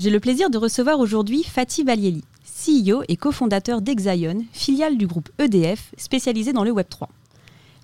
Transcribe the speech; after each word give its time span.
j'ai 0.00 0.08
le 0.08 0.18
plaisir 0.18 0.48
de 0.48 0.56
recevoir 0.56 0.98
aujourd'hui 0.98 1.44
Fatih 1.44 1.84
Valieli, 1.84 2.24
CEO 2.42 3.02
et 3.08 3.16
cofondateur 3.16 3.82
d'Exaion, 3.82 4.46
filiale 4.50 4.96
du 4.96 5.06
groupe 5.06 5.28
EDF 5.38 5.92
spécialisé 5.98 6.54
dans 6.54 6.64
le 6.64 6.72
Web3. 6.72 7.08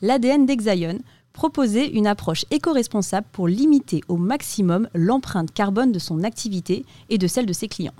L'ADN 0.00 0.46
d'Exaion 0.46 0.98
proposait 1.34 1.88
une 1.88 2.06
approche 2.06 2.46
éco-responsable 2.50 3.26
pour 3.32 3.48
limiter 3.48 4.00
au 4.08 4.16
maximum 4.16 4.88
l'empreinte 4.94 5.52
carbone 5.52 5.92
de 5.92 5.98
son 5.98 6.24
activité 6.24 6.86
et 7.10 7.18
de 7.18 7.26
celle 7.26 7.44
de 7.44 7.52
ses 7.52 7.68
clients. 7.68 7.92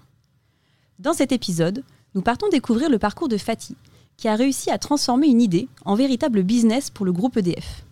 Dans 0.99 1.13
cet 1.13 1.31
épisode, 1.31 1.85
nous 2.15 2.23
partons 2.23 2.49
découvrir 2.49 2.89
le 2.89 2.99
parcours 2.99 3.29
de 3.29 3.37
Fatih, 3.37 3.77
qui 4.17 4.29
a 4.29 4.35
réussi 4.35 4.71
à 4.71 4.79
transformer 4.79 5.27
une 5.27 5.43
idée 5.43 5.69
en 5.85 5.95
véritable 5.95 6.43
business 6.43 6.89
pour 6.89 7.05
le 7.05 7.13
groupe 7.13 7.37
EDF. 7.37 7.85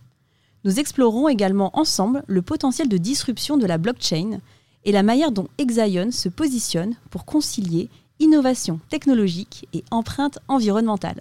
Nous 0.64 0.80
explorerons 0.80 1.28
également 1.28 1.78
ensemble 1.78 2.24
le 2.26 2.40
potentiel 2.40 2.88
de 2.88 2.96
disruption 2.96 3.58
de 3.58 3.66
la 3.66 3.76
blockchain 3.76 4.40
et 4.84 4.92
la 4.92 5.02
manière 5.02 5.32
dont 5.32 5.48
Exaion 5.58 6.10
se 6.10 6.28
positionne 6.28 6.94
pour 7.10 7.24
concilier 7.24 7.88
innovation 8.20 8.80
technologique 8.90 9.68
et 9.72 9.84
empreinte 9.90 10.38
environnementale. 10.48 11.20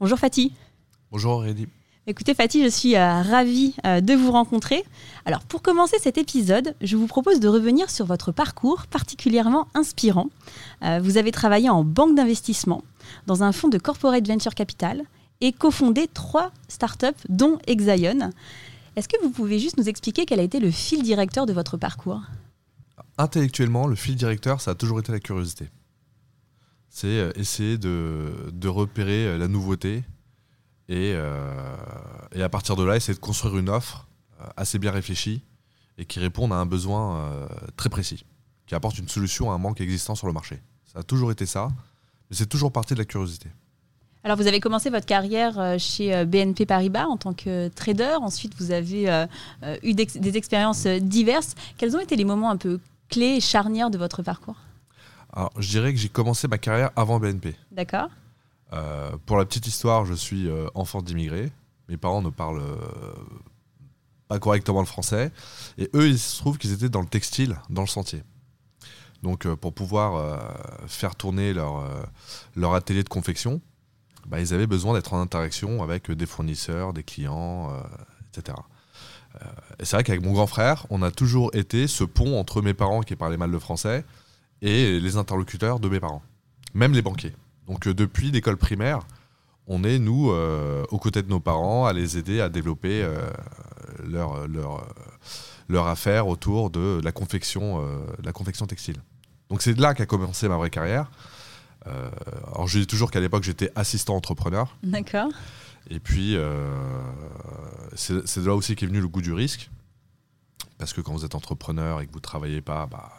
Bonjour 0.00 0.18
Fatih. 0.18 0.52
Bonjour 1.10 1.34
Aurélie. 1.34 1.68
Écoutez 2.06 2.34
Fatih, 2.34 2.62
je 2.62 2.68
suis 2.68 2.96
euh, 2.96 3.22
ravie 3.22 3.74
euh, 3.86 4.02
de 4.02 4.12
vous 4.12 4.30
rencontrer. 4.30 4.84
Alors 5.24 5.40
pour 5.40 5.62
commencer 5.62 5.96
cet 5.98 6.18
épisode, 6.18 6.74
je 6.82 6.96
vous 6.96 7.06
propose 7.06 7.40
de 7.40 7.48
revenir 7.48 7.88
sur 7.88 8.04
votre 8.04 8.30
parcours 8.30 8.86
particulièrement 8.88 9.68
inspirant. 9.72 10.28
Euh, 10.82 11.00
vous 11.02 11.16
avez 11.16 11.30
travaillé 11.30 11.70
en 11.70 11.82
banque 11.82 12.14
d'investissement, 12.14 12.82
dans 13.26 13.42
un 13.42 13.52
fonds 13.52 13.68
de 13.68 13.78
corporate 13.78 14.28
venture 14.28 14.54
capital 14.54 15.04
et 15.40 15.52
cofondé 15.52 16.06
trois 16.12 16.52
startups 16.68 17.06
dont 17.30 17.58
Exaion. 17.66 18.30
Est-ce 18.96 19.08
que 19.08 19.20
vous 19.22 19.30
pouvez 19.30 19.58
juste 19.58 19.78
nous 19.78 19.88
expliquer 19.88 20.26
quel 20.26 20.40
a 20.40 20.42
été 20.44 20.60
le 20.60 20.70
fil 20.70 21.02
directeur 21.02 21.46
de 21.46 21.54
votre 21.54 21.78
parcours? 21.78 22.20
Intellectuellement, 23.16 23.86
le 23.86 23.94
fil 23.94 24.16
directeur, 24.16 24.60
ça 24.60 24.72
a 24.72 24.74
toujours 24.74 24.98
été 24.98 25.12
la 25.12 25.20
curiosité. 25.20 25.70
C'est 26.88 27.06
euh, 27.06 27.32
essayer 27.36 27.78
de, 27.78 28.68
repérer 28.68 29.26
euh, 29.26 29.38
la 29.38 29.48
nouveauté 29.48 30.04
et, 30.88 31.12
euh, 31.14 31.76
et, 32.32 32.42
à 32.42 32.48
partir 32.48 32.76
de 32.76 32.84
là, 32.84 32.96
essayer 32.96 33.14
de 33.14 33.20
construire 33.20 33.56
une 33.56 33.68
offre 33.68 34.08
assez 34.56 34.78
bien 34.78 34.90
réfléchie 34.90 35.42
et 35.96 36.04
qui 36.04 36.18
réponde 36.18 36.52
à 36.52 36.56
un 36.56 36.66
besoin 36.66 37.48
très 37.76 37.88
précis, 37.88 38.26
qui 38.66 38.74
apporte 38.74 38.98
une 38.98 39.08
solution 39.08 39.50
à 39.50 39.54
un 39.54 39.58
manque 39.58 39.80
existant 39.80 40.14
sur 40.14 40.26
le 40.26 40.32
marché. 40.32 40.60
Ça 40.84 40.98
a 40.98 41.02
toujours 41.02 41.30
été 41.30 41.46
ça, 41.46 41.68
mais 42.28 42.36
c'est 42.36 42.46
toujours 42.46 42.72
parti 42.72 42.94
de 42.94 42.98
la 42.98 43.04
curiosité. 43.06 43.48
Alors, 44.22 44.36
vous 44.36 44.46
avez 44.46 44.60
commencé 44.60 44.90
votre 44.90 45.06
carrière 45.06 45.78
chez 45.78 46.26
BNP 46.26 46.66
Paribas 46.66 47.06
en 47.06 47.16
tant 47.16 47.32
que 47.32 47.68
trader. 47.68 48.16
Ensuite, 48.20 48.54
vous 48.58 48.72
avez 48.72 49.26
eu 49.82 49.94
des 49.94 50.36
expériences 50.36 50.86
diverses. 50.86 51.54
Quels 51.78 51.96
ont 51.96 52.00
été 52.00 52.16
les 52.16 52.24
moments 52.24 52.50
un 52.50 52.56
peu 52.56 52.80
clés 53.08 53.36
et 53.36 53.40
charnières 53.40 53.90
de 53.90 53.98
votre 53.98 54.22
parcours 54.22 54.56
Alors, 55.32 55.52
je 55.58 55.68
dirais 55.68 55.92
que 55.92 55.98
j'ai 55.98 56.08
commencé 56.08 56.48
ma 56.48 56.58
carrière 56.58 56.90
avant 56.96 57.18
BNP. 57.18 57.56
D'accord. 57.70 58.08
Euh, 58.72 59.12
pour 59.26 59.36
la 59.36 59.44
petite 59.44 59.66
histoire, 59.66 60.04
je 60.04 60.14
suis 60.14 60.48
euh, 60.48 60.66
enfant 60.74 61.02
d'immigrés. 61.02 61.52
Mes 61.88 61.96
parents 61.96 62.22
ne 62.22 62.30
parlent 62.30 62.60
euh, 62.60 62.76
pas 64.28 64.38
correctement 64.38 64.80
le 64.80 64.86
français. 64.86 65.30
Et 65.78 65.90
eux, 65.94 66.08
il 66.08 66.18
se 66.18 66.38
trouve 66.38 66.58
qu'ils 66.58 66.72
étaient 66.72 66.88
dans 66.88 67.02
le 67.02 67.06
textile, 67.06 67.60
dans 67.70 67.82
le 67.82 67.88
sentier. 67.88 68.22
Donc, 69.22 69.48
pour 69.54 69.72
pouvoir 69.72 70.52
faire 70.86 71.16
tourner 71.16 71.54
leur, 71.54 71.88
leur 72.56 72.74
atelier 72.74 73.02
de 73.02 73.08
confection, 73.08 73.62
bah, 74.26 74.38
ils 74.38 74.52
avaient 74.52 74.66
besoin 74.66 74.92
d'être 74.92 75.14
en 75.14 75.20
interaction 75.20 75.82
avec 75.82 76.10
des 76.10 76.26
fournisseurs, 76.26 76.92
des 76.92 77.04
clients, 77.04 77.72
etc. 78.28 78.54
Euh, 79.42 79.46
et 79.80 79.84
c'est 79.84 79.96
vrai 79.96 80.04
qu'avec 80.04 80.22
mon 80.22 80.32
grand 80.32 80.46
frère, 80.46 80.86
on 80.90 81.02
a 81.02 81.10
toujours 81.10 81.50
été 81.54 81.86
ce 81.86 82.04
pont 82.04 82.38
entre 82.38 82.62
mes 82.62 82.74
parents 82.74 83.00
qui 83.00 83.16
parlaient 83.16 83.36
mal 83.36 83.50
le 83.50 83.58
français 83.58 84.04
et 84.62 85.00
les 85.00 85.16
interlocuteurs 85.16 85.80
de 85.80 85.88
mes 85.88 86.00
parents, 86.00 86.22
même 86.74 86.92
les 86.92 87.02
banquiers. 87.02 87.34
Donc 87.66 87.86
euh, 87.86 87.94
depuis 87.94 88.30
l'école 88.30 88.56
primaire, 88.56 89.00
on 89.66 89.82
est, 89.82 89.98
nous, 89.98 90.30
euh, 90.30 90.84
aux 90.90 90.98
côtés 90.98 91.22
de 91.22 91.28
nos 91.28 91.40
parents, 91.40 91.86
à 91.86 91.92
les 91.92 92.18
aider 92.18 92.40
à 92.40 92.48
développer 92.48 93.06
leur, 94.06 94.46
leur, 94.46 94.86
leur 95.68 95.86
affaire 95.86 96.28
autour 96.28 96.68
de 96.68 97.00
la 97.02 97.12
confection, 97.12 97.82
la 98.22 98.32
confection 98.32 98.66
textile. 98.66 98.96
Donc 99.48 99.62
c'est 99.62 99.72
de 99.72 99.80
là 99.80 99.94
qu'a 99.94 100.04
commencé 100.04 100.48
ma 100.48 100.58
vraie 100.58 100.68
carrière. 100.68 101.10
alors 101.86 102.66
je 102.66 102.78
dis 102.78 102.86
toujours 102.86 103.10
qu'à 103.10 103.20
l'époque 103.20 103.42
j'étais 103.42 103.72
assistant 103.74 104.16
entrepreneur. 104.16 104.76
D'accord. 104.82 105.30
Et 105.90 106.00
puis, 106.00 106.36
euh, 106.36 107.02
c'est 107.94 108.40
de 108.40 108.46
là 108.46 108.54
aussi 108.54 108.74
qu'est 108.76 108.86
venu 108.86 109.00
le 109.00 109.08
goût 109.08 109.20
du 109.20 109.32
risque. 109.32 109.70
Parce 110.78 110.92
que 110.92 111.00
quand 111.00 111.12
vous 111.12 111.24
êtes 111.24 111.34
entrepreneur 111.34 112.00
et 112.00 112.06
que 112.06 112.12
vous 112.12 112.18
ne 112.18 112.22
travaillez 112.22 112.60
pas, 112.60 112.86
bah, 112.86 113.12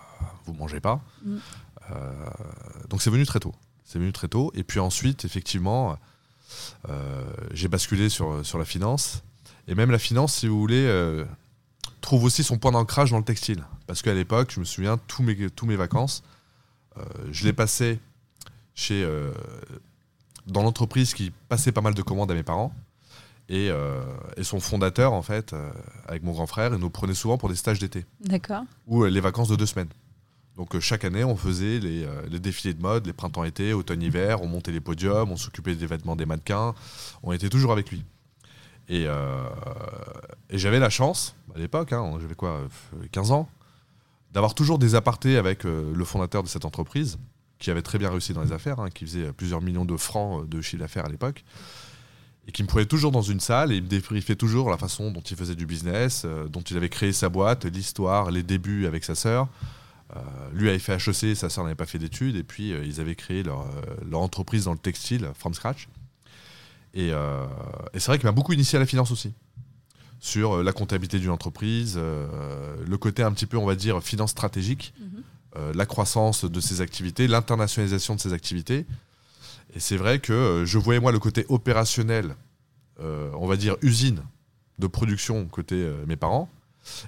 vous 0.46 0.54
ne 0.54 0.58
mangez 0.58 0.80
pas. 0.80 1.02
Mm. 1.24 1.38
Euh, 1.92 2.12
donc 2.90 3.02
c'est 3.02 3.10
venu 3.10 3.26
très 3.26 3.40
tôt. 3.40 3.54
C'est 3.84 4.00
venu 4.00 4.12
très 4.12 4.28
tôt. 4.28 4.52
Et 4.56 4.64
puis 4.64 4.80
ensuite, 4.80 5.26
effectivement, 5.26 5.98
euh, 6.90 7.24
j'ai 7.54 7.68
basculé 7.68 8.10
sur, 8.10 8.46
sur 8.46 8.58
la 8.58 8.66
finance. 8.66 9.24
Et 9.68 9.76
même 9.76 9.92
la 9.92 10.00
finance, 10.00 10.36
si 10.36 10.48
vous 10.48 10.60
voulez, 10.60 11.26
trouve 12.02 12.24
aussi 12.24 12.44
son 12.44 12.58
point 12.58 12.72
d'ancrage 12.72 13.12
dans 13.12 13.18
le 13.18 13.24
textile. 13.24 13.64
Parce 13.88 14.02
qu'à 14.02 14.14
l'époque, 14.14 14.52
je 14.54 14.60
me 14.60 14.66
souviens, 14.66 14.98
tous 15.08 15.24
mes, 15.24 15.50
tous 15.50 15.66
mes 15.66 15.76
vacances, 15.76 16.24
je 17.32 17.46
les 17.46 17.54
passais 17.54 18.00
chez 18.76 19.08
dans 20.48 20.64
l'entreprise 20.64 21.14
qui 21.14 21.32
passait 21.50 21.72
pas 21.72 21.82
mal 21.82 21.94
de 21.94 22.02
commandes 22.02 22.32
à 22.32 22.34
mes 22.34 22.44
parents. 22.44 22.74
Et, 23.48 23.70
euh, 23.70 24.02
son 24.42 24.60
fondateur, 24.60 25.14
en 25.14 25.22
fait, 25.22 25.54
euh, 25.54 25.72
avec 26.08 26.24
mon 26.24 26.32
grand 26.32 26.48
frère, 26.48 26.74
il 26.74 26.80
nous 26.80 26.90
prenait 26.90 27.14
souvent 27.14 27.38
pour 27.38 27.50
des 27.50 27.56
stages 27.56 27.80
d'été. 27.80 28.06
D'accord. 28.20 28.64
Ou 28.88 29.04
euh, 29.04 29.10
les 29.10 29.22
vacances 29.22 29.50
de 29.50 29.56
deux 29.56 29.66
semaines. 29.66 29.90
Donc 30.56 30.80
chaque 30.80 31.04
année, 31.04 31.24
on 31.26 31.36
faisait 31.36 31.80
les, 31.80 32.08
les 32.30 32.40
défilés 32.40 32.74
de 32.74 32.82
mode, 32.82 33.06
les 33.06 33.12
printemps-été, 33.12 33.74
automne-hiver, 33.74 34.42
on 34.42 34.48
montait 34.48 34.72
les 34.72 34.80
podiums, 34.80 35.30
on 35.30 35.36
s'occupait 35.36 35.76
des 35.76 35.86
vêtements 35.86 36.16
des 36.16 36.26
mannequins. 36.26 36.74
On 37.24 37.34
était 37.34 37.50
toujours 37.50 37.74
avec 37.74 37.92
lui. 37.92 38.06
Et, 38.88 39.04
et 39.04 40.58
j'avais 40.58 40.80
la 40.80 40.90
chance, 40.90 41.36
à 41.54 41.60
l'époque, 41.60 41.92
hein, 41.92 42.20
j'avais 42.22 42.36
quoi, 42.36 42.62
15 43.12 43.32
ans, 43.32 43.50
d'avoir 44.32 44.56
toujours 44.56 44.80
des 44.80 44.96
apartés 44.96 45.36
avec 45.36 45.66
le 45.66 46.06
fondateur 46.06 46.42
de 46.42 46.48
cette 46.48 46.64
entreprise 46.64 47.18
qui 47.60 47.72
avait 47.72 47.82
très 47.82 47.98
bien 47.98 48.10
réussi 48.10 48.34
dans 48.34 48.44
les 48.44 48.52
affaires, 48.52 48.80
hein, 48.80 48.90
qui 48.90 49.06
faisait 49.06 49.32
plusieurs 49.32 49.62
millions 49.62 49.86
de 49.86 49.98
francs 49.98 50.44
euh, 50.44 50.48
de 50.48 50.62
chiffre 50.62 50.82
d'affaires 50.82 51.06
à 51.06 51.10
l'époque, 51.10 51.44
et 52.48 52.52
qui 52.52 52.64
me 52.64 52.68
prenait 52.68 52.86
toujours 52.86 53.12
dans 53.12 53.22
une 53.22 53.40
salle 53.40 53.72
et 53.72 53.78
il 53.78 53.84
me 53.84 53.88
débriefait 53.88 54.36
toujours 54.36 54.70
la 54.70 54.78
façon 54.78 55.12
dont 55.12 55.22
il 55.22 55.36
faisait 55.36 55.56
du 55.56 55.66
business, 55.66 56.24
euh, 56.26 56.48
dont 56.48 56.62
il 56.62 56.78
avait 56.78 56.90
créé 56.90 57.14
sa 57.14 57.30
boîte, 57.30 57.66
l'histoire, 57.66 58.32
les 58.32 58.44
débuts 58.44 58.86
avec 58.86 59.04
sa 59.04 59.16
sœur. 59.16 59.48
Euh, 60.16 60.20
lui 60.54 60.70
avait 60.70 60.80
fait 60.80 60.94
HEC, 60.94 61.36
sa 61.36 61.50
sœur 61.50 61.64
n'avait 61.64 61.76
pas 61.76 61.88
fait 61.88 61.98
d'études, 61.98 62.36
et 62.36 62.44
puis 62.44 62.70
ils 62.70 63.02
avaient 63.02 63.16
créé 63.16 63.42
leur, 63.42 63.66
entreprise 64.14 64.66
dans 64.66 64.74
le 64.74 64.78
textile, 64.78 65.32
from 65.34 65.54
scratch. 65.54 65.88
Et, 66.94 67.12
c'est 67.96 68.06
vrai 68.06 68.20
qu'il 68.20 68.28
m'a 68.28 68.32
beaucoup 68.32 68.54
initié 68.54 68.78
à 68.78 68.80
la 68.80 68.86
finance 68.86 69.12
aussi 69.12 69.34
sur 70.20 70.64
la 70.64 70.72
comptabilité 70.72 71.20
d'une 71.20 71.32
entreprise, 71.32 71.98
le 71.98 72.98
côté 72.98 73.24
un 73.24 73.32
petit 73.32 73.48
peu, 73.48 73.58
on 73.58 73.66
va 73.66 73.76
dire, 73.76 74.02
finance 74.02 74.32
stratégique. 74.32 74.94
Mhm. 75.00 75.24
La 75.74 75.86
croissance 75.86 76.46
de 76.46 76.60
ses 76.60 76.82
activités, 76.82 77.28
l'internationalisation 77.28 78.16
de 78.16 78.20
ses 78.20 78.34
activités. 78.34 78.86
Et 79.76 79.80
c'est 79.80 79.98
vrai 79.98 80.20
que 80.20 80.34
euh, 80.34 80.66
je 80.66 80.78
voyais 80.78 81.00
moi 81.00 81.12
le 81.12 81.20
côté 81.20 81.46
opérationnel, 81.50 82.36
euh, 83.00 83.30
on 83.34 83.48
va 83.48 83.58
dire 83.58 83.76
usine 83.82 84.22
de 84.80 84.88
production 84.88 85.46
côté 85.46 85.90
mes 86.06 86.16
parents, 86.16 86.50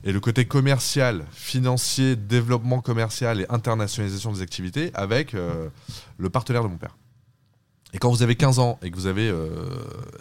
et 0.04 0.12
le 0.12 0.20
côté 0.20 0.46
commercial, 0.46 1.26
financier, 1.32 2.16
développement 2.16 2.82
commercial 2.82 3.42
et 3.42 3.46
internationalisation 3.50 4.32
des 4.32 4.42
activités 4.42 4.90
avec 4.94 5.34
le 5.34 6.30
partenaire 6.30 6.64
de 6.64 6.70
mon 6.70 6.78
père. 6.78 6.96
Et 7.94 7.98
quand 7.98 8.10
vous 8.10 8.24
avez 8.24 8.38
15 8.38 8.60
ans 8.60 8.80
et 8.82 8.90
que 8.90 8.96
vous 8.96 9.06
avez 9.06 9.32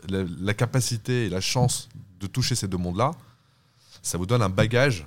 la, 0.09 0.55
capacité 0.55 1.27
et 1.27 1.29
la 1.31 1.41
chance 1.41 1.89
de 2.19 2.27
toucher 2.27 2.57
ces 2.57 2.67
deux 2.67 2.79
mondes-là, 2.79 3.13
ça 4.03 4.19
vous 4.19 4.27
donne 4.27 4.43
un 4.43 4.49
bagage 4.49 5.07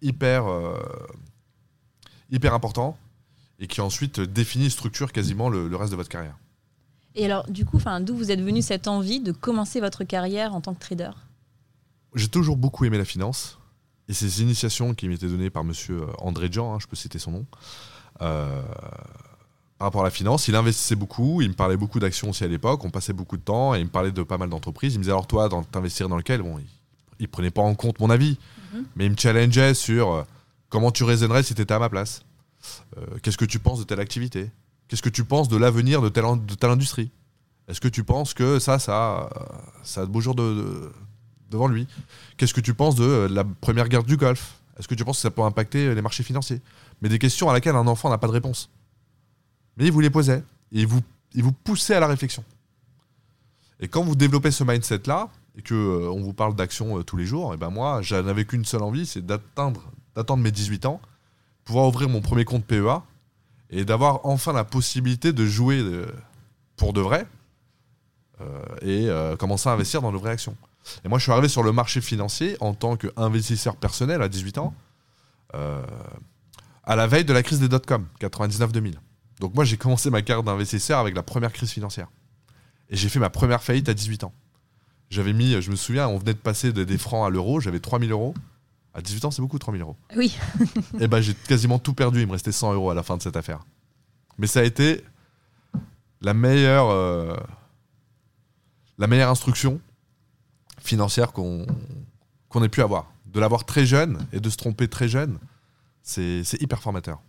hyper 0.00 0.46
hyper 2.30 2.54
important 2.54 2.96
et 3.58 3.66
qui 3.66 3.80
ensuite 3.80 4.20
définit, 4.20 4.70
structure 4.70 5.12
quasiment 5.12 5.48
le, 5.48 5.74
reste 5.76 5.90
de 5.92 5.96
votre 5.96 6.08
carrière. 6.08 6.36
Et 7.14 7.24
alors, 7.24 7.48
du 7.50 7.64
coup, 7.64 7.80
d'où 8.00 8.16
vous 8.16 8.30
êtes 8.30 8.42
venu 8.42 8.60
cette 8.60 8.88
envie 8.88 9.20
de 9.20 9.32
commencer 9.32 9.80
votre 9.80 10.04
carrière 10.04 10.54
en 10.54 10.60
tant 10.60 10.74
que 10.74 10.80
trader? 10.80 11.10
J'ai 12.14 12.28
toujours 12.28 12.56
beaucoup 12.56 12.84
aimé 12.84 12.98
la 12.98 13.04
finance. 13.04 13.58
et 14.08 14.12
ces 14.12 14.42
initiations 14.42 14.94
qui 14.94 15.08
m'étaient 15.08 15.28
données 15.28 15.50
par 15.50 15.64
monsieur 15.64 16.02
euh, 16.02 16.12
André 16.18 16.48
Jean, 16.50 16.74
hein, 16.74 16.78
je 16.80 16.86
peux 16.86 16.96
citer 16.96 17.18
son 17.18 17.32
nom, 17.32 17.46
euh, 18.22 18.62
par 19.78 19.86
rapport 19.86 20.00
à 20.02 20.04
la 20.04 20.10
finance, 20.10 20.48
il 20.48 20.54
investissait 20.54 20.94
beaucoup, 20.94 21.42
il 21.42 21.48
me 21.48 21.54
parlait 21.54 21.76
beaucoup 21.76 21.98
d'actions 21.98 22.30
aussi 22.30 22.44
à 22.44 22.48
l'époque, 22.48 22.84
on 22.84 22.90
passait 22.90 23.12
beaucoup 23.12 23.36
de 23.36 23.42
temps 23.42 23.74
et 23.74 23.80
il 23.80 23.84
me 23.84 23.90
parlait 23.90 24.12
de 24.12 24.22
pas 24.22 24.38
mal 24.38 24.48
d'entreprises. 24.48 24.94
Il 24.94 24.98
me 24.98 25.02
disait 25.02 25.12
alors 25.12 25.26
toi, 25.26 25.50
t'investir 25.70 26.08
dans 26.08 26.16
lequel? 26.16 26.40
Bon, 26.42 26.58
il, 26.58 26.66
il, 27.18 27.28
prenait 27.28 27.50
pas 27.50 27.62
en 27.62 27.74
compte 27.74 28.00
mon 28.00 28.08
avis, 28.08 28.38
mhm. 28.72 28.84
mais 28.96 29.06
il 29.06 29.12
me 29.12 29.16
challengeait 29.16 29.74
sur 29.74 30.12
euh, 30.12 30.22
comment 30.76 30.90
tu 30.90 31.04
raisonnerais 31.04 31.42
si 31.42 31.54
tu 31.54 31.62
étais 31.62 31.72
à 31.72 31.78
ma 31.78 31.88
place. 31.88 32.20
Qu'est-ce 33.22 33.38
que 33.38 33.46
tu 33.46 33.58
penses 33.58 33.78
de 33.78 33.84
telle 33.84 33.98
activité? 33.98 34.50
Qu'est-ce 34.88 35.00
que 35.00 35.08
tu 35.08 35.24
penses 35.24 35.48
de 35.48 35.56
l'avenir 35.56 36.02
de 36.02 36.10
telle, 36.10 36.24
de 36.24 36.66
industrie? 36.66 37.10
Est-ce 37.66 37.80
que 37.80 37.88
tu 37.88 38.04
penses 38.04 38.34
que 38.34 38.58
ça, 38.58 38.78
ça, 38.78 39.30
ça 39.82 40.02
a 40.02 40.04
de 40.04 40.10
beaux 40.10 40.20
jours 40.20 40.34
de 40.34 40.92
devant 41.50 41.66
lui? 41.66 41.88
Qu'est-ce 42.36 42.52
que 42.52 42.60
tu 42.60 42.74
penses 42.74 42.94
de 42.94 43.04
euh, 43.04 43.26
la 43.26 43.42
première 43.42 43.88
guerre 43.88 44.04
du 44.04 44.18
Golfe? 44.18 44.60
Est-ce 44.78 44.86
que 44.86 44.94
tu 44.94 45.02
penses 45.02 45.16
que 45.16 45.22
ça 45.22 45.30
peut 45.30 45.40
impacter 45.40 45.86
euh, 45.86 45.94
les 45.94 46.02
marchés 46.02 46.22
financiers? 46.22 46.60
Mais 47.00 47.08
des 47.08 47.18
questions 47.18 47.48
à 47.48 47.54
laquelle 47.54 47.74
un 47.74 47.86
enfant 47.86 48.10
n'a 48.10 48.18
pas 48.18 48.26
de 48.26 48.32
réponse. 48.32 48.68
Mais 49.78 49.86
il 49.86 49.92
vous 49.92 50.00
les 50.00 50.10
posait. 50.10 50.44
Et 50.72 50.82
il 50.82 50.86
vous, 50.86 51.00
vous 51.36 51.52
poussait 51.52 51.94
à 51.94 52.00
la 52.00 52.06
réflexion. 52.06 52.44
Et 53.80 53.88
quand 53.88 54.04
vous 54.04 54.14
développez 54.14 54.50
ce 54.50 54.62
mindset-là, 54.62 55.30
et 55.56 55.62
que 55.62 55.72
euh, 55.72 56.10
on 56.10 56.20
vous 56.20 56.34
parle 56.34 56.54
d'action 56.54 57.02
tous 57.02 57.16
les 57.16 57.24
jours, 57.24 57.54
et 57.54 57.56
ben 57.56 57.70
moi, 57.70 58.02
j'en 58.02 58.26
avais 58.26 58.44
qu'une 58.44 58.66
seule 58.66 58.82
envie, 58.82 59.06
c'est 59.06 59.24
d'atteindre, 59.24 59.90
d'attendre 60.16 60.42
mes 60.42 60.50
18 60.50 60.86
ans, 60.86 61.00
pouvoir 61.64 61.86
ouvrir 61.86 62.08
mon 62.08 62.20
premier 62.20 62.44
compte 62.44 62.64
PEA, 62.64 63.02
et 63.70 63.84
d'avoir 63.84 64.24
enfin 64.24 64.52
la 64.52 64.64
possibilité 64.64 65.32
de 65.32 65.46
jouer 65.46 65.84
pour 66.76 66.92
de 66.92 67.00
vrai, 67.00 67.26
et 68.82 69.08
commencer 69.38 69.68
à 69.68 69.72
investir 69.72 70.02
dans 70.02 70.12
de 70.12 70.16
vraies 70.16 70.30
actions. 70.30 70.56
Et 71.04 71.08
moi, 71.08 71.18
je 71.18 71.24
suis 71.24 71.32
arrivé 71.32 71.48
sur 71.48 71.62
le 71.62 71.72
marché 71.72 72.00
financier 72.00 72.56
en 72.60 72.74
tant 72.74 72.96
qu'investisseur 72.96 73.76
personnel 73.76 74.22
à 74.22 74.28
18 74.28 74.58
ans, 74.58 74.74
euh, 75.54 75.82
à 76.84 76.96
la 76.96 77.06
veille 77.06 77.24
de 77.24 77.32
la 77.32 77.42
crise 77.42 77.60
des 77.60 77.68
dot-com, 77.68 78.06
99-2000. 78.20 78.94
Donc 79.40 79.54
moi, 79.54 79.64
j'ai 79.64 79.76
commencé 79.76 80.10
ma 80.10 80.22
carrière 80.22 80.42
d'investisseur 80.42 80.98
avec 80.98 81.14
la 81.14 81.22
première 81.22 81.52
crise 81.52 81.70
financière. 81.70 82.08
Et 82.88 82.96
j'ai 82.96 83.08
fait 83.08 83.18
ma 83.18 83.30
première 83.30 83.62
faillite 83.62 83.88
à 83.88 83.94
18 83.94 84.24
ans. 84.24 84.32
J'avais 85.10 85.32
mis, 85.32 85.60
je 85.60 85.70
me 85.70 85.76
souviens, 85.76 86.08
on 86.08 86.18
venait 86.18 86.34
de 86.34 86.38
passer 86.38 86.72
des 86.72 86.98
francs 86.98 87.26
à 87.26 87.30
l'euro, 87.30 87.60
j'avais 87.60 87.80
3000 87.80 88.10
euros. 88.10 88.34
À 88.96 89.02
18 89.02 89.26
ans, 89.26 89.30
c'est 89.30 89.42
beaucoup 89.42 89.58
3000 89.58 89.82
euros. 89.82 89.94
Oui. 90.16 90.38
et 91.00 91.06
ben 91.06 91.20
j'ai 91.20 91.34
quasiment 91.34 91.78
tout 91.78 91.92
perdu, 91.92 92.22
il 92.22 92.26
me 92.26 92.32
restait 92.32 92.50
100 92.50 92.72
euros 92.72 92.90
à 92.90 92.94
la 92.94 93.02
fin 93.02 93.18
de 93.18 93.22
cette 93.22 93.36
affaire. 93.36 93.60
Mais 94.38 94.46
ça 94.46 94.60
a 94.60 94.62
été 94.62 95.04
la 96.22 96.32
meilleure, 96.32 96.88
euh, 96.88 97.36
la 98.96 99.06
meilleure 99.06 99.28
instruction 99.28 99.82
financière 100.78 101.32
qu'on 101.34 101.66
ait 102.62 102.68
pu 102.70 102.80
avoir. 102.80 103.12
De 103.26 103.38
l'avoir 103.38 103.66
très 103.66 103.84
jeune 103.84 104.26
et 104.32 104.40
de 104.40 104.48
se 104.48 104.56
tromper 104.56 104.88
très 104.88 105.08
jeune, 105.08 105.38
c'est 106.02 106.42
hyper 106.62 106.80
formateur. 106.80 107.20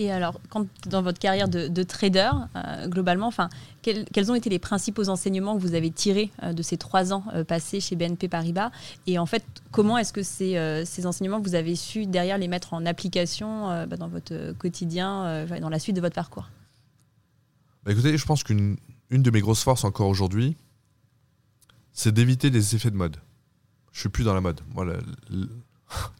Et 0.00 0.10
alors, 0.10 0.40
quand, 0.48 0.66
dans 0.88 1.02
votre 1.02 1.18
carrière 1.18 1.46
de, 1.46 1.82
trader, 1.82 2.30
euh, 2.56 2.88
globalement, 2.88 3.26
enfin, 3.26 3.50
quels, 3.82 4.32
ont 4.32 4.34
été 4.34 4.48
les 4.48 4.58
principaux 4.58 5.10
enseignements 5.10 5.54
que 5.54 5.60
vous 5.60 5.74
avez 5.74 5.90
tirés 5.90 6.30
euh, 6.42 6.54
de 6.54 6.62
ces 6.62 6.78
trois 6.78 7.12
ans 7.12 7.22
euh, 7.34 7.44
passés 7.44 7.80
chez 7.80 7.96
BNP 7.96 8.28
Paribas 8.28 8.70
Et 9.06 9.18
en 9.18 9.26
fait, 9.26 9.44
comment 9.72 9.98
est-ce 9.98 10.14
que 10.14 10.22
ces, 10.22 10.82
ces, 10.86 11.04
enseignements, 11.04 11.38
vous 11.38 11.54
avez 11.54 11.76
su 11.76 12.06
derrière 12.06 12.38
les 12.38 12.48
mettre 12.48 12.72
en 12.72 12.86
application 12.86 13.66
bah, 13.86 13.98
dans 13.98 14.08
votre 14.08 14.52
quotidien, 14.52 15.44
dans 15.60 15.68
la 15.68 15.78
suite 15.78 15.96
de 15.96 16.00
votre 16.00 16.14
parcours? 16.14 16.48
Bah, 17.84 17.92
Écoutez, 17.92 18.16
je 18.16 18.24
pense 18.24 18.42
qu'une 18.42 18.78
une 19.10 19.22
de 19.22 19.30
mes 19.30 19.40
grosses 19.40 19.62
forces 19.62 19.84
encore 19.84 20.08
aujourd'hui, 20.08 20.56
c'est 21.92 22.12
d'éviter 22.12 22.48
les 22.48 22.74
effets 22.74 22.90
de 22.90 22.96
mode. 22.96 23.18
Je 23.92 24.00
suis 24.00 24.08
plus 24.08 24.24
dans 24.24 24.34
la 24.34 24.40
mode. 24.40 24.62
Moi, 24.74 24.86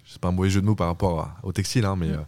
c'est 0.05 0.19
pas 0.21 0.29
un 0.29 0.32
mauvais 0.32 0.50
jeu 0.50 0.61
de 0.61 0.67
mots 0.67 0.75
par 0.75 0.88
rapport 0.88 1.31
au 1.43 1.53
textile, 1.53 1.87
hein, 1.87 1.97
mais, 1.97 2.09
mm. 2.09 2.27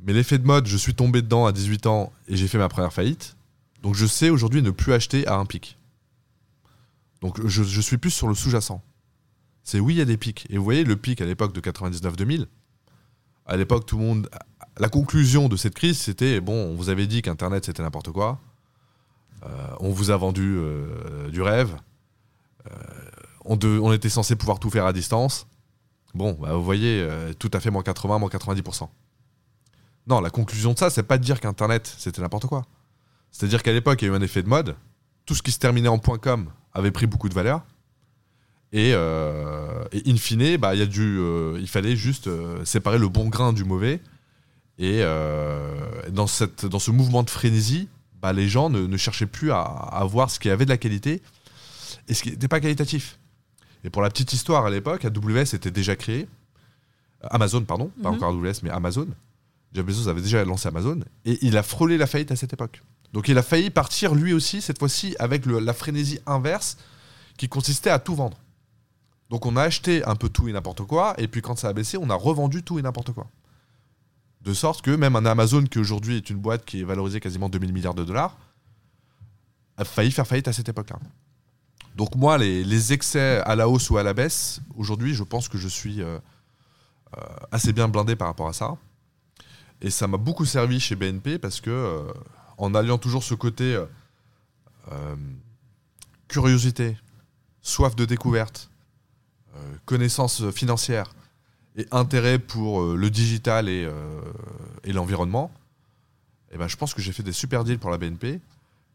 Mais 0.00 0.12
l'effet 0.12 0.38
de 0.38 0.46
mode, 0.46 0.66
je 0.66 0.76
suis 0.76 0.94
tombé 0.94 1.22
dedans 1.22 1.46
à 1.46 1.52
18 1.52 1.86
ans 1.86 2.12
et 2.28 2.36
j'ai 2.36 2.48
fait 2.48 2.58
ma 2.58 2.68
première 2.68 2.92
faillite. 2.92 3.36
Donc 3.82 3.94
je 3.94 4.06
sais 4.06 4.30
aujourd'hui 4.30 4.62
ne 4.62 4.70
plus 4.70 4.92
acheter 4.92 5.26
à 5.26 5.36
un 5.36 5.46
pic. 5.46 5.78
Donc 7.22 7.46
je, 7.46 7.62
je 7.62 7.80
suis 7.80 7.98
plus 7.98 8.10
sur 8.10 8.28
le 8.28 8.34
sous-jacent. 8.34 8.82
C'est 9.62 9.80
oui, 9.80 9.94
il 9.94 9.98
y 9.98 10.00
a 10.00 10.04
des 10.04 10.16
pics. 10.16 10.46
Et 10.50 10.58
vous 10.58 10.64
voyez, 10.64 10.84
le 10.84 10.96
pic 10.96 11.20
à 11.20 11.24
l'époque 11.24 11.52
de 11.52 11.60
99-2000, 11.60 12.46
à 13.46 13.56
l'époque, 13.56 13.86
tout 13.86 13.98
le 13.98 14.04
monde. 14.04 14.30
La 14.78 14.88
conclusion 14.88 15.48
de 15.48 15.56
cette 15.56 15.74
crise, 15.74 15.98
c'était 15.98 16.40
bon, 16.40 16.52
on 16.52 16.74
vous 16.74 16.90
avait 16.90 17.06
dit 17.06 17.22
qu'Internet 17.22 17.64
c'était 17.64 17.82
n'importe 17.82 18.12
quoi. 18.12 18.38
Euh, 19.44 19.48
on 19.80 19.90
vous 19.90 20.10
a 20.10 20.16
vendu 20.16 20.56
euh, 20.58 21.30
du 21.30 21.40
rêve. 21.40 21.76
Euh, 22.70 22.74
on, 23.44 23.92
était 23.92 24.08
censé 24.08 24.36
pouvoir 24.36 24.58
tout 24.58 24.70
faire 24.70 24.86
à 24.86 24.92
distance. 24.92 25.46
Bon, 26.14 26.32
bah, 26.40 26.54
vous 26.54 26.64
voyez, 26.64 27.06
tout 27.38 27.50
à 27.52 27.60
fait 27.60 27.70
moins 27.70 27.82
80, 27.82 28.18
moins 28.18 28.28
90%. 28.28 28.88
Non, 30.06 30.20
la 30.20 30.30
conclusion 30.30 30.72
de 30.72 30.78
ça, 30.78 30.90
c'est 30.90 31.02
pas 31.02 31.18
de 31.18 31.24
dire 31.24 31.40
qu'Internet, 31.40 31.92
c'était 31.98 32.22
n'importe 32.22 32.46
quoi. 32.46 32.64
C'est-à-dire 33.32 33.62
qu'à 33.62 33.72
l'époque, 33.72 34.02
il 34.02 34.06
y 34.06 34.08
a 34.08 34.12
eu 34.12 34.16
un 34.16 34.22
effet 34.22 34.42
de 34.42 34.48
mode. 34.48 34.76
Tout 35.24 35.34
ce 35.34 35.42
qui 35.42 35.50
se 35.50 35.58
terminait 35.58 35.88
en 35.88 35.98
.com 35.98 36.48
avait 36.72 36.92
pris 36.92 37.06
beaucoup 37.06 37.28
de 37.28 37.34
valeur. 37.34 37.62
Et, 38.72 38.94
in 38.94 40.16
fine, 40.16 40.56
bah, 40.58 40.74
y 40.74 40.82
a 40.82 40.84
il 40.84 41.68
fallait 41.68 41.96
juste 41.96 42.28
séparer 42.64 42.98
le 42.98 43.08
bon 43.08 43.28
grain 43.28 43.52
du 43.52 43.64
mauvais. 43.64 44.00
Et 44.78 45.02
dans, 46.10 46.26
cette, 46.26 46.66
dans 46.66 46.78
ce 46.78 46.90
mouvement 46.90 47.22
de 47.22 47.30
frénésie, 47.30 47.88
bah, 48.22 48.32
les 48.32 48.48
gens 48.48 48.70
ne, 48.70 48.96
cherchaient 48.96 49.26
plus 49.26 49.52
à, 49.52 50.04
voir 50.08 50.30
ce 50.30 50.38
qui 50.38 50.50
avait 50.50 50.64
de 50.64 50.70
la 50.70 50.78
qualité 50.78 51.22
et 52.08 52.14
ce 52.14 52.22
qui 52.22 52.30
n'était 52.30 52.48
pas 52.48 52.60
qualitatif. 52.60 53.18
Et 53.84 53.90
pour 53.90 54.02
la 54.02 54.10
petite 54.10 54.32
histoire, 54.32 54.66
à 54.66 54.70
l'époque, 54.70 55.04
AWS 55.04 55.54
était 55.54 55.70
déjà 55.70 55.96
créé. 55.96 56.26
Amazon, 57.22 57.62
pardon, 57.62 57.90
pas 58.02 58.10
mhm. 58.10 58.16
encore 58.16 58.30
AWS, 58.30 58.62
mais 58.62 58.70
Amazon. 58.70 59.06
Jeff 59.72 59.84
Bezos 59.84 60.08
avait 60.08 60.22
déjà 60.22 60.44
lancé 60.44 60.68
Amazon 60.68 61.00
et 61.24 61.38
il 61.42 61.56
a 61.56 61.62
frôlé 61.62 61.98
la 61.98 62.06
faillite 62.06 62.30
à 62.30 62.36
cette 62.36 62.52
époque. 62.52 62.82
Donc 63.12 63.28
il 63.28 63.38
a 63.38 63.42
failli 63.42 63.70
partir 63.70 64.14
lui 64.14 64.32
aussi, 64.32 64.60
cette 64.60 64.78
fois-ci, 64.78 65.16
avec 65.18 65.46
la 65.46 65.72
frénésie 65.72 66.18
inverse 66.26 66.76
qui 67.36 67.48
consistait 67.48 67.90
à 67.90 67.98
tout 67.98 68.14
vendre. 68.14 68.38
Donc 69.30 69.46
on 69.46 69.56
a 69.56 69.62
acheté 69.62 70.04
un 70.04 70.14
peu 70.14 70.28
tout 70.28 70.48
et 70.48 70.52
n'importe 70.52 70.82
quoi, 70.82 71.14
et 71.18 71.28
puis 71.28 71.42
quand 71.42 71.56
ça 71.58 71.68
a 71.68 71.72
baissé, 71.72 71.96
on 71.96 72.10
a 72.10 72.14
revendu 72.14 72.62
tout 72.62 72.78
et 72.78 72.82
n'importe 72.82 73.12
quoi. 73.12 73.26
De 74.42 74.54
sorte 74.54 74.82
que 74.82 74.92
même 74.92 75.16
un 75.16 75.26
Amazon, 75.26 75.64
qui 75.64 75.78
aujourd'hui 75.78 76.16
est 76.16 76.30
une 76.30 76.38
boîte 76.38 76.64
qui 76.64 76.80
est 76.80 76.84
valorisée 76.84 77.18
quasiment 77.18 77.48
2000 77.48 77.72
milliards 77.72 77.94
de 77.94 78.04
dollars, 78.04 78.38
a 79.76 79.84
failli 79.84 80.12
faire 80.12 80.26
faillite 80.26 80.48
à 80.48 80.52
cette 80.52 80.68
époque-là. 80.68 80.98
Donc 81.96 82.14
moi, 82.14 82.38
les, 82.38 82.92
excès 82.92 83.40
à 83.44 83.56
la 83.56 83.68
hausse 83.68 83.90
ou 83.90 83.96
à 83.96 84.02
la 84.02 84.14
baisse, 84.14 84.60
aujourd'hui, 84.76 85.14
je 85.14 85.24
pense 85.24 85.48
que 85.48 85.58
je 85.58 85.66
suis 85.66 86.02
euh, 86.02 86.18
euh, 87.16 87.20
assez 87.50 87.72
bien 87.72 87.88
blindé 87.88 88.14
par 88.14 88.28
rapport 88.28 88.48
à 88.48 88.52
ça. 88.52 88.76
Et 89.80 89.90
ça 89.90 90.06
m'a 90.06 90.16
beaucoup 90.16 90.44
servi 90.44 90.80
chez 90.80 90.96
BNP 90.96 91.38
parce 91.38 91.60
que, 91.60 91.70
euh, 91.70 92.12
en 92.58 92.74
alliant 92.74 92.98
toujours 92.98 93.22
ce 93.22 93.34
côté 93.34 93.78
curiosité, 96.28 96.96
soif 97.60 97.96
de 97.96 98.04
découverte, 98.04 98.70
connaissance 99.84 100.48
financière, 100.50 101.12
et 101.76 101.86
intérêt 101.90 102.38
pour 102.38 102.82
euh, 102.82 102.96
le 102.96 103.10
digital 103.10 103.68
et, 103.68 103.84
euh, 103.84 104.20
et 104.84 104.92
l'environnement, 104.92 105.50
eh 106.52 106.58
ben, 106.58 106.68
je 106.68 106.76
pense 106.76 106.94
que 106.94 107.02
j'ai 107.02 107.12
fait 107.12 107.22
des 107.22 107.32
super 107.32 107.64
deals 107.64 107.78
pour 107.78 107.90
la 107.90 107.98
BNP. 107.98 108.40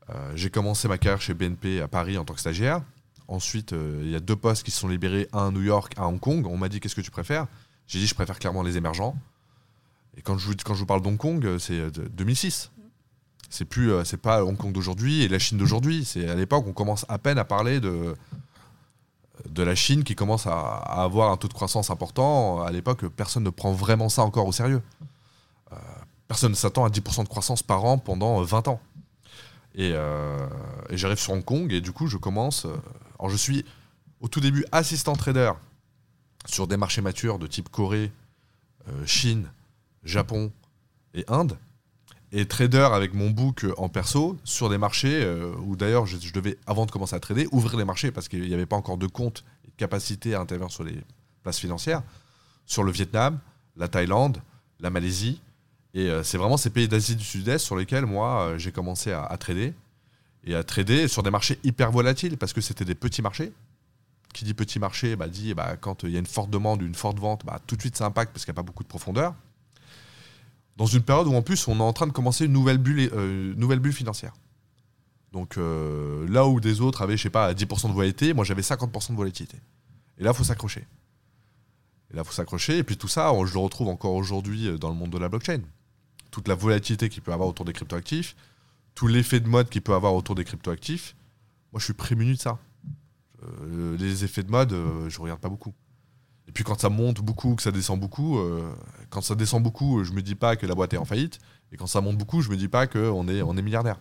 Euh, 0.09 0.31
j'ai 0.35 0.49
commencé 0.49 0.87
ma 0.87 0.97
carrière 0.97 1.21
chez 1.21 1.33
BNP 1.33 1.81
à 1.81 1.87
Paris 1.87 2.17
en 2.17 2.25
tant 2.25 2.33
que 2.33 2.39
stagiaire. 2.39 2.81
Ensuite, 3.27 3.71
il 3.71 4.09
y 4.09 4.15
a 4.15 4.19
deux 4.19 4.35
postes 4.35 4.63
qui 4.63 4.71
se 4.71 4.79
sont 4.79 4.89
libérés, 4.89 5.29
un 5.31 5.47
à 5.47 5.51
New 5.51 5.61
York, 5.61 5.93
un 5.97 6.03
à 6.03 6.05
Hong 6.07 6.19
Kong. 6.19 6.45
On 6.47 6.57
m'a 6.57 6.67
dit 6.67 6.81
qu'est-ce 6.81 6.95
que 6.95 7.01
tu 7.01 7.11
préfères? 7.11 7.47
J'ai 7.87 7.99
dit 7.99 8.07
je 8.07 8.15
préfère 8.15 8.39
clairement 8.39 8.61
les 8.61 8.75
émergents. 8.75 9.15
Et 10.17 10.21
quand 10.21 10.37
je, 10.37 10.47
vous, 10.47 10.85
parle 10.85 11.01
d'Hong 11.01 11.17
Kong, 11.17 11.57
c'est 11.57 11.91
2006. 11.91 12.71
C'est 13.49 13.65
plus, 13.65 13.91
c'est 14.05 14.21
pas 14.21 14.45
Hong 14.45 14.57
Kong 14.57 14.71
d'aujourd'hui 14.71 15.23
et 15.23 15.27
la 15.27 15.39
Chine 15.39 15.57
d'aujourd'hui. 15.57 16.05
C'est 16.05 16.29
à 16.29 16.35
l'époque 16.35 16.65
on 16.67 16.73
commence 16.73 17.05
à 17.09 17.17
peine 17.17 17.37
à 17.37 17.43
parler 17.43 17.79
de, 17.79 18.15
de 19.49 19.63
la 19.63 19.75
Chine 19.75 20.03
qui 20.03 20.15
commence 20.15 20.47
à, 20.47 20.77
avoir 20.77 21.31
un 21.31 21.37
taux 21.37 21.47
de 21.47 21.53
croissance 21.53 21.89
important. 21.89 22.61
À 22.61 22.71
l'époque, 22.71 23.05
personne 23.07 23.43
ne 23.43 23.49
prend 23.49 23.71
vraiment 23.71 24.09
ça 24.09 24.23
encore 24.23 24.47
au 24.47 24.51
sérieux. 24.51 24.81
Euh, 25.71 25.75
personne 26.27 26.51
ne 26.51 26.55
s'attend 26.55 26.85
à 26.85 26.89
10% 26.89 27.23
de 27.23 27.29
croissance 27.29 27.63
par 27.63 27.83
an 27.85 27.97
pendant 27.97 28.41
20 28.41 28.67
ans. 28.67 28.81
Euh, 29.79 30.47
et, 30.89 30.97
j'arrive 30.97 31.19
sur 31.19 31.33
Hong 31.33 31.43
Kong 31.43 31.71
et 31.71 31.81
du 31.81 31.91
coup, 31.91 32.07
je 32.07 32.17
commence. 32.17 32.65
Euh, 32.65 32.75
alors, 33.19 33.29
je 33.29 33.37
suis 33.37 33.65
au 34.19 34.27
tout 34.27 34.39
début 34.39 34.65
assistant 34.71 35.13
trader 35.13 35.51
sur 36.45 36.67
des 36.67 36.77
marchés 36.77 37.01
matures 37.01 37.39
de 37.39 37.47
type 37.47 37.69
Corée, 37.69 38.11
Chine, 39.05 39.47
Japon 40.03 40.51
et 41.13 41.25
Inde 41.27 41.57
et 42.31 42.45
trader 42.45 42.89
avec 42.93 43.13
mon 43.13 43.29
book 43.29 43.65
en 43.77 43.89
perso 43.89 44.37
sur 44.43 44.69
des 44.69 44.77
marchés 44.77 45.21
euh, 45.23 45.53
où 45.65 45.75
d'ailleurs 45.75 46.05
je, 46.05 46.17
devais, 46.31 46.57
avant 46.65 46.85
de 46.85 46.91
commencer 46.91 47.15
à 47.15 47.19
trader, 47.19 47.47
ouvrir 47.51 47.77
les 47.77 47.85
marchés 47.85 48.11
parce 48.11 48.27
qu'il 48.27 48.41
n'y 48.41 48.53
avait 48.53 48.65
pas 48.65 48.77
encore 48.77 48.97
de 48.97 49.07
compte 49.07 49.43
et 49.65 49.67
de 49.67 49.75
capacité 49.75 50.33
à 50.33 50.39
intervenir 50.39 50.71
sur 50.71 50.83
les 50.83 50.97
places 51.43 51.59
financières, 51.59 52.03
sur 52.65 52.83
le 52.83 52.91
Vietnam, 52.91 53.39
la 53.75 53.87
Thaïlande, 53.87 54.41
la 54.79 54.89
Malaisie. 54.89 55.41
Et 55.93 56.07
euh, 56.07 56.23
c'est 56.23 56.37
vraiment 56.37 56.55
ces 56.55 56.69
pays 56.69 56.87
d'Asie 56.87 57.17
du 57.17 57.25
Sud-Est 57.25 57.59
sur 57.59 57.75
lesquels 57.75 58.05
moi 58.05 58.43
euh, 58.43 58.57
j'ai 58.57 58.71
commencé 58.71 59.11
à, 59.11 59.35
trader. 59.37 59.73
Et 60.45 60.55
à 60.55 60.63
trader 60.63 61.07
sur 61.07 61.23
des 61.23 61.31
marchés 61.31 61.59
hyper 61.63 61.91
volatiles 61.91 62.37
parce 62.37 62.53
que 62.53 62.61
c'était 62.61 62.85
des 62.85 62.95
petits 62.95 63.21
marchés. 63.21 63.51
qui 64.33 64.45
dit 64.45 64.53
petit 64.53 64.79
marché 64.79 65.17
bah, 65.17 65.27
dit 65.27 65.53
bah, 65.53 65.75
quand 65.75 66.03
il 66.03 66.11
y 66.11 66.15
a 66.15 66.19
une 66.19 66.25
forte 66.25 66.49
demande, 66.49 66.81
une 66.81 66.95
forte 66.95 67.19
vente, 67.19 67.45
bah, 67.45 67.59
tout 67.67 67.75
de 67.75 67.81
suite 67.81 67.97
ça 67.97 68.05
impacte 68.05 68.31
parce 68.31 68.45
qu'il 68.45 68.53
n'y 68.53 68.55
a 68.55 68.61
pas 68.61 68.65
beaucoup 68.65 68.83
de 68.83 68.87
profondeur. 68.87 69.35
Dans 70.81 70.87
une 70.87 71.03
période 71.03 71.27
où 71.27 71.35
en 71.35 71.43
plus 71.43 71.67
on 71.67 71.77
est 71.77 71.83
en 71.83 71.93
train 71.93 72.07
de 72.07 72.11
commencer 72.11 72.45
une 72.45 72.53
nouvelle 72.53 72.79
bulle, 72.79 73.07
euh, 73.13 73.91
financière. 73.91 74.33
Donc 75.31 75.59
euh, 75.59 76.27
là 76.27 76.47
où 76.47 76.59
des 76.59 76.81
autres 76.81 77.03
avaient, 77.03 77.17
je 77.17 77.21
sais 77.21 77.29
pas, 77.29 77.53
10% 77.53 77.89
de 77.89 77.93
volatilité, 77.93 78.33
moi 78.33 78.43
j'avais 78.43 78.63
50% 78.63 79.11
de 79.11 79.15
volatilité. 79.15 79.57
Et 80.17 80.23
là, 80.23 80.31
il 80.31 80.35
faut 80.35 80.43
s'accrocher. 80.43 80.87
Et 82.09 82.15
là, 82.15 82.23
il 82.23 82.25
faut 82.25 82.33
s'accrocher. 82.33 82.79
Et 82.79 82.83
puis 82.83 82.97
tout 82.97 83.07
ça, 83.07 83.31
je 83.45 83.53
le 83.53 83.59
retrouve 83.59 83.89
encore 83.89 84.15
aujourd'hui 84.15 84.69
euh, 84.69 84.79
dans 84.79 84.89
le 84.89 84.95
monde 84.95 85.11
de 85.11 85.19
la 85.19 85.29
blockchain. 85.29 85.59
Toute 86.31 86.47
la 86.47 86.55
volatilité 86.55 87.09
qu'il 87.09 87.21
peut 87.21 87.31
avoir 87.31 87.47
autour 87.47 87.65
des 87.65 87.73
cryptoactifs, 87.73 88.35
tout 88.95 89.05
l'effet 89.05 89.39
de 89.39 89.47
mode 89.47 89.69
qu'il 89.69 89.83
peut 89.83 89.93
avoir 89.93 90.15
autour 90.15 90.33
des 90.33 90.45
cryptoactifs. 90.45 91.15
Moi, 91.73 91.79
je 91.79 91.83
suis 91.85 91.93
prémuni 91.93 92.33
de 92.33 92.39
ça. 92.39 92.57
Les 93.99 94.23
effets 94.23 94.41
de 94.41 94.49
mode, 94.49 94.75
je 95.09 95.21
regarde 95.21 95.39
pas 95.39 95.49
beaucoup. 95.49 95.75
Et 96.47 96.51
puis 96.51 96.63
quand 96.63 96.79
ça 96.79 96.89
monte 96.89 97.21
beaucoup, 97.21 97.55
que 97.55 97.61
ça 97.61 97.71
descend 97.71 97.99
beaucoup, 97.99 98.37
quand 99.09 99.21
ça 99.21 99.35
descend 99.35 99.63
beaucoup, 99.63 100.03
je 100.03 100.11
me 100.11 100.21
dis 100.21 100.35
pas 100.35 100.55
que 100.55 100.65
la 100.65 100.75
boîte 100.75 100.93
est 100.93 100.97
en 100.97 101.05
faillite. 101.05 101.39
Et 101.71 101.77
quand 101.77 101.87
ça 101.87 102.01
monte 102.01 102.17
beaucoup, 102.17 102.41
je 102.41 102.49
me 102.49 102.57
dis 102.57 102.67
pas 102.67 102.87
qu'on 102.87 103.27
est, 103.27 103.41
on 103.41 103.55
est 103.55 103.61
milliardaire. 103.61 103.99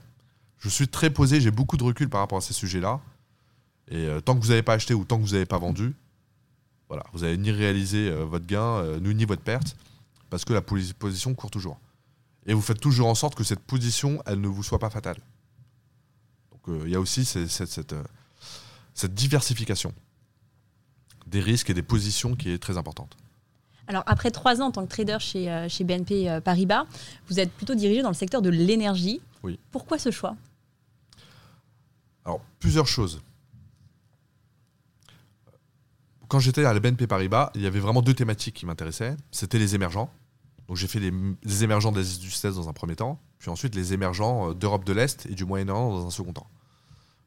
Je 0.59 0.69
suis 0.69 0.89
très 0.89 1.11
posé, 1.11 1.41
j'ai 1.41 1.53
beaucoup 1.53 1.77
de 1.77 1.85
recul 1.85 2.09
par 2.09 2.21
rapport 2.21 2.39
à 2.39 2.41
ces 2.41 2.55
sujets-là. 2.55 3.01
Et 3.89 4.09
tant 4.25 4.35
que 4.35 4.41
vous 4.41 4.49
n'avez 4.49 4.63
pas 4.63 4.73
acheté 4.73 4.95
ou 4.95 5.05
tant 5.05 5.19
que 5.19 5.23
vous 5.23 5.33
n'avez 5.33 5.47
pas 5.47 5.59
vendu, 5.59 5.95
voilà, 6.91 7.05
vous 7.13 7.21
n'allez 7.21 7.39
ni 7.39 7.53
réaliser 7.53 8.11
euh, 8.11 8.25
votre 8.25 8.47
gain, 8.47 8.83
euh, 8.83 8.99
ni 8.99 9.25
votre 9.25 9.43
perte, 9.43 9.77
parce 10.29 10.45
que 10.45 10.53
la 10.53 10.61
position 10.61 11.35
court 11.35 11.51
toujours. 11.51 11.79
Et 12.47 12.53
vous 12.53 12.61
faites 12.61 12.81
toujours 12.81 13.07
en 13.07 13.15
sorte 13.15 13.37
que 13.37 13.45
cette 13.45 13.61
position, 13.61 14.21
elle 14.27 14.41
ne 14.41 14.49
vous 14.49 14.65
soit 14.65 14.81
pas 14.81 14.91
fatale. 14.91 15.19
Donc 16.51 16.69
euh, 16.69 16.83
il 16.87 16.91
y 16.91 16.97
a 16.97 17.01
aussi 17.01 17.25
cette, 17.25 17.95
diversification 19.05 19.95
des 21.31 21.41
risques 21.41 21.71
et 21.71 21.75
des 21.75 21.83
positions 21.83 22.35
qui 22.35 22.51
est 22.51 22.59
très 22.59 22.77
importante. 22.77 23.17
Alors, 23.87 24.03
après 24.07 24.31
trois 24.31 24.61
ans 24.61 24.67
en 24.67 24.71
tant 24.71 24.85
que 24.85 24.91
trader 24.91 25.19
chez, 25.19 25.67
chez 25.69 25.85
BNP 25.85 26.41
Paribas, 26.45 26.85
vous 27.29 27.41
êtes 27.41 27.51
plutôt 27.51 27.75
dirigé 27.75 28.03
dans 28.03 28.09
le 28.09 28.15
secteur 28.15 28.41
de 28.41 28.51
l'énergie. 28.51 29.21
Oui. 29.43 29.59
Pourquoi 29.73 29.99
ce 29.99 30.11
choix? 30.11 30.37
Alors, 32.25 32.41
plusieurs 32.61 32.87
choses 32.87 33.21
quand 36.31 36.39
j'étais 36.39 36.65
à 36.65 36.73
la 36.73 36.79
BNP 36.79 37.09
Paribas, 37.09 37.51
il 37.57 37.61
y 37.61 37.67
avait 37.67 37.81
vraiment 37.81 38.03
deux 38.03 38.15
thématiques 38.15 38.55
qui 38.55 38.65
m'intéressaient. 38.65 39.17
C'était 39.33 39.59
les 39.59 39.75
émergents. 39.75 40.13
Donc 40.69 40.77
j'ai 40.77 40.87
fait 40.87 41.01
les, 41.01 41.65
émergents 41.65 41.91
d'Asie 41.91 42.21
du 42.21 42.31
Sud-Est 42.31 42.55
dans 42.55 42.69
un 42.69 42.73
premier 42.73 42.95
temps, 42.95 43.21
puis 43.41 43.51
ensuite 43.51 43.75
les 43.75 43.93
émergents 43.93 44.51
euh, 44.51 44.55
d'Europe 44.55 44.85
de 44.85 44.93
l'Est 44.93 45.27
et 45.27 45.35
du 45.35 45.45
Moyen-Orient 45.45 45.91
dans 45.91 46.07
un 46.07 46.11
second 46.11 46.33
temps. 46.33 46.47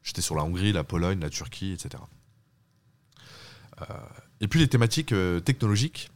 J'étais 0.02 0.22
sur 0.22 0.34
la 0.34 0.42
Hongrie, 0.42 0.72
la 0.72 0.84
Pologne, 0.84 1.20
la 1.20 1.28
Turquie, 1.28 1.72
etc. 1.72 2.02
Euh, 3.80 3.84
et 4.40 4.48
puis 4.48 4.60
les 4.60 4.68
thématiques 4.68 5.12
euh, 5.12 5.40
technologiques 5.40 6.10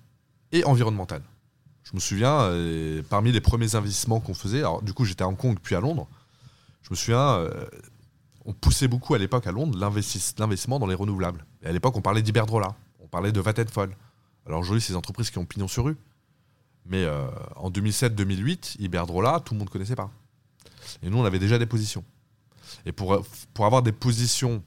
et 0.52 0.64
environnementales. 0.64 1.22
Je 1.84 1.94
me 1.94 2.00
souviens, 2.00 2.52
parmi 3.08 3.32
les 3.32 3.40
premiers 3.40 3.74
investissements 3.74 4.20
qu'on 4.20 4.34
faisait, 4.34 4.58
alors 4.58 4.82
du 4.82 4.92
coup 4.92 5.06
j'étais 5.06 5.24
à 5.24 5.28
Hong 5.28 5.38
Kong 5.38 5.56
puis 5.62 5.74
à 5.74 5.80
Londres, 5.80 6.06
je 6.82 6.88
me 6.90 6.96
souviens, 6.96 7.48
on 8.44 8.52
poussait 8.52 8.88
beaucoup 8.88 9.14
à 9.14 9.18
l'époque 9.18 9.46
à 9.46 9.52
Londres 9.52 9.78
l'investissement 9.78 10.78
dans 10.78 10.86
les 10.86 10.94
renouvelables. 10.94 11.46
Et 11.62 11.66
à 11.66 11.72
l'époque, 11.72 11.96
on 11.96 12.02
parlait 12.02 12.20
d'Iberdrola, 12.20 12.76
on 13.00 13.06
parlait 13.06 13.32
de 13.32 13.40
Vattenfall. 13.40 13.96
Alors 14.46 14.60
aujourd'hui, 14.60 14.80
c'est 14.80 14.94
des 14.94 14.96
entreprises 14.96 15.30
qui 15.30 15.38
ont 15.38 15.44
pignon 15.44 15.68
sur 15.68 15.84
rue. 15.84 15.96
Mais 16.86 17.04
euh, 17.04 17.26
en 17.56 17.70
2007-2008, 17.70 18.76
Iberdrola, 18.78 19.40
tout 19.44 19.52
le 19.52 19.58
monde 19.58 19.68
ne 19.68 19.72
connaissait 19.72 19.94
pas. 19.94 20.10
Et 21.02 21.10
nous, 21.10 21.18
on 21.18 21.24
avait 21.24 21.38
déjà 21.38 21.58
des 21.58 21.66
positions. 21.66 22.02
Et 22.86 22.92
pour, 22.92 23.22
pour 23.52 23.66
avoir 23.66 23.82
des 23.82 23.92
positions, 23.92 24.62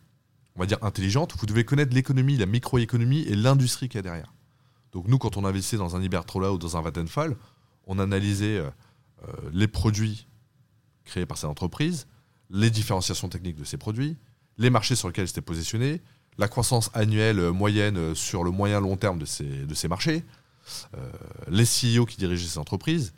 on 0.62 0.64
va 0.64 0.68
dire, 0.68 0.84
intelligentes, 0.84 1.34
vous 1.40 1.48
devez 1.48 1.66
connaître 1.66 1.92
l'économie, 1.92 2.38
la 2.38 2.46
microéconomie 2.46 3.22
et 3.22 3.36
l'industrie 3.36 3.90
qu'il 3.90 3.98
y 3.98 4.00
a 4.00 4.04
derrière. 4.04 4.32
Donc 4.92 5.08
nous, 5.08 5.18
quand 5.18 5.36
on 5.36 5.44
investissait 5.44 5.78
dans 5.78 5.96
un 5.96 6.04
Iberdrola 6.04 6.54
ou 6.54 6.60
dans 6.60 6.78
un 6.78 6.82
Vattenfall, 6.82 7.36
on 7.88 7.98
analysait 7.98 8.60
euh, 8.60 8.70
euh, 9.28 9.32
les 9.54 9.68
produits 9.68 10.28
créés 11.04 11.26
par 11.26 11.40
ces 11.40 11.48
entreprises, 11.48 12.06
les 12.52 12.70
différenciations 12.70 13.28
techniques 13.28 13.56
de 13.56 13.64
ces 13.64 13.78
produits, 13.78 14.18
les 14.60 14.70
marchés 14.70 14.94
sur 14.96 15.08
lesquels 15.08 15.26
ils 15.26 15.32
étaient 15.32 15.42
positionnés, 15.42 16.00
la 16.38 16.48
croissance 16.48 16.92
annuelle 16.94 17.40
euh, 17.40 17.52
moyenne 17.52 18.14
sur 18.14 18.44
le 18.44 18.52
moyen 18.52 18.80
long 18.82 18.98
terme 18.98 19.18
de 19.18 19.26
ces, 19.26 19.66
de 19.66 19.74
ces 19.74 19.88
marchés, 19.88 20.24
les 21.48 21.64
CEO 21.64 22.06
qui 22.06 22.18
dirigeaient 22.18 22.48
ces 22.48 22.60
entreprises, 22.60 23.14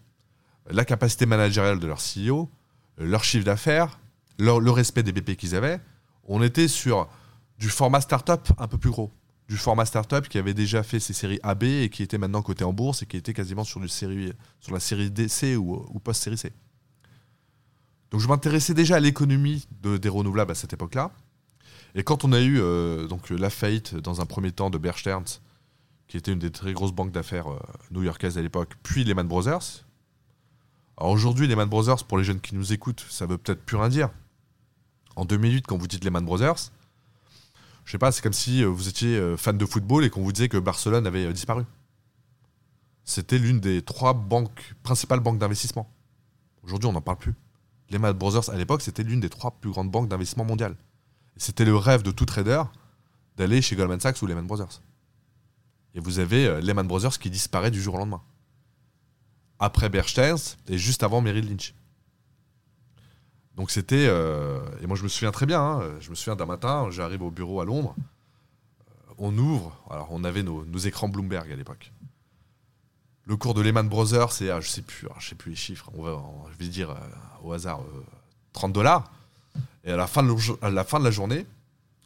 la 0.71 0.85
capacité 0.85 1.25
managériale 1.25 1.81
de 1.81 1.87
leurs 1.87 1.99
CEO, 1.99 2.49
leur 2.97 3.25
chiffre 3.25 3.43
d'affaires, 3.43 3.99
le 4.39 4.71
respect 4.71 5.03
des 5.03 5.11
BP 5.11 5.35
qu'ils 5.35 5.57
avaient. 5.57 5.81
On 6.23 6.41
était 6.41 6.69
sur 6.69 7.09
du 7.63 7.69
format 7.69 8.01
startup 8.01 8.49
un 8.57 8.67
peu 8.67 8.77
plus 8.77 8.89
gros. 8.89 9.09
Du 9.47 9.55
format 9.55 9.85
startup 9.85 10.27
qui 10.27 10.37
avait 10.37 10.53
déjà 10.53 10.83
fait 10.83 10.99
ses 10.99 11.13
séries 11.13 11.39
AB 11.43 11.63
et 11.63 11.89
qui 11.89 12.03
était 12.03 12.17
maintenant 12.17 12.41
coté 12.41 12.65
en 12.65 12.73
bourse 12.73 13.03
et 13.03 13.05
qui 13.05 13.15
était 13.15 13.33
quasiment 13.33 13.63
sur, 13.63 13.79
du 13.79 13.87
série, 13.87 14.33
sur 14.59 14.73
la 14.73 14.81
série 14.81 15.09
DC 15.09 15.57
ou, 15.57 15.97
post-série 16.03 16.37
C. 16.37 16.51
Donc 18.11 18.19
je 18.19 18.27
m'intéressais 18.27 18.73
déjà 18.73 18.97
à 18.97 18.99
l'économie 18.99 19.65
de, 19.81 19.95
des 19.95 20.09
renouvelables 20.09 20.51
à 20.51 20.55
cette 20.55 20.73
époque-là. 20.73 21.11
Et 21.95 22.03
quand 22.03 22.25
on 22.25 22.33
a 22.33 22.41
eu 22.41 22.59
euh, 22.59 23.07
donc, 23.07 23.29
la 23.29 23.49
faillite 23.49 23.95
dans 23.95 24.19
un 24.19 24.25
premier 24.25 24.51
temps 24.51 24.69
de 24.69 24.77
Bear 24.77 24.95
qui 24.95 26.17
était 26.17 26.33
une 26.33 26.39
des 26.39 26.51
très 26.51 26.73
grosses 26.73 26.91
banques 26.91 27.13
d'affaires 27.13 27.49
euh, 27.49 27.59
new-yorkaises 27.91 28.37
à 28.37 28.41
l'époque, 28.41 28.73
puis 28.83 29.05
Lehman 29.05 29.25
Brothers. 29.25 29.85
Alors 30.97 31.11
aujourd'hui, 31.13 31.47
Lehman 31.47 31.69
Brothers, 31.69 32.03
pour 32.03 32.17
les 32.17 32.25
jeunes 32.25 32.41
qui 32.41 32.55
nous 32.55 32.73
écoutent, 32.73 33.05
ça 33.09 33.25
veut 33.25 33.37
peut-être 33.37 33.63
plus 33.63 33.77
rien 33.77 33.87
dire. 33.87 34.09
En 35.15 35.23
2008, 35.23 35.65
quand 35.65 35.77
vous 35.77 35.87
dites 35.87 36.03
Lehman 36.03 36.25
Brothers, 36.25 36.71
je 37.85 37.91
sais 37.91 37.97
pas, 37.97 38.11
c'est 38.11 38.21
comme 38.21 38.33
si 38.33 38.63
euh, 38.63 38.67
vous 38.67 38.87
étiez 38.87 39.37
fan 39.37 39.57
de 39.57 39.65
football 39.65 40.05
et 40.05 40.09
qu'on 40.09 40.23
vous 40.23 40.31
disait 40.31 40.49
que 40.49 40.57
Barcelone 40.57 41.05
avait 41.07 41.31
disparu. 41.33 41.63
C'était 43.03 43.37
l'une 43.37 43.59
des 43.59 43.81
trois 43.81 44.27
principales 44.83 45.19
banques 45.19 45.37
d'investissement. 45.37 45.89
Aujourd'hui, 46.63 46.87
on 46.87 46.93
n'en 46.93 47.01
parle 47.01 47.17
plus. 47.17 47.33
Lehman 47.89 48.13
Brothers, 48.13 48.49
à 48.49 48.55
l'époque, 48.55 48.81
c'était 48.81 49.03
l'une 49.03 49.19
des 49.19 49.29
trois 49.29 49.51
plus 49.51 49.71
grandes 49.71 49.91
banques 49.91 50.07
d'investissement 50.07 50.45
mondiales. 50.45 50.75
C'était 51.35 51.65
le 51.65 51.75
rêve 51.75 52.03
de 52.03 52.11
tout 52.11 52.25
trader 52.25 52.63
d'aller 53.37 53.61
chez 53.61 53.75
Goldman 53.75 53.99
Sachs 53.99 54.21
ou 54.21 54.27
Lehman 54.27 54.45
Brothers. 54.45 54.81
Et 55.95 55.99
vous 55.99 56.19
avez 56.19 56.45
euh, 56.47 56.61
Lehman 56.61 56.87
Brothers 56.87 57.19
qui 57.19 57.29
disparaît 57.29 57.71
du 57.71 57.81
jour 57.81 57.95
au 57.95 57.97
lendemain. 57.97 58.21
Après 59.59 59.89
Bear 59.89 60.05
et 60.67 60.77
juste 60.77 61.03
avant 61.03 61.21
Merrill 61.21 61.47
Lynch. 61.47 61.73
Donc 63.55 63.71
c'était... 63.71 64.07
Euh, 64.07 64.59
et 64.81 64.87
moi 64.87 64.97
je 64.97 65.03
me 65.03 65.07
souviens 65.07 65.31
très 65.31 65.45
bien, 65.45 65.61
hein, 65.61 65.81
je 65.99 66.09
me 66.09 66.15
souviens 66.15 66.35
d'un 66.35 66.45
matin, 66.45 66.87
j'arrive 66.89 67.21
au 67.21 67.31
bureau 67.31 67.61
à 67.61 67.65
Londres, 67.65 67.95
euh, 67.97 69.13
on 69.17 69.37
ouvre, 69.37 69.77
alors 69.89 70.07
on 70.11 70.23
avait 70.23 70.43
nos, 70.43 70.65
écrans 70.77 71.07
Bloomberg 71.07 71.51
à 71.51 71.55
l'époque. 71.55 71.91
Le 73.25 73.37
cours 73.37 73.53
de 73.53 73.61
Lehman 73.61 73.87
Brothers, 73.87 74.31
c'est, 74.31 74.47
je 74.61 74.67
sais 74.67 74.81
plus, 74.81 75.07
je 75.19 75.29
sais 75.29 75.35
plus 75.35 75.51
les 75.51 75.55
chiffres, 75.55 75.89
on 75.95 76.03
va, 76.03 76.21
je 76.51 76.57
vais 76.57 76.69
dire 76.69 76.93
au 77.43 77.53
hasard 77.53 77.79
30 78.53 78.73
dollars. 78.73 79.11
Et 79.83 79.91
à 79.91 79.97
la 79.97 80.07
fin 80.07 80.23
de, 80.23 80.33
la, 80.69 80.83
fin 80.83 80.99
de 80.99 81.03
la 81.03 81.11
journée, 81.11 81.45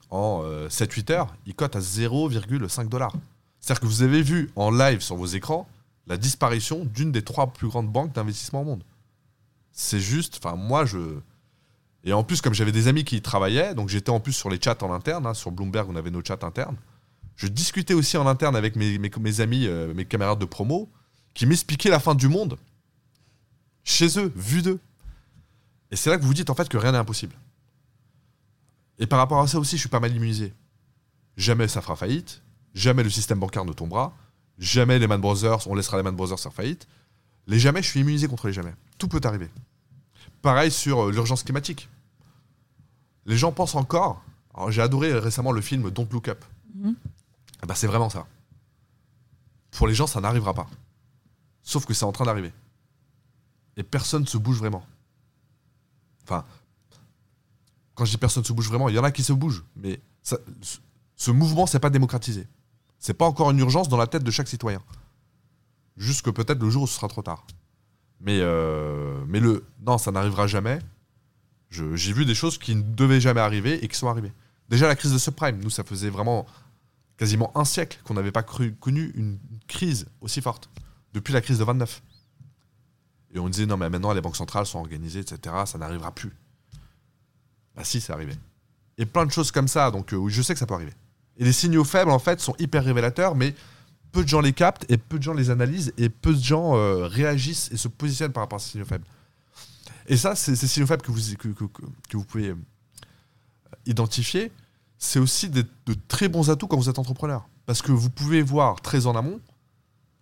en 0.10 0.44
7-8 0.68 1.12
euh, 1.12 1.16
heures, 1.16 1.36
il 1.46 1.54
cote 1.54 1.75
à 1.75 1.80
0,5 1.80 2.89
dollars. 2.89 3.13
C'est-à-dire 3.60 3.82
que 3.82 3.86
vous 3.86 4.01
avez 4.01 4.22
vu 4.22 4.50
en 4.56 4.72
live 4.72 5.01
sur 5.01 5.16
vos 5.16 5.25
écrans 5.25 5.68
la 6.08 6.18
disparition 6.18 6.86
d'une 6.86 7.12
des 7.12 7.22
trois 7.22 7.48
plus 7.48 7.68
grandes 7.68 7.92
banques 7.92 8.13
d'investissement 8.13 8.62
au 8.62 8.66
monde. 8.66 8.84
C'est 9.74 10.00
juste, 10.00 10.39
enfin 10.42 10.56
moi 10.56 10.86
je... 10.86 11.20
Et 12.08 12.14
en 12.14 12.24
plus, 12.24 12.40
comme 12.40 12.54
j'avais 12.54 12.72
des 12.72 12.88
amis 12.88 13.04
qui 13.04 13.18
y 13.18 13.22
travaillaient, 13.22 13.76
donc 13.76 13.90
j'étais 13.90 14.12
en 14.12 14.22
plus 14.22 14.32
sur 14.32 14.50
les 14.50 14.62
chats 14.62 14.78
en 14.82 14.94
interne, 14.94 15.26
hein, 15.26 15.34
sur 15.34 15.52
Bloomberg 15.52 15.90
on 15.90 15.96
avait 15.98 16.10
nos 16.10 16.24
chats 16.24 16.40
internes, 16.42 16.78
je 17.36 17.48
discutais 17.48 17.94
aussi 17.94 18.16
en 18.16 18.26
interne 18.26 18.56
avec 18.56 18.78
mes, 18.78 19.42
amis, 19.42 19.68
euh, 19.68 19.94
mes 19.94 20.06
camarades 20.06 20.40
de 20.40 20.46
promo, 20.46 20.90
qui 21.34 21.46
m'expliquaient 21.46 21.90
la 21.90 22.00
fin 22.00 22.16
du 22.16 22.30
monde 22.30 22.58
chez 23.84 24.18
eux, 24.18 24.32
vu 24.38 24.62
d'eux. 24.62 24.80
Et 25.92 25.98
c'est 25.98 26.10
là 26.10 26.16
que 26.16 26.22
vous 26.22 26.30
vous 26.30 26.34
dites 26.34 26.50
en 26.50 26.56
fait 26.56 26.70
que 26.70 26.78
rien 26.78 26.94
n'est 26.94 26.98
impossible. 26.98 27.36
Et 29.00 29.06
par 29.06 29.20
rapport 29.20 29.42
à 29.42 29.48
ça 29.48 29.60
aussi, 29.60 29.76
je 29.76 29.82
suis 29.82 29.90
pas 29.90 30.00
mal 30.00 30.16
immunisé. 30.16 30.54
Jamais 31.36 31.68
ça 31.68 31.82
fera 31.82 31.98
faillite, 31.98 32.42
jamais 32.74 33.04
le 33.04 33.10
système 33.10 33.40
bancaire 33.40 33.66
ne 33.66 33.74
tombera, 33.74 34.16
jamais 34.58 34.98
les 34.98 35.08
Man 35.08 35.20
Brothers, 35.20 35.68
on 35.68 35.76
laissera 35.76 35.98
les 35.98 36.04
Man 36.04 36.16
Brothers 36.16 36.40
faire 36.40 36.54
faillite. 36.54 36.88
Les 37.48 37.60
jamais, 37.60 37.84
je 37.84 37.90
suis 37.90 38.00
immunisé 38.00 38.30
contre 38.30 38.48
les 38.48 38.54
jamais. 38.54 38.74
Tout 38.98 39.10
peut 39.10 39.22
arriver. 39.26 39.50
Pareil 40.42 40.72
sur 40.72 41.08
euh, 41.08 41.12
l'urgence 41.12 41.44
climatique. 41.44 41.90
Les 43.27 43.38
gens 43.38 43.51
pensent 43.51 43.75
encore. 43.75 44.24
J'ai 44.69 44.81
adoré 44.81 45.13
récemment 45.13 45.51
le 45.51 45.62
film 45.62 45.91
Don't 45.91 46.07
Look 46.12 46.29
Up. 46.29 46.43
Mhm. 46.74 46.96
Eh 47.63 47.67
ben, 47.67 47.75
c'est 47.75 47.88
vraiment 47.88 48.10
ça. 48.10 48.25
Pour 49.72 49.88
les 49.88 49.93
gens, 49.93 50.07
ça 50.07 50.19
n'arrivera 50.19 50.53
pas. 50.53 50.67
Sauf 51.62 51.86
que 51.86 51.93
c'est 51.93 52.05
en 52.05 52.12
train 52.12 52.25
d'arriver. 52.25 52.53
Et 53.75 53.84
personne 53.84 54.22
ne 54.24 54.27
se 54.27 54.38
bouge 54.38 54.57
vraiment. 54.57 54.84
Enfin, 56.24 56.43
quand 57.93 58.05
je 58.05 58.12
dis 58.12 58.17
personne 58.17 58.43
se 58.43 58.53
bouge 58.53 58.69
vraiment, 58.69 58.89
il 58.89 58.96
y 58.96 59.00
en 59.00 59.03
a 59.03 59.12
qui 59.12 59.24
se 59.24 59.34
bougent, 59.34 59.63
mais 59.75 60.00
ce 61.15 61.31
mouvement, 61.31 61.67
c'est 61.67 61.79
pas 61.79 61.89
démocratisé. 61.89 62.48
C'est 63.00 63.13
pas 63.13 63.25
encore 63.25 63.51
une 63.51 63.60
urgence 63.60 63.89
dans 63.89 63.98
la 63.98 64.07
tête 64.07 64.24
de 64.24 64.31
chaque 64.31 64.48
citoyen. 64.48 64.81
Jusque 65.98 66.31
peut-être 66.31 66.62
le 66.62 66.69
jour 66.69 66.84
où 66.84 66.88
ce 66.88 66.96
sera 66.96 67.07
trop 67.07 67.22
tard. 67.22 67.46
Mais, 68.19 68.39
euh, 68.39 69.24
mais 69.27 69.39
le 69.39 69.65
non, 69.86 69.98
ça 69.98 70.12
n'arrivera 70.12 70.48
jamais. 70.48 70.79
J'ai 71.70 72.14
vu 72.14 72.26
des 72.26 72.36
choses 72.36 72.58
qui 72.58 72.76
ne 72.76 72.82
devaient 72.82 73.20
jamais 73.20 73.42
arriver 73.42 73.84
et 73.84 73.88
qui 73.88 73.98
sont 73.98 74.08
arrivées. 74.08 74.32
Déjà 74.70 74.88
la 74.88 74.96
crise 74.96 75.14
de 75.14 75.18
subprime, 75.18 75.60
nous 75.62 75.70
ça 75.70 75.84
faisait 75.84 76.10
vraiment 76.10 76.46
quasiment 77.18 77.52
un 77.58 77.66
siècle 77.66 78.00
qu'on 78.04 78.14
n'avait 78.14 78.32
pas 78.32 78.44
connu 78.44 79.12
une 79.16 79.40
crise 79.68 80.08
aussi 80.22 80.42
forte, 80.42 80.70
depuis 81.14 81.34
la 81.34 81.42
crise 81.42 81.60
de 81.60 81.64
29. 81.64 82.02
Et 83.34 83.40
on 83.40 83.50
disait, 83.50 83.66
non, 83.66 83.78
mais 83.78 83.90
maintenant 83.90 84.14
les 84.14 84.22
banques 84.22 84.36
centrales 84.36 84.66
sont 84.66 84.80
organisées, 84.80 85.20
etc., 85.20 85.56
ça 85.66 85.78
n'arrivera 85.78 86.14
plus. 86.14 86.32
Bah 87.76 87.84
si, 87.84 88.02
c'est 88.02 88.14
arrivé. 88.14 88.34
Et 88.98 89.06
plein 89.06 89.26
de 89.26 89.32
choses 89.32 89.52
comme 89.52 89.68
ça, 89.68 89.92
donc 89.92 90.14
euh, 90.14 90.28
je 90.30 90.42
sais 90.42 90.54
que 90.54 90.60
ça 90.60 90.66
peut 90.66 90.74
arriver. 90.74 90.94
Et 91.38 91.44
les 91.44 91.54
signaux 91.54 91.84
faibles, 91.84 92.12
en 92.12 92.20
fait, 92.20 92.40
sont 92.40 92.56
hyper 92.58 92.84
révélateurs, 92.84 93.36
mais 93.36 93.54
peu 94.12 94.24
de 94.24 94.28
gens 94.28 94.42
les 94.42 94.54
captent, 94.54 94.90
et 94.90 94.98
peu 94.98 95.20
de 95.20 95.24
gens 95.24 95.34
les 95.34 95.50
analysent, 95.50 95.94
et 95.98 96.10
peu 96.10 96.34
de 96.34 96.42
gens 96.42 96.76
euh, 96.76 97.06
réagissent 97.06 97.70
et 97.72 97.78
se 97.78 97.88
positionnent 97.88 98.32
par 98.32 98.44
rapport 98.44 98.58
à 98.58 98.60
ces 98.60 98.72
signaux 98.72 98.86
faibles. 98.86 99.06
Et 100.08 100.18
ça, 100.18 100.36
c'est 100.36 100.56
ces 100.56 100.68
signaux 100.68 100.88
faibles 100.88 101.02
que 101.02 101.12
vous, 101.12 101.36
que, 101.38 102.18
vous 102.18 102.24
pouvez 102.24 102.50
euh, 102.50 102.58
identifier, 103.86 104.52
c'est 104.98 105.20
aussi 105.20 105.50
de 105.50 105.66
très 106.08 106.28
bons 106.28 106.50
atouts 106.50 106.68
quand 106.68 106.78
vous 106.78 106.90
êtes 106.90 107.00
entrepreneur. 107.00 107.48
Parce 107.66 107.82
que 107.82 107.92
vous 107.92 108.10
pouvez 108.10 108.42
voir 108.42 108.82
très 108.82 109.06
en 109.06 109.16
amont 109.16 109.40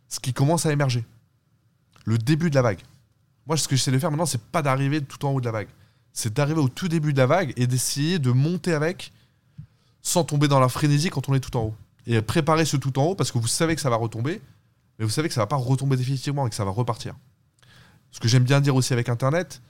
ce 0.10 0.20
qui 0.20 0.34
commence 0.34 0.66
à 0.66 0.72
émerger. 0.72 1.06
Le 2.06 2.18
début 2.18 2.50
de 2.50 2.56
la 2.56 2.62
vague. 2.62 2.82
Moi, 3.48 3.58
ce 3.58 3.68
que 3.68 3.76
j'essaie 3.76 3.92
de 3.92 4.00
faire 4.00 4.12
maintenant, 4.12 4.26
c'est 4.26 4.42
pas 4.42 4.62
d'arriver 4.62 5.02
tout 5.02 5.24
en 5.26 5.32
haut 5.32 5.40
de 5.40 5.46
la 5.46 5.52
vague. 5.52 5.68
C'est 6.14 6.34
d'arriver 6.34 6.60
au 6.60 6.70
tout 6.70 6.88
début 6.88 7.14
de 7.14 7.18
la 7.18 7.28
vague 7.28 7.54
et 7.58 7.68
d'essayer 7.68 8.20
de 8.20 8.32
monter 8.32 8.74
avec 8.74 9.12
sans 10.02 10.24
tomber 10.24 10.48
dans 10.48 10.60
la 10.60 10.70
frénésie 10.70 11.10
quand 11.10 11.30
on 11.30 11.34
est 11.34 11.40
tout 11.40 11.56
en 11.58 11.64
haut. 11.66 11.76
Et 12.08 12.22
préparer 12.22 12.66
ce 12.66 12.78
tout 12.78 12.98
en 13.00 13.06
haut 13.06 13.16
parce 13.16 13.32
que 13.32 13.38
vous 13.38 13.48
savez 13.48 13.76
que 13.76 13.82
ça 13.82 13.90
va 13.90 13.96
retomber, 13.96 14.42
mais 14.98 15.06
vous 15.06 15.12
savez 15.12 15.28
que 15.28 15.34
ça 15.34 15.42
va 15.42 15.48
pas 15.48 15.56
retomber 15.56 15.98
définitivement 15.98 16.48
et 16.48 16.50
que 16.50 16.56
ça 16.56 16.66
va 16.66 16.72
repartir. 16.72 17.16
Ce 18.12 18.20
que 18.20 18.28
j'aime 18.28 18.44
bien 18.44 18.62
dire 18.62 18.76
aussi 18.76 18.94
avec 18.94 19.10
Internet, 19.10 19.62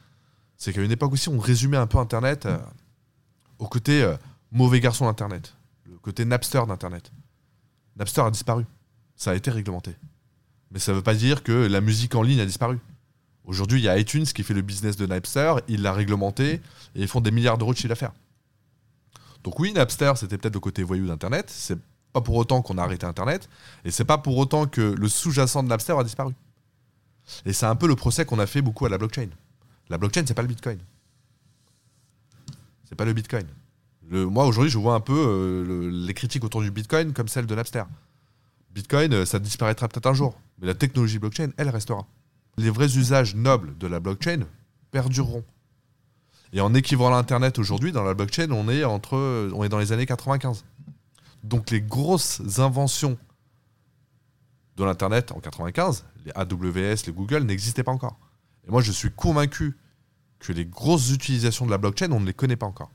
c'est 0.58 0.74
qu'à 0.74 0.82
une 0.82 0.92
époque 0.92 1.14
aussi, 1.14 1.30
on 1.30 1.40
résumait 1.40 1.78
un 1.78 1.88
peu 1.88 1.98
Internet 1.98 2.46
euh, 2.46 2.58
au 3.60 3.68
côté 3.68 4.04
euh, 4.04 4.16
mauvais 4.52 4.80
garçon 4.80 5.06
d'Internet, 5.06 5.56
le 5.86 5.98
côté 5.98 6.26
Napster 6.26 6.62
d'Internet. 6.68 7.12
Napster 7.98 8.22
a 8.22 8.32
disparu. 8.32 8.66
Ça 9.16 9.32
a 9.32 9.36
été 9.36 9.52
réglementé. 9.52 9.96
Mais 10.72 10.80
ça 10.80 10.92
ne 10.92 10.98
veut 10.98 11.04
pas 11.04 11.14
dire 11.14 11.44
que 11.44 11.52
la 11.52 11.82
musique 11.82 12.16
en 12.16 12.22
ligne 12.22 12.40
a 12.40 12.46
disparu. 12.46 12.80
Aujourd'hui, 13.46 13.80
il 13.80 13.84
y 13.84 13.90
a 13.90 13.98
iTunes 13.98 14.26
qui 14.26 14.44
fait 14.44 14.54
le 14.54 14.62
business 14.62 14.98
de 14.98 15.06
Napster, 15.06 15.54
il 15.68 15.84
l'a 15.84 15.94
réglementé 15.94 16.54
et 16.54 16.62
ils 16.96 17.08
font 17.08 17.22
des 17.22 17.32
milliards 17.32 17.58
d'euros 17.58 17.74
de 17.74 17.78
chiffre 17.78 17.90
d'affaires. 17.90 18.14
Donc 19.44 19.60
oui, 19.60 19.72
Napster, 19.74 20.14
c'était 20.16 20.38
peut-être 20.38 20.56
le 20.56 20.60
côté 20.60 20.82
voyou 20.82 21.06
d'Internet. 21.06 21.50
C'est 21.50 21.78
pas 22.12 22.22
pour 22.22 22.36
autant 22.36 22.62
qu'on 22.62 22.78
a 22.78 22.84
arrêté 22.84 23.06
Internet 23.06 23.48
et 23.84 23.92
c'est 23.92 24.06
pas 24.06 24.18
pour 24.18 24.38
autant 24.38 24.66
que 24.66 24.82
le 24.82 25.08
sous-jacent 25.08 25.62
de 25.64 25.68
Napster 25.68 25.94
a 25.98 26.04
disparu. 26.04 26.34
Et 27.46 27.54
c'est 27.54 27.68
un 27.68 27.76
peu 27.76 27.88
le 27.88 27.96
procès 27.96 28.26
qu'on 28.26 28.40
a 28.40 28.48
fait 28.48 28.62
beaucoup 28.62 28.86
à 28.86 28.90
la 28.90 28.98
blockchain. 28.98 29.30
La 29.90 29.98
blockchain, 29.98 30.24
c'est 30.28 30.34
pas 30.34 30.42
le 30.42 30.48
Bitcoin. 30.48 30.80
C'est 32.90 32.96
pas 32.96 33.06
le 33.06 33.14
Bitcoin. 33.14 33.46
Moi, 34.10 34.46
aujourd'hui, 34.46 34.70
je 34.72 34.78
vois 34.78 34.94
un 34.96 35.00
peu 35.00 35.14
euh, 35.16 35.66
le- 35.66 35.90
les 35.90 36.14
critiques 36.14 36.44
autour 36.44 36.62
du 36.62 36.70
Bitcoin 36.72 37.14
comme 37.14 37.28
celles 37.28 37.48
de 37.48 37.56
Napster. 37.56 37.84
Bitcoin, 38.72 39.14
euh, 39.14 39.26
ça 39.26 39.40
disparaîtra 39.40 39.88
peut-être 39.88 40.06
un 40.06 40.14
jour, 40.14 40.40
mais 40.60 40.68
la 40.68 40.76
technologie 40.76 41.18
blockchain, 41.18 41.50
elle 41.58 41.70
restera. 41.70 42.06
Les 42.58 42.70
vrais 42.70 42.98
usages 42.98 43.34
nobles 43.36 43.76
de 43.78 43.88
la 43.88 44.00
blockchain 44.00 44.42
perdureront. 44.92 45.44
Et 46.54 46.62
en 46.62 46.74
équivalent 46.74 47.16
à 47.16 47.20
Internet 47.20 47.58
aujourd'hui, 47.58 47.92
dans 47.92 48.04
la 48.04 48.14
blockchain, 48.14 48.52
on 48.52 48.70
est, 48.70 48.86
on 48.86 49.64
est 49.64 49.70
dans 49.70 49.80
les 49.80 49.92
années 49.92 50.06
95. 50.06 50.64
Donc 51.44 51.70
les 51.72 51.82
grosses 51.82 52.42
inventions 52.60 53.18
de 54.78 54.84
l'Internet 54.84 55.32
en 55.32 55.40
95, 55.40 56.06
les 56.26 56.32
AWS, 56.36 57.06
les 57.08 57.12
Google, 57.14 57.44
n'existaient 57.44 57.84
pas 57.84 57.92
encore. 57.92 58.18
Et 58.68 58.72
moi, 58.72 58.82
je 58.82 58.92
suis 58.92 59.12
convaincu 59.12 59.78
que 60.40 60.54
les 60.54 60.66
grosses 60.66 61.12
utilisations 61.12 61.66
de 61.66 61.72
la 61.72 61.78
blockchain, 61.78 62.12
on 62.12 62.20
ne 62.20 62.26
les 62.26 62.34
connaît 62.34 62.56
pas 62.56 62.66
encore. 62.66 62.92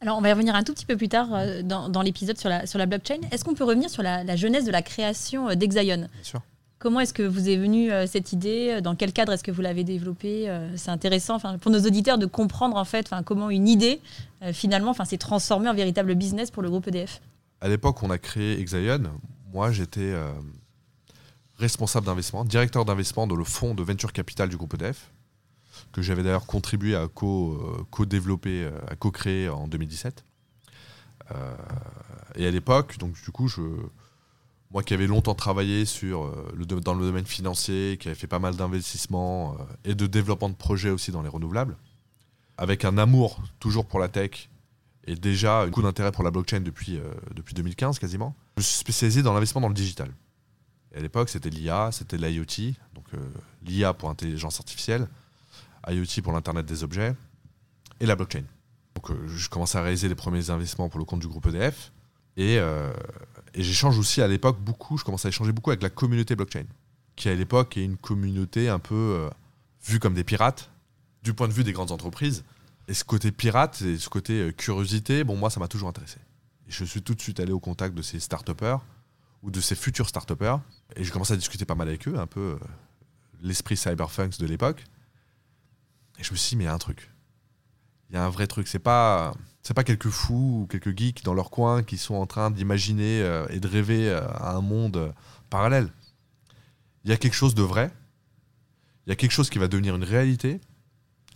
Alors, 0.00 0.18
on 0.18 0.20
va 0.20 0.30
y 0.30 0.32
revenir 0.32 0.54
un 0.56 0.64
tout 0.64 0.74
petit 0.74 0.86
peu 0.86 0.96
plus 0.96 1.08
tard 1.08 1.28
euh, 1.32 1.62
dans, 1.62 1.88
dans 1.88 2.02
l'épisode 2.02 2.36
sur 2.36 2.48
la, 2.48 2.66
sur 2.66 2.78
la 2.78 2.86
blockchain. 2.86 3.20
Est-ce 3.30 3.44
qu'on 3.44 3.54
peut 3.54 3.64
revenir 3.64 3.88
sur 3.88 4.02
la, 4.02 4.24
la 4.24 4.34
genèse 4.36 4.64
de 4.64 4.72
la 4.72 4.82
création 4.82 5.48
euh, 5.48 5.54
d'Exaion 5.54 5.96
Bien 5.96 6.08
sûr. 6.22 6.42
Comment 6.80 6.98
est-ce 6.98 7.14
que 7.14 7.22
vous 7.22 7.48
est 7.48 7.56
venue 7.56 7.92
euh, 7.92 8.08
cette 8.08 8.32
idée? 8.32 8.80
Dans 8.82 8.96
quel 8.96 9.12
cadre 9.12 9.32
est-ce 9.32 9.44
que 9.44 9.52
vous 9.52 9.62
l'avez 9.62 9.84
développée? 9.84 10.50
Euh, 10.50 10.76
C'est 10.76 10.90
intéressant 10.90 11.38
pour 11.38 11.70
nos 11.70 11.80
auditeurs 11.82 12.18
de 12.18 12.26
comprendre 12.26 12.76
en 12.76 12.84
fait 12.84 13.08
comment 13.24 13.50
une 13.50 13.68
idée 13.68 14.00
finalement 14.52 14.92
s'est 15.04 15.18
transformée 15.18 15.68
en 15.68 15.74
véritable 15.74 16.16
business 16.16 16.50
pour 16.50 16.64
le 16.64 16.70
groupe 16.70 16.88
EDF. 16.88 17.20
À 17.60 17.68
l'époque, 17.68 18.02
on 18.02 18.10
a 18.10 18.18
créé 18.18 18.58
Exaion. 18.58 19.04
Moi, 19.52 19.70
j'étais 19.70 20.12
responsable 21.62 22.06
d'investissement, 22.06 22.44
directeur 22.44 22.84
d'investissement 22.84 23.26
dans 23.26 23.36
le 23.36 23.44
fonds 23.44 23.74
de 23.74 23.82
venture 23.82 24.12
capital 24.12 24.48
du 24.48 24.56
groupe 24.56 24.74
EDF, 24.74 25.10
que 25.92 26.02
j'avais 26.02 26.22
d'ailleurs 26.24 26.46
contribué 26.46 26.94
à 26.96 27.02
euh, 27.02 27.08
co-développer, 27.90 28.64
euh, 28.64 28.70
à 28.88 28.96
co-créer 28.96 29.48
en 29.48 29.68
2017. 29.68 30.24
Euh, 31.30 31.56
et 32.34 32.46
à 32.46 32.50
l'époque, 32.50 32.98
donc 32.98 33.14
du 33.22 33.30
coup, 33.30 33.46
je, 33.46 33.62
moi 34.72 34.82
qui 34.82 34.92
avais 34.92 35.06
longtemps 35.06 35.36
travaillé 35.36 35.84
sur, 35.84 36.34
dans 36.82 36.94
le 36.94 37.06
domaine 37.06 37.26
financier, 37.26 37.96
qui 38.00 38.08
avait 38.08 38.16
fait 38.16 38.26
pas 38.26 38.40
mal 38.40 38.56
d'investissements 38.56 39.56
et 39.84 39.94
de 39.94 40.06
développement 40.06 40.48
de 40.48 40.56
projets 40.56 40.90
aussi 40.90 41.12
dans 41.12 41.22
les 41.22 41.28
renouvelables, 41.28 41.76
avec 42.56 42.84
un 42.84 42.98
amour 42.98 43.40
toujours 43.60 43.86
pour 43.86 44.00
la 44.00 44.08
tech 44.08 44.50
et 45.04 45.14
déjà 45.14 45.60
un 45.62 45.70
coup 45.70 45.82
d'intérêt 45.82 46.10
pour 46.10 46.24
la 46.24 46.30
blockchain 46.30 46.60
depuis, 46.60 46.98
depuis 47.34 47.54
2015 47.54 47.98
quasiment. 47.98 48.34
Je 48.56 48.62
me 48.62 48.64
suis 48.64 48.76
spécialisé 48.76 49.22
dans 49.22 49.32
l'investissement 49.32 49.60
dans 49.60 49.68
le 49.68 49.74
digital. 49.74 50.10
À 50.94 51.00
l'époque, 51.00 51.28
c'était 51.28 51.50
l'IA, 51.50 51.90
c'était 51.92 52.18
l'IoT, 52.18 52.74
donc 52.94 53.04
euh, 53.14 53.18
l'IA 53.62 53.94
pour 53.94 54.08
l'intelligence 54.08 54.60
artificielle, 54.60 55.08
IoT 55.88 56.22
pour 56.22 56.32
l'Internet 56.32 56.66
des 56.66 56.84
objets, 56.84 57.14
et 58.00 58.06
la 58.06 58.14
blockchain. 58.14 58.44
Donc 58.94 59.10
euh, 59.10 59.28
je 59.28 59.48
commençais 59.48 59.78
à 59.78 59.82
réaliser 59.82 60.08
les 60.08 60.14
premiers 60.14 60.50
investissements 60.50 60.88
pour 60.88 60.98
le 60.98 61.04
compte 61.04 61.20
du 61.20 61.28
groupe 61.28 61.46
EDF. 61.46 61.92
Et, 62.36 62.58
euh, 62.58 62.92
et 63.54 63.62
j'échange 63.62 63.98
aussi 63.98 64.20
à 64.20 64.28
l'époque 64.28 64.60
beaucoup, 64.60 64.98
je 64.98 65.04
commençais 65.04 65.28
à 65.28 65.30
échanger 65.30 65.52
beaucoup 65.52 65.70
avec 65.70 65.82
la 65.82 65.90
communauté 65.90 66.36
blockchain, 66.36 66.64
qui 67.16 67.28
à 67.28 67.34
l'époque 67.34 67.76
est 67.76 67.84
une 67.84 67.96
communauté 67.96 68.68
un 68.68 68.78
peu 68.78 69.30
vue 69.84 69.98
comme 69.98 70.14
des 70.14 70.24
pirates, 70.24 70.70
du 71.22 71.32
point 71.34 71.48
de 71.48 71.52
vue 71.52 71.64
des 71.64 71.72
grandes 71.72 71.92
entreprises. 71.92 72.44
Et 72.88 72.94
ce 72.94 73.04
côté 73.04 73.30
pirate 73.32 73.80
et 73.82 73.96
ce 73.96 74.08
côté 74.08 74.52
curiosité, 74.56 75.24
bon, 75.24 75.36
moi, 75.36 75.50
ça 75.50 75.60
m'a 75.60 75.68
toujours 75.68 75.88
intéressé. 75.88 76.18
Je 76.68 76.84
suis 76.84 77.02
tout 77.02 77.14
de 77.14 77.20
suite 77.20 77.38
allé 77.38 77.52
au 77.52 77.60
contact 77.60 77.94
de 77.94 78.02
ces 78.02 78.18
start 78.18 78.50
ou 79.42 79.50
de 79.50 79.60
ces 79.60 79.74
futurs 79.74 80.08
start 80.08 80.30
Et 80.96 81.04
j'ai 81.04 81.10
commencé 81.10 81.32
à 81.32 81.36
discuter 81.36 81.64
pas 81.64 81.74
mal 81.74 81.88
avec 81.88 82.06
eux, 82.08 82.18
un 82.18 82.26
peu 82.26 82.40
euh, 82.40 82.58
l'esprit 83.40 83.76
cyberpunks 83.76 84.38
de 84.38 84.46
l'époque. 84.46 84.84
Et 86.18 86.24
je 86.24 86.30
me 86.30 86.36
suis 86.36 86.50
dit, 86.50 86.56
mais 86.56 86.64
il 86.64 86.66
y 86.66 86.70
a 86.70 86.74
un 86.74 86.78
truc. 86.78 87.10
Il 88.10 88.14
y 88.14 88.18
a 88.18 88.24
un 88.24 88.28
vrai 88.30 88.46
truc. 88.46 88.68
C'est 88.68 88.78
pas, 88.78 89.34
pas 89.74 89.84
quelques 89.84 90.10
fous 90.10 90.62
ou 90.62 90.66
quelques 90.66 90.96
geeks 90.96 91.24
dans 91.24 91.34
leur 91.34 91.50
coin 91.50 91.82
qui 91.82 91.98
sont 91.98 92.14
en 92.14 92.26
train 92.26 92.50
d'imaginer 92.50 93.22
euh, 93.22 93.46
et 93.50 93.58
de 93.58 93.66
rêver 93.66 94.08
euh, 94.08 94.26
à 94.28 94.54
un 94.54 94.60
monde 94.60 95.12
parallèle. 95.50 95.92
Il 97.04 97.10
y 97.10 97.14
a 97.14 97.16
quelque 97.16 97.34
chose 97.34 97.54
de 97.54 97.62
vrai. 97.62 97.90
Il 99.06 99.10
y 99.10 99.12
a 99.12 99.16
quelque 99.16 99.32
chose 99.32 99.50
qui 99.50 99.58
va 99.58 99.66
devenir 99.66 99.96
une 99.96 100.04
réalité. 100.04 100.60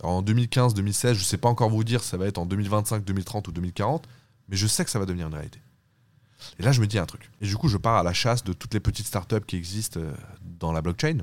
En 0.01 0.21
2015, 0.21 0.73
2016, 0.75 1.17
je 1.17 1.21
ne 1.21 1.25
sais 1.25 1.37
pas 1.37 1.49
encore 1.49 1.69
vous 1.69 1.83
dire 1.83 2.03
ça 2.03 2.17
va 2.17 2.27
être 2.27 2.37
en 2.37 2.45
2025, 2.45 3.03
2030 3.03 3.47
ou 3.47 3.51
2040, 3.51 4.07
mais 4.47 4.55
je 4.55 4.67
sais 4.67 4.85
que 4.85 4.91
ça 4.91 4.99
va 4.99 5.05
devenir 5.05 5.27
une 5.27 5.33
réalité. 5.33 5.59
Et 6.59 6.63
là, 6.63 6.71
je 6.71 6.81
me 6.81 6.87
dis 6.87 6.99
un 6.99 7.05
truc. 7.05 7.29
Et 7.41 7.47
du 7.47 7.55
coup, 7.55 7.67
je 7.67 7.77
pars 7.77 7.95
à 7.95 8.03
la 8.03 8.13
chasse 8.13 8.43
de 8.43 8.53
toutes 8.53 8.73
les 8.73 8.79
petites 8.79 9.07
startups 9.07 9.45
qui 9.45 9.55
existent 9.55 9.99
euh, 9.99 10.13
dans 10.41 10.71
la 10.71 10.81
blockchain. 10.81 11.19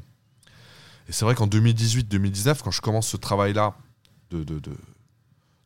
Et 1.09 1.13
c'est 1.13 1.25
vrai 1.25 1.35
qu'en 1.35 1.47
2018-2019, 1.47 2.63
quand 2.63 2.71
je 2.71 2.81
commence 2.81 3.09
ce 3.09 3.17
travail-là 3.17 3.75
de, 4.31 4.43
de, 4.43 4.61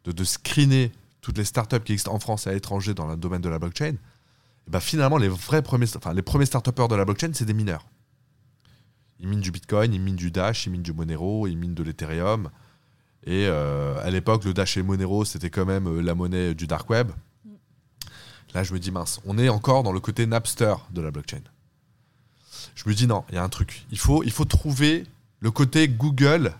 de, 0.05 0.13
de, 0.13 0.25
screener 0.25 0.93
toutes 1.21 1.39
les 1.39 1.45
startups 1.45 1.81
qui 1.81 1.93
existent 1.93 2.15
en 2.15 2.19
France 2.19 2.47
et 2.47 2.51
à 2.51 2.53
l'étranger 2.55 2.95
dans 2.95 3.07
le 3.07 3.17
domaine 3.17 3.41
de 3.41 3.49
la 3.49 3.59
blockchain, 3.59 3.95
ben 4.67 4.81
finalement, 4.81 5.17
les 5.17 5.29
vrais 5.29 5.63
premiers, 5.63 5.87
enfin, 5.97 6.13
les 6.13 6.23
premiers 6.23 6.47
start 6.47 6.69
de 6.69 6.95
la 6.95 7.05
blockchain, 7.05 7.31
c'est 7.33 7.45
des 7.45 7.55
mineurs. 7.55 7.87
Ils 9.21 9.29
minent 9.29 9.41
du 9.41 9.51
Bitcoin, 9.51 9.93
ils 9.95 10.01
minent 10.01 10.17
du 10.17 10.31
Dash, 10.31 10.67
ils 10.67 10.71
minent 10.71 10.83
du 10.83 10.93
Monero, 10.93 11.47
ils 11.47 11.57
minent 11.57 11.75
de 11.75 11.83
l'Ethereum. 11.83 12.51
Et 13.25 13.47
euh, 13.47 14.01
à 14.05 14.11
l'époque, 14.11 14.45
le 14.45 14.55
Dash 14.55 14.77
et 14.77 14.81
le 14.81 14.87
Monero, 14.87 15.25
c'était 15.25 15.51
quand 15.51 15.65
même 15.65 15.89
euh, 15.89 16.01
la 16.01 16.15
monnaie 16.15 16.55
du 16.55 16.67
dark 16.67 16.89
web. 16.89 17.11
Là, 18.55 18.63
je 18.63 18.73
me 18.73 18.79
dis, 18.79 18.91
mince, 18.91 19.21
on 19.25 19.39
est 19.39 19.49
encore 19.49 19.83
dans 19.83 19.93
le 19.93 20.01
côté 20.01 20.27
Napster 20.27 20.75
de 20.91 21.01
la 21.01 21.11
blockchain. 21.11 21.43
Je 22.75 22.89
me 22.89 22.95
dis, 22.95 23.07
non, 23.07 23.25
il 23.29 23.35
y 23.35 23.39
a 23.39 23.43
un 23.43 23.49
truc. 23.49 23.87
Il 23.91 23.99
faut, 23.99 24.23
il 24.23 24.31
faut 24.31 24.45
trouver 24.45 25.05
le 25.41 25.51
côté 25.51 25.89
Google, 25.89 26.55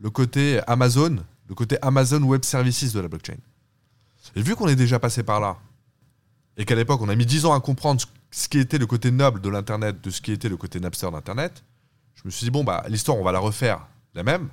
le 0.00 0.10
côté 0.10 0.60
Amazon, 0.66 1.18
le 1.48 1.54
côté 1.54 1.78
Amazon 1.82 2.22
Web 2.22 2.44
Services 2.44 2.92
de 2.92 3.00
la 3.00 3.08
blockchain. 3.08 3.38
Et 4.34 4.42
vu 4.42 4.56
qu'on 4.56 4.68
est 4.68 4.76
déjà 4.76 4.98
passé 4.98 5.22
par 5.22 5.40
là, 5.40 5.56
et 6.56 6.64
qu'à 6.64 6.74
l'époque, 6.74 7.00
on 7.02 7.08
a 7.08 7.14
mis 7.14 7.26
10 7.26 7.46
ans 7.46 7.54
à 7.54 7.60
comprendre 7.60 8.02
ce 8.30 8.48
qui 8.48 8.58
était 8.58 8.78
le 8.78 8.86
côté 8.86 9.10
noble 9.10 9.40
de 9.40 9.48
l'Internet, 9.48 10.00
de 10.02 10.10
ce 10.10 10.20
qui 10.20 10.32
était 10.32 10.48
le 10.48 10.56
côté 10.56 10.80
Napster 10.80 11.10
d'Internet, 11.10 11.64
je 12.14 12.22
me 12.24 12.30
suis 12.30 12.44
dit, 12.44 12.50
bon, 12.50 12.64
bah, 12.64 12.84
l'histoire, 12.88 13.18
on 13.18 13.24
va 13.24 13.32
la 13.32 13.38
refaire 13.38 13.86
la 14.14 14.22
même, 14.22 14.48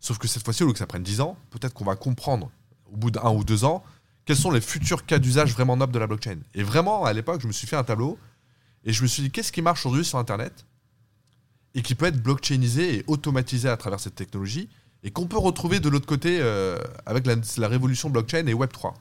sauf 0.00 0.18
que 0.18 0.26
cette 0.26 0.44
fois-ci, 0.44 0.62
au 0.62 0.66
lieu 0.66 0.72
que 0.72 0.78
ça 0.78 0.86
prenne 0.86 1.02
10 1.02 1.20
ans, 1.20 1.36
peut-être 1.50 1.74
qu'on 1.74 1.84
va 1.84 1.96
comprendre, 1.96 2.50
au 2.92 2.96
bout 2.96 3.10
d'un 3.10 3.30
ou 3.30 3.44
deux 3.44 3.64
ans, 3.64 3.84
quels 4.24 4.36
sont 4.36 4.50
les 4.50 4.60
futurs 4.60 5.04
cas 5.04 5.18
d'usage 5.18 5.52
vraiment 5.52 5.76
nobles 5.76 5.92
de 5.92 5.98
la 5.98 6.06
blockchain. 6.06 6.38
Et 6.54 6.62
vraiment, 6.62 7.04
à 7.04 7.12
l'époque, 7.12 7.40
je 7.40 7.46
me 7.46 7.52
suis 7.52 7.66
fait 7.66 7.76
un 7.76 7.84
tableau, 7.84 8.18
et 8.84 8.92
je 8.92 9.02
me 9.02 9.06
suis 9.06 9.22
dit, 9.22 9.30
qu'est-ce 9.30 9.52
qui 9.52 9.62
marche 9.62 9.84
aujourd'hui 9.84 10.04
sur 10.04 10.18
Internet, 10.18 10.66
et 11.74 11.82
qui 11.82 11.94
peut 11.94 12.06
être 12.06 12.22
blockchainisé 12.22 12.98
et 12.98 13.04
automatisé 13.06 13.68
à 13.68 13.76
travers 13.76 14.00
cette 14.00 14.14
technologie, 14.14 14.68
et 15.02 15.10
qu'on 15.10 15.26
peut 15.26 15.38
retrouver 15.38 15.80
de 15.80 15.88
l'autre 15.88 16.06
côté 16.06 16.38
euh, 16.40 16.78
avec 17.04 17.26
la, 17.26 17.68
révolution 17.68 18.08
blockchain 18.08 18.46
et 18.46 18.54
Web3. 18.54 18.94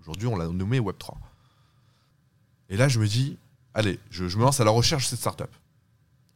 Aujourd'hui, 0.00 0.26
on 0.26 0.36
l'a 0.36 0.46
nommé 0.48 0.78
Web3. 0.78 1.14
Et 2.68 2.76
là, 2.76 2.88
je 2.88 2.98
me 2.98 3.06
dis, 3.06 3.38
allez, 3.72 3.98
je, 4.10 4.28
je 4.28 4.36
me 4.36 4.42
lance 4.42 4.60
à 4.60 4.64
la 4.64 4.70
recherche 4.70 5.04
de 5.04 5.10
cette 5.10 5.20
startup. 5.20 5.50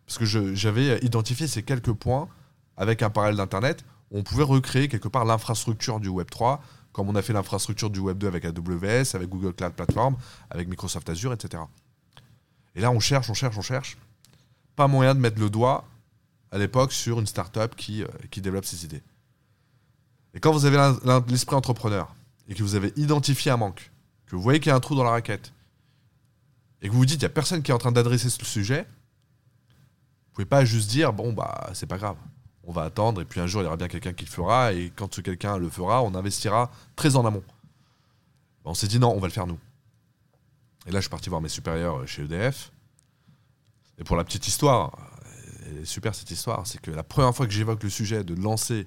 Parce 0.06 0.18
que 0.18 0.54
j'avais 0.54 0.98
identifié 1.00 1.46
ces 1.48 1.62
quelques 1.62 1.92
points 1.92 2.28
avec 2.76 3.02
un 3.02 3.10
parallèle 3.10 3.36
d'Internet 3.36 3.84
où 4.10 4.18
on 4.18 4.22
pouvait 4.22 4.44
recréer 4.44 4.88
quelque 4.88 5.08
part 5.08 5.24
l'infrastructure 5.24 5.98
du 5.98 6.08
Web 6.08 6.30
3, 6.30 6.62
comme 6.96 7.10
on 7.10 7.14
a 7.14 7.20
fait 7.20 7.34
l'infrastructure 7.34 7.90
du 7.90 8.00
Web 8.00 8.16
2 8.16 8.26
avec 8.26 8.46
AWS, 8.46 9.14
avec 9.14 9.28
Google 9.28 9.52
Cloud 9.52 9.74
Platform, 9.74 10.16
avec 10.48 10.66
Microsoft 10.66 11.06
Azure, 11.10 11.34
etc. 11.34 11.62
Et 12.74 12.80
là, 12.80 12.90
on 12.90 13.00
cherche, 13.00 13.28
on 13.28 13.34
cherche, 13.34 13.58
on 13.58 13.62
cherche. 13.62 13.98
Pas 14.76 14.88
moyen 14.88 15.14
de 15.14 15.20
mettre 15.20 15.38
le 15.38 15.50
doigt 15.50 15.84
à 16.50 16.56
l'époque 16.56 16.94
sur 16.94 17.20
une 17.20 17.26
startup 17.26 17.76
qui, 17.76 18.02
euh, 18.02 18.06
qui 18.30 18.40
développe 18.40 18.64
ses 18.64 18.86
idées. 18.86 19.02
Et 20.32 20.40
quand 20.40 20.52
vous 20.52 20.64
avez 20.64 20.78
l'esprit 21.28 21.54
entrepreneur 21.54 22.14
et 22.48 22.54
que 22.54 22.62
vous 22.62 22.76
avez 22.76 22.94
identifié 22.96 23.50
un 23.50 23.58
manque, 23.58 23.92
que 24.24 24.34
vous 24.34 24.40
voyez 24.40 24.58
qu'il 24.58 24.70
y 24.70 24.72
a 24.72 24.76
un 24.76 24.80
trou 24.80 24.94
dans 24.94 25.04
la 25.04 25.10
raquette, 25.10 25.52
et 26.80 26.88
que 26.88 26.92
vous 26.92 27.00
vous 27.00 27.04
dites, 27.04 27.20
il 27.20 27.24
n'y 27.24 27.26
a 27.26 27.28
personne 27.28 27.62
qui 27.62 27.72
est 27.72 27.74
en 27.74 27.78
train 27.78 27.92
d'adresser 27.92 28.30
ce 28.30 28.42
sujet, 28.46 28.88
vous 29.68 30.32
pouvez 30.32 30.46
pas 30.46 30.64
juste 30.64 30.88
dire, 30.88 31.12
bon, 31.12 31.34
bah, 31.34 31.68
c'est 31.74 31.86
pas 31.86 31.98
grave. 31.98 32.16
On 32.66 32.72
va 32.72 32.82
attendre, 32.82 33.20
et 33.20 33.24
puis 33.24 33.40
un 33.40 33.46
jour, 33.46 33.62
il 33.62 33.64
y 33.64 33.68
aura 33.68 33.76
bien 33.76 33.88
quelqu'un 33.88 34.12
qui 34.12 34.24
le 34.24 34.30
fera, 34.30 34.72
et 34.72 34.92
quand 34.94 35.14
ce 35.14 35.20
quelqu'un 35.20 35.56
le 35.56 35.70
fera, 35.70 36.02
on 36.02 36.14
investira 36.14 36.70
très 36.96 37.16
en 37.16 37.24
amont. 37.24 37.44
On 38.64 38.74
s'est 38.74 38.88
dit, 38.88 38.98
non, 38.98 39.14
on 39.14 39.20
va 39.20 39.28
le 39.28 39.32
faire 39.32 39.46
nous. 39.46 39.58
Et 40.86 40.90
là, 40.90 40.98
je 40.98 41.02
suis 41.02 41.10
parti 41.10 41.28
voir 41.28 41.40
mes 41.40 41.48
supérieurs 41.48 42.06
chez 42.08 42.22
EDF. 42.22 42.72
Et 43.98 44.04
pour 44.04 44.16
la 44.16 44.24
petite 44.24 44.46
histoire, 44.48 44.98
elle 45.66 45.78
est 45.78 45.84
super 45.84 46.14
cette 46.14 46.30
histoire, 46.30 46.66
c'est 46.66 46.80
que 46.80 46.90
la 46.90 47.02
première 47.02 47.34
fois 47.34 47.46
que 47.46 47.52
j'évoque 47.52 47.82
le 47.82 47.90
sujet 47.90 48.24
de 48.24 48.34
lancer 48.34 48.86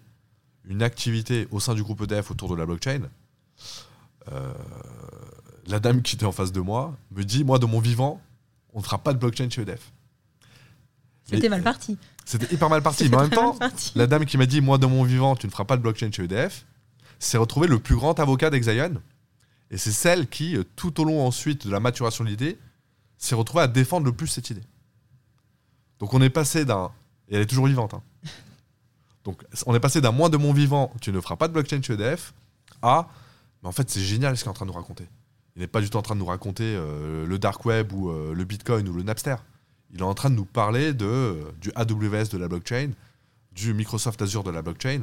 une 0.66 0.84
activité 0.84 1.48
au 1.52 1.60
sein 1.60 1.74
du 1.74 1.84
groupe 1.84 2.02
EDF 2.02 2.32
autour 2.32 2.50
de 2.50 2.56
la 2.56 2.66
blockchain, 2.66 3.04
euh, 4.32 4.54
la 5.68 5.80
dame 5.80 6.02
qui 6.02 6.16
était 6.16 6.26
en 6.26 6.32
face 6.32 6.52
de 6.52 6.60
moi 6.60 6.96
me 7.12 7.24
dit, 7.24 7.44
moi, 7.44 7.60
de 7.60 7.66
mon 7.66 7.80
vivant, 7.80 8.22
on 8.74 8.80
ne 8.80 8.84
fera 8.84 8.98
pas 8.98 9.14
de 9.14 9.20
blockchain 9.20 9.50
chez 9.50 9.62
EDF. 9.62 9.92
C'était 11.30 11.50
mal 11.50 11.64
parti. 11.64 11.98
C'était 12.26 12.54
hyper 12.54 12.70
mal 12.70 12.82
parti. 12.82 13.08
Mais 13.10 13.18
en 13.18 13.22
même 13.22 13.30
temps, 13.30 13.58
la 13.96 14.08
dame 14.08 14.26
qui 14.26 14.38
m'a 14.38 14.46
dit, 14.46 14.62
moi, 14.62 14.78
de 14.78 14.86
mon 14.86 15.04
vivant, 15.04 15.36
tu 15.36 15.46
ne 15.48 15.52
feras 15.52 15.66
pas 15.66 15.78
de 15.78 15.82
blockchain 15.82 16.12
chez 16.12 16.24
EDF, 16.24 16.66
s'est 17.20 17.38
retrouvée 17.38 17.68
le 17.68 17.80
plus 17.80 17.96
grand 17.96 18.20
avocat 18.20 18.50
d'Exaion. 18.50 19.02
Et 19.72 19.78
c'est 19.78 19.92
celle 19.92 20.28
qui, 20.28 20.56
euh, 20.58 20.64
tout 20.76 21.00
au 21.00 21.04
long 21.04 21.26
ensuite 21.26 21.68
de 21.68 21.72
la 21.72 21.80
maturation 21.80 22.24
de 22.24 22.30
l'idée, 22.30 22.58
s'est 23.18 23.36
retrouvée 23.36 23.64
à 23.64 23.68
défendre 23.68 24.06
le 24.06 24.14
plus 24.14 24.28
cette 24.28 24.50
idée. 24.50 24.64
Donc 26.00 26.14
on 26.14 26.22
est 26.22 26.30
passé 26.30 26.66
d'un... 26.66 26.92
Et 27.28 27.36
elle 27.36 27.42
est 27.42 27.46
toujours 27.46 27.68
vivante. 27.68 27.94
hein. 27.94 28.02
Donc 29.26 29.44
on 29.66 29.76
est 29.76 29.80
passé 29.80 30.02
d'un 30.02 30.12
moins 30.12 30.30
de 30.30 30.38
mon 30.38 30.54
vivant, 30.54 30.92
tu 31.02 31.12
ne 31.12 31.20
feras 31.22 31.36
pas 31.36 31.48
de 31.48 31.54
blockchain 31.54 31.82
chez 31.82 31.94
EDF, 31.94 32.34
à... 32.82 33.10
Mais 33.62 33.68
en 33.68 33.74
fait, 33.74 33.90
c'est 33.90 34.00
génial 34.02 34.38
ce 34.38 34.44
qu'il 34.44 34.48
est 34.48 34.52
en 34.52 34.54
train 34.54 34.66
de 34.66 34.72
nous 34.72 34.78
raconter. 34.78 35.06
Il 35.56 35.60
n'est 35.60 35.68
pas 35.68 35.82
du 35.82 35.90
tout 35.90 35.98
en 35.98 36.02
train 36.02 36.16
de 36.16 36.20
nous 36.22 36.26
raconter 36.26 36.64
euh, 36.64 37.26
le 37.28 37.38
dark 37.38 37.66
web 37.66 37.92
ou 37.92 38.10
euh, 38.10 38.34
le 38.34 38.46
bitcoin 38.46 38.88
ou 38.88 38.94
le 38.94 39.04
Napster. 39.04 39.36
Il 39.94 40.00
est 40.00 40.04
en 40.04 40.14
train 40.14 40.30
de 40.30 40.36
nous 40.36 40.46
parler 40.46 40.94
de, 40.94 41.06
euh, 41.06 41.52
du 41.60 41.72
AWS 41.76 42.30
de 42.32 42.38
la 42.38 42.48
blockchain, 42.48 42.92
du 43.52 43.74
Microsoft 43.74 44.22
Azure 44.22 44.44
de 44.44 44.52
la 44.52 44.62
blockchain. 44.62 45.02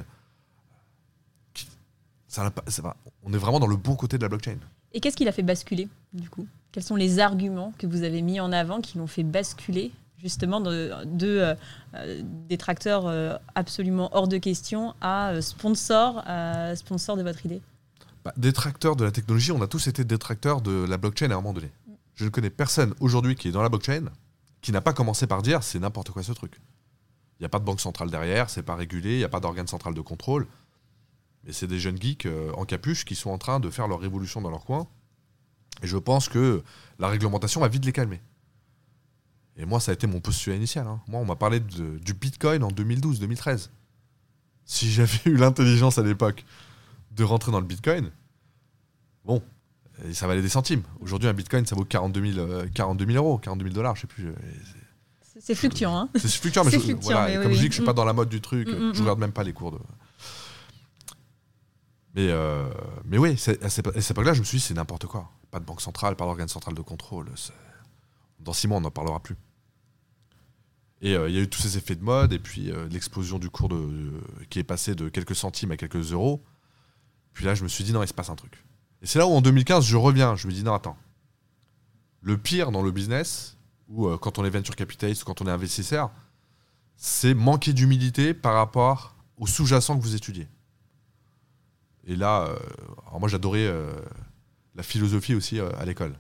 Ça 2.29 2.53
on 3.23 3.33
est 3.33 3.39
vraiment 3.39 3.61
dans 3.61 3.67
le 3.67 3.77
bon 3.77 3.97
côté 3.97 4.19
de 4.19 4.23
la 4.23 4.29
blockchain. 4.29 4.59
Et 4.93 5.01
qu'est-ce 5.01 5.17
qui 5.17 5.25
l'a 5.25 5.33
fait 5.33 5.43
basculer, 5.43 5.89
du 6.13 6.29
coup? 6.29 6.47
Quels 6.73 6.83
sont 6.83 6.97
les 6.97 7.19
arguments 7.19 7.73
que 7.79 7.87
vous 7.87 8.03
avez 8.03 8.23
mis 8.23 8.41
en 8.41 8.53
avant 8.53 8.81
qui 8.81 8.99
l'ont 8.99 9.07
fait 9.07 9.23
basculer, 9.23 9.93
justement, 10.19 10.61
de, 10.61 10.93
de 11.05 11.27
euh, 11.27 11.55
euh, 11.95 12.23
détracteurs 12.49 13.07
euh, 13.07 13.37
absolument 13.55 14.11
hors 14.13 14.29
de 14.29 14.39
question 14.39 14.95
à 15.01 15.31
euh, 15.31 15.41
sponsor, 15.41 16.23
de 16.25 17.23
votre 17.23 17.45
idée? 17.47 17.61
Bah, 18.25 18.33
détracteurs 18.37 18.97
de 18.97 19.05
la 19.05 19.11
technologie, 19.11 19.53
on 19.53 19.63
a 19.63 19.67
tous 19.67 19.87
été 19.87 20.05
détracteurs 20.05 20.61
de 20.61 20.85
la 20.85 20.97
blockchain 20.97 21.31
à 21.31 21.35
un 21.35 21.37
moment 21.37 21.53
donné. 21.53 21.71
Je 22.15 22.25
ne 22.25 22.31
connais 22.31 22.51
personne 22.51 22.95
aujourd'hui 23.01 23.35
qui 23.35 23.49
est 23.49 23.53
dans 23.53 23.63
la 23.63 23.69
blockchain 23.69 24.07
qui 24.67 24.73
n'a 24.73 24.81
pas 24.81 24.93
commencé 24.93 25.29
par 25.29 25.43
dire 25.43 25.63
c'est 25.63 25.79
n'importe 25.79 26.11
quoi 26.11 26.25
ce 26.25 26.33
truc. 26.33 26.61
Il 27.39 27.43
n'y 27.43 27.47
a 27.47 27.49
pas 27.49 27.61
de 27.61 27.65
banque 27.65 27.81
centrale 27.81 28.11
derrière, 28.11 28.51
c'est 28.51 28.65
pas 28.65 28.75
régulé, 28.75 29.13
il 29.13 29.19
n'y 29.19 29.23
a 29.25 29.29
pas 29.29 29.39
d'organe 29.39 29.69
central 29.69 29.95
de 29.95 30.01
contrôle. 30.01 30.49
Mais 31.45 31.53
c'est 31.53 31.69
des 31.69 31.79
jeunes 31.79 32.03
geeks 32.03 32.27
euh, 32.27 32.51
en 32.55 32.65
capuche 32.65 33.05
qui 33.05 33.15
sont 33.15 33.31
en 33.31 33.39
train 33.39 33.61
de 33.61 33.71
faire 33.71 33.87
leur 33.87 34.01
révolution 34.01 34.41
dans 34.41 34.51
leur 34.51 34.65
coin. 34.65 34.89
Et 35.83 35.87
je 35.87 35.97
pense 35.97 36.29
que 36.29 36.65
la 36.99 37.07
réglementation 37.07 37.61
va 37.61 37.69
vite 37.69 37.85
les 37.85 37.93
calmer. 37.93 38.21
Et 39.57 39.67
moi, 39.67 39.79
ça 39.79 39.93
a 39.93 39.95
été 39.95 40.09
mon 40.09 40.19
postulat 40.19 40.57
initial. 40.57 40.89
hein. 40.89 41.01
Moi, 41.07 41.21
on 41.21 41.25
m'a 41.25 41.37
parlé 41.37 41.61
du 41.61 42.15
Bitcoin 42.15 42.65
en 42.65 42.71
2012-2013. 42.73 43.69
Si 44.65 44.91
j'avais 44.91 45.21
eu 45.27 45.37
l'intelligence 45.37 45.99
à 45.99 46.03
l'époque 46.03 46.45
de 47.13 47.23
rentrer 47.23 47.53
dans 47.53 47.61
le 47.61 47.67
Bitcoin, 47.67 48.11
bon, 49.25 49.41
et 50.05 50.13
ça 50.15 50.27
valait 50.27 50.43
des 50.43 50.49
centimes. 50.49 50.83
Aujourd'hui, 51.01 51.29
un 51.29 51.33
Bitcoin, 51.33 51.65
ça 51.67 51.75
vaut 51.77 51.85
42 51.85 52.33
000, 52.33 52.39
euh, 52.39 52.67
42 52.75 53.07
000 53.07 53.17
euros, 53.17 53.39
42 53.39 53.65
000 53.65 53.75
dollars, 53.75 53.97
je 53.97 54.03
sais 54.03 54.07
plus. 54.07 54.27
euh, 54.29 54.35
C'est- 55.41 55.55
fluctuant, 55.55 55.97
hein 55.97 56.09
C'est 56.15 56.29
fluctuant, 56.29 56.65
mais, 56.65 56.71
je- 56.71 56.79
fluctuant, 56.79 56.99
voilà, 57.13 57.27
mais 57.27 57.35
et 57.35 57.39
oui, 57.39 57.43
comme 57.45 57.53
je 57.53 57.59
dis 57.59 57.65
que 57.67 57.71
je 57.73 57.75
suis 57.75 57.83
Mm. 57.83 57.87
pas 57.87 57.93
dans 57.93 58.05
la 58.05 58.13
mode 58.15 58.29
du 58.29 58.41
truc, 58.41 58.69
Mm, 58.69 58.73
mm, 58.73 58.95
je 58.95 58.99
mm. 58.99 59.03
regarde 59.03 59.19
même 59.19 59.33
pas 59.33 59.45
les 59.45 59.53
cours 59.53 59.73
de. 59.73 59.79
Mais, 62.15 62.29
euh, 62.31 62.69
mais 63.05 63.19
oui, 63.19 63.37
c'est- 63.37 63.63
à 63.63 63.69
cette 63.69 63.87
époque-là, 64.11 64.33
je 64.33 64.41
me 64.41 64.45
suis 64.45 64.59
dit, 64.59 64.65
c'est 64.65 64.75
n'importe 64.75 65.07
quoi. 65.07 65.31
Pas 65.51 65.61
de 65.61 65.65
banque 65.67 65.83
centrale, 65.83 66.17
pas 66.17 66.25
d'organe 66.25 66.49
central 66.49 66.75
de 66.75 66.81
contrôle. 66.81 67.31
Dans 68.41 68.53
six 68.55 68.67
mois, 68.69 68.79
on 68.79 68.81
n'en 68.81 68.91
parlera 68.91 69.21
plus. 69.21 69.37
Et 71.03 71.15
euh, 71.15 71.29
il 71.29 71.35
y 71.35 71.39
a 71.39 71.43
eu 71.43 71.49
tous 71.49 71.61
ces 71.61 71.77
effets 71.77 71.95
de 71.95 72.03
mode, 72.03 72.33
et 72.33 72.39
puis 72.39 72.71
euh, 72.71 72.89
l'explosion 72.89 73.39
du 73.39 73.51
cours 73.51 73.69
de, 73.69 73.77
de- 73.77 74.45
qui 74.49 74.59
est 74.59 74.65
passé 74.65 74.95
de 74.95 75.11
quelques 75.11 75.37
centimes 75.37 75.71
à 75.73 75.77
quelques 75.77 76.13
euros. 76.13 76.43
Puis 77.35 77.45
là, 77.45 77.55
je 77.55 77.63
me 77.63 77.69
suis 77.69 77.85
dit, 77.85 77.93
non, 77.93 78.03
il 78.03 78.09
se 78.09 78.15
passe 78.15 78.31
un 78.31 78.35
truc. 78.37 78.65
C'est 79.07 79.21
là 79.21 79.27
où, 79.27 79.33
en 79.33 79.41
2015, 79.41 79.85
je 79.85 79.97
reviens. 79.97 80.35
Je 80.35 80.49
me 80.49 80.53
dis, 80.53 80.65
non, 80.65 80.75
attends. 80.75 80.97
Le 82.23 82.37
pire 82.37 82.73
dans 82.73 82.83
le 82.83 82.91
business, 82.91 83.57
ou 83.89 84.09
euh, 84.09 84.19
quand 84.19 84.39
on 84.39 84.45
est 84.45 84.51
venture 84.51 84.75
capitaliste 84.75 85.23
ou 85.23 85.27
quand 85.27 85.41
on 85.41 85.47
est 85.47 85.51
investisseur, 85.51 86.11
c'est 86.97 87.35
manquer 87.35 87.73
d'humilité 87.73 88.35
par 88.35 88.55
rapport 88.55 89.15
au 89.39 89.47
sous-jacent 89.47 89.97
que 89.97 90.03
vous 90.03 90.17
étudiez. 90.17 90.49
Et 92.09 92.17
là, 92.17 92.47
euh, 92.49 92.59
moi 93.19 93.29
j'adorais 93.29 93.67
euh, 93.67 93.93
la 94.75 94.83
philosophie 94.83 95.35
aussi 95.35 95.61
à 95.61 95.85
l'école. 95.85 96.15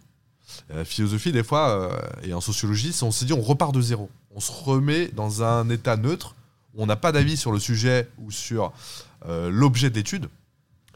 La 0.68 0.85
philosophie, 0.85 1.33
des 1.33 1.42
fois, 1.42 1.90
et 2.22 2.33
en 2.33 2.40
sociologie, 2.40 2.96
on 3.03 3.11
s'est 3.11 3.25
dit 3.25 3.33
on 3.33 3.40
repart 3.40 3.75
de 3.75 3.81
zéro. 3.81 4.09
On 4.31 4.38
se 4.38 4.53
remet 4.53 5.09
dans 5.09 5.42
un 5.42 5.68
état 5.70 5.96
neutre, 5.96 6.37
où 6.72 6.83
on 6.83 6.87
n'a 6.87 6.94
pas 6.94 7.11
d'avis 7.11 7.37
sur 7.37 7.51
le 7.51 7.59
sujet 7.59 8.09
ou 8.18 8.31
sur 8.31 8.72
l'objet 9.27 9.90
de 9.90 9.96
l'étude, 9.96 10.29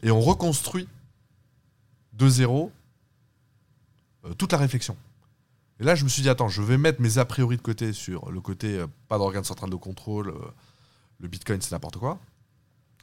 et 0.03 0.11
on 0.11 0.21
reconstruit 0.21 0.87
de 2.25 2.29
zéro 2.29 2.71
euh, 4.25 4.33
toute 4.33 4.51
la 4.51 4.57
réflexion. 4.57 4.95
Et 5.79 5.83
là, 5.83 5.95
je 5.95 6.03
me 6.03 6.09
suis 6.09 6.21
dit, 6.21 6.29
attends, 6.29 6.47
je 6.49 6.61
vais 6.61 6.77
mettre 6.77 7.01
mes 7.01 7.17
a 7.17 7.25
priori 7.25 7.57
de 7.57 7.61
côté 7.61 7.91
sur 7.93 8.31
le 8.31 8.39
côté 8.41 8.77
euh, 8.77 8.87
pas 9.07 9.17
d'organe 9.17 9.43
central 9.43 9.69
de 9.69 9.75
contrôle, 9.75 10.29
euh, 10.29 10.51
le 11.19 11.27
bitcoin, 11.27 11.59
c'est 11.61 11.71
n'importe 11.71 11.97
quoi. 11.97 12.19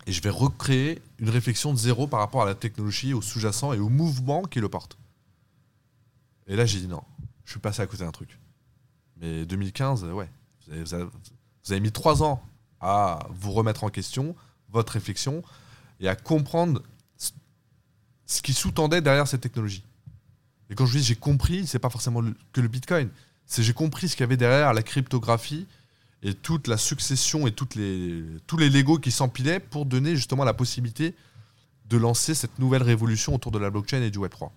Et 0.06 0.12
je 0.12 0.22
vais 0.22 0.30
recréer 0.30 1.02
une 1.18 1.28
réflexion 1.28 1.72
de 1.72 1.78
zéro 1.78 2.06
par 2.06 2.20
rapport 2.20 2.42
à 2.42 2.46
la 2.46 2.54
technologie, 2.54 3.14
au 3.14 3.20
sous-jacent 3.22 3.72
et 3.72 3.78
au 3.78 3.88
mouvement 3.88 4.42
qui 4.42 4.60
le 4.60 4.68
porte. 4.68 4.96
Et 6.46 6.56
là, 6.56 6.64
j'ai 6.66 6.80
dit 6.80 6.88
non, 6.88 7.02
je 7.44 7.50
suis 7.50 7.60
passé 7.60 7.82
à 7.82 7.86
côté 7.86 8.04
d'un 8.04 8.10
truc. 8.12 8.38
Mais 9.16 9.44
2015, 9.44 10.04
euh, 10.04 10.12
ouais, 10.12 10.30
vous 10.66 10.72
avez, 10.72 10.82
vous 10.84 10.94
avez- 10.94 11.04
vous 11.64 11.72
avez 11.72 11.80
mis 11.80 11.92
trois 11.92 12.22
ans 12.22 12.40
à 12.80 13.18
vous 13.30 13.50
remettre 13.52 13.82
en 13.84 13.90
question, 13.90 14.34
votre 14.70 14.92
réflexion, 14.92 15.42
et 16.00 16.08
à 16.08 16.14
comprendre 16.14 16.80
ce- 18.28 18.40
qui 18.42 18.52
sous-tendait 18.52 19.00
derrière 19.00 19.26
cette 19.26 19.40
technologie. 19.40 19.82
Et 20.70 20.74
quand 20.76 20.86
je 20.86 20.96
dis 20.98 21.02
j'ai 21.02 21.16
compris, 21.16 21.66
c'est 21.66 21.78
pas 21.80 21.90
forcément 21.90 22.22
que 22.52 22.60
le 22.60 22.68
Bitcoin. 22.68 23.08
C'est 23.46 23.62
j'ai 23.64 23.72
compris 23.72 24.08
ce 24.08 24.14
qu'il 24.14 24.20
y 24.22 24.24
avait 24.24 24.36
derrière 24.36 24.72
la 24.74 24.82
cryptographie 24.82 25.66
et 26.22 26.34
toute 26.34 26.68
la 26.68 26.76
succession 26.76 27.46
et 27.46 27.52
toutes 27.52 27.74
les, 27.74 28.22
tous 28.46 28.56
les 28.58 28.68
Legos 28.70 28.98
qui 28.98 29.10
s'empilaient 29.10 29.60
pour 29.60 29.86
donner 29.86 30.14
justement 30.14 30.44
la 30.44 30.52
possibilité 30.54 31.14
de 31.88 31.96
lancer 31.96 32.34
cette 32.34 32.58
nouvelle 32.58 32.82
révolution 32.82 33.34
autour 33.34 33.50
de 33.50 33.58
la 33.58 33.70
blockchain 33.70 34.02
et 34.02 34.10
du 34.10 34.18
Web3. 34.18 34.50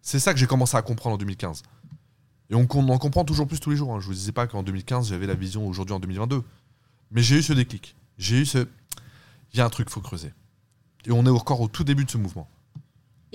C'est 0.00 0.18
ça 0.18 0.32
que 0.32 0.40
j'ai 0.40 0.46
commencé 0.46 0.76
à 0.76 0.82
comprendre 0.82 1.14
en 1.14 1.18
2015. 1.18 1.62
Et 2.50 2.54
on, 2.54 2.60
en 2.62 2.98
comprend 2.98 3.24
toujours 3.24 3.46
plus 3.46 3.60
tous 3.60 3.70
les 3.70 3.76
jours. 3.76 3.94
hein. 3.94 4.00
Je 4.00 4.06
vous 4.06 4.14
disais 4.14 4.32
pas 4.32 4.46
qu'en 4.46 4.62
2015 4.62 5.08
j'avais 5.08 5.26
la 5.26 5.34
vision 5.34 5.66
aujourd'hui 5.66 5.94
en 5.94 6.00
2022. 6.00 6.42
Mais 7.10 7.22
j'ai 7.22 7.36
eu 7.38 7.42
ce 7.42 7.52
déclic. 7.52 7.96
J'ai 8.16 8.40
eu 8.40 8.46
ce. 8.46 8.66
Il 9.52 9.58
y 9.58 9.60
a 9.60 9.64
un 9.66 9.70
truc, 9.70 9.90
faut 9.90 10.00
creuser. 10.00 10.32
Et 11.06 11.12
on 11.12 11.24
est 11.26 11.30
encore 11.30 11.60
au 11.60 11.68
tout 11.68 11.84
début 11.84 12.04
de 12.06 12.10
ce 12.10 12.16
mouvement. 12.18 12.48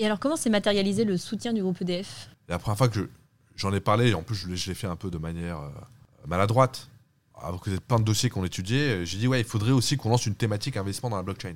Et 0.00 0.06
alors, 0.06 0.18
comment 0.18 0.36
s'est 0.36 0.48
matérialisé 0.48 1.04
le 1.04 1.18
soutien 1.18 1.52
du 1.52 1.60
groupe 1.62 1.82
EDF 1.82 2.30
la 2.48 2.58
première 2.58 2.78
fois 2.78 2.88
que 2.88 2.94
je- 2.94 3.04
j'en 3.54 3.72
ai 3.74 3.80
parlé, 3.80 4.08
et 4.08 4.14
en 4.14 4.22
plus 4.22 4.34
je 4.34 4.48
l'ai- 4.48 4.74
fait 4.74 4.86
un 4.86 4.96
peu 4.96 5.10
de 5.10 5.18
manière 5.18 5.58
euh, 5.60 5.68
maladroite, 6.26 6.88
que 7.62 7.78
plein 7.78 7.98
de 7.98 8.04
dossiers 8.04 8.28
qu'on 8.30 8.44
étudiait, 8.44 8.88
euh, 9.02 9.04
j'ai 9.04 9.18
dit 9.18 9.28
ouais, 9.28 9.40
il 9.40 9.46
faudrait 9.46 9.70
aussi 9.72 9.96
qu'on 9.98 10.08
lance 10.08 10.24
une 10.26 10.34
thématique 10.34 10.76
investissement 10.78 11.10
dans 11.10 11.16
la 11.16 11.22
blockchain. 11.22 11.54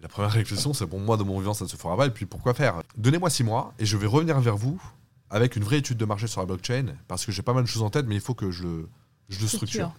La 0.00 0.08
première 0.08 0.32
réflexion, 0.32 0.74
c'est 0.74 0.86
bon, 0.86 0.98
moi 0.98 1.16
de 1.16 1.22
mon 1.22 1.38
vivant, 1.38 1.54
ça 1.54 1.64
ne 1.64 1.68
se 1.70 1.76
fera 1.76 1.96
pas, 1.96 2.06
et 2.06 2.10
puis 2.10 2.26
pourquoi 2.26 2.52
faire? 2.52 2.82
Donnez-moi 2.96 3.30
six 3.30 3.44
mois, 3.44 3.72
et 3.78 3.86
je 3.86 3.96
vais 3.96 4.06
revenir 4.08 4.38
vers 4.40 4.56
vous 4.56 4.82
avec 5.30 5.54
une 5.56 5.62
vraie 5.62 5.78
étude 5.78 5.96
de 5.98 6.04
marché 6.04 6.26
sur 6.26 6.40
la 6.40 6.46
blockchain, 6.46 6.94
parce 7.06 7.24
que 7.24 7.30
j'ai 7.32 7.42
pas 7.42 7.52
mal 7.54 7.62
de 7.62 7.68
choses 7.68 7.82
en 7.82 7.90
tête, 7.90 8.06
mais 8.06 8.16
il 8.16 8.20
faut 8.20 8.34
que 8.34 8.50
je 8.50 8.64
le, 8.64 8.88
je 9.28 9.40
le 9.40 9.46
structure. 9.46 9.92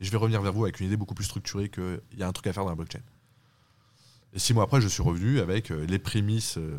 Et 0.00 0.04
je 0.04 0.10
vais 0.12 0.16
revenir 0.16 0.40
vers 0.40 0.52
vous 0.52 0.62
avec 0.64 0.78
une 0.80 0.86
idée 0.86 0.96
beaucoup 0.96 1.14
plus 1.14 1.24
structurée 1.24 1.68
qu'il 1.70 2.00
y 2.16 2.22
a 2.22 2.28
un 2.28 2.32
truc 2.32 2.46
à 2.46 2.52
faire 2.52 2.62
dans 2.62 2.70
la 2.70 2.76
blockchain. 2.76 3.00
Et 4.34 4.38
six 4.38 4.54
mois 4.54 4.64
après, 4.64 4.80
je 4.80 4.88
suis 4.88 5.02
revenu 5.02 5.40
avec 5.40 5.70
euh, 5.70 5.86
les 5.86 5.98
prémices 5.98 6.58
euh, 6.58 6.78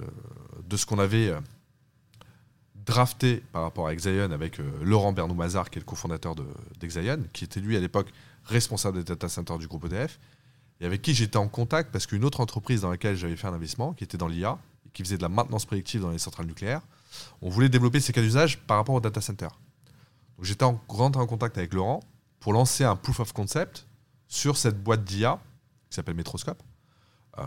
de 0.67 0.77
ce 0.77 0.85
qu'on 0.85 0.99
avait 0.99 1.29
euh, 1.29 1.39
drafté 2.75 3.43
par 3.51 3.63
rapport 3.63 3.87
à 3.87 3.93
Exaion 3.93 4.31
avec 4.31 4.59
Laurent 4.81 5.13
Bernou-Mazar, 5.13 5.69
qui 5.69 5.79
est 5.79 5.81
le 5.81 5.85
cofondateur 5.85 6.35
d'Exaion, 6.79 7.23
qui 7.33 7.43
était 7.43 7.59
lui 7.59 7.77
à 7.77 7.79
l'époque 7.79 8.07
responsable 8.45 8.97
des 8.97 9.03
data 9.03 9.29
centers 9.29 9.57
du 9.57 9.67
groupe 9.67 9.85
EDF, 9.85 10.19
et 10.81 10.85
avec 10.85 11.01
qui 11.01 11.13
j'étais 11.13 11.37
en 11.37 11.47
contact 11.47 11.91
parce 11.91 12.07
qu'une 12.07 12.23
autre 12.23 12.39
entreprise 12.39 12.81
dans 12.81 12.89
laquelle 12.89 13.15
j'avais 13.15 13.35
fait 13.35 13.47
un 13.47 13.53
investissement, 13.53 13.93
qui 13.93 14.03
était 14.03 14.17
dans 14.17 14.27
l'IA, 14.27 14.57
qui 14.93 15.03
faisait 15.03 15.17
de 15.17 15.21
la 15.21 15.29
maintenance 15.29 15.65
prédictive 15.65 16.01
dans 16.01 16.09
les 16.09 16.17
centrales 16.17 16.47
nucléaires, 16.47 16.81
on 17.41 17.49
voulait 17.49 17.69
développer 17.69 17.99
ces 17.99 18.11
cas 18.13 18.21
d'usage 18.21 18.57
par 18.59 18.77
rapport 18.77 18.95
au 18.95 19.01
data 19.01 19.21
center. 19.21 19.49
Donc 20.37 20.45
j'étais 20.45 20.63
en, 20.63 20.81
en 20.87 21.27
contact 21.27 21.57
avec 21.57 21.73
Laurent 21.73 21.99
pour 22.39 22.53
lancer 22.53 22.85
un 22.85 22.95
proof 22.95 23.19
of 23.19 23.33
concept 23.33 23.85
sur 24.27 24.57
cette 24.57 24.81
boîte 24.81 25.03
d'IA 25.03 25.39
qui 25.89 25.95
s'appelle 25.95 26.15
Metroscope. 26.15 26.63
Euh, 27.39 27.43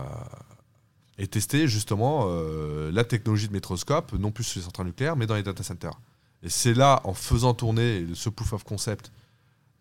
et 1.17 1.27
tester 1.27 1.67
justement 1.67 2.25
euh, 2.27 2.91
la 2.91 3.03
technologie 3.03 3.47
de 3.47 3.53
Metroscope, 3.53 4.13
non 4.13 4.31
plus 4.31 4.43
sur 4.43 4.59
les 4.59 4.65
centrales 4.65 4.87
nucléaires, 4.87 5.15
mais 5.15 5.27
dans 5.27 5.35
les 5.35 5.43
data 5.43 5.63
centers. 5.63 5.99
Et 6.41 6.49
c'est 6.49 6.73
là, 6.73 7.01
en 7.03 7.13
faisant 7.13 7.53
tourner 7.53 8.07
ce 8.15 8.29
proof 8.29 8.53
of 8.53 8.63
concept 8.63 9.11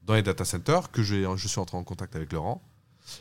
dans 0.05 0.15
les 0.15 0.23
data 0.23 0.45
centers, 0.45 0.91
que 0.91 1.03
je 1.03 1.49
suis 1.49 1.61
entré 1.61 1.77
en 1.77 1.85
contact 1.85 2.17
avec 2.17 2.33
Laurent, 2.33 2.63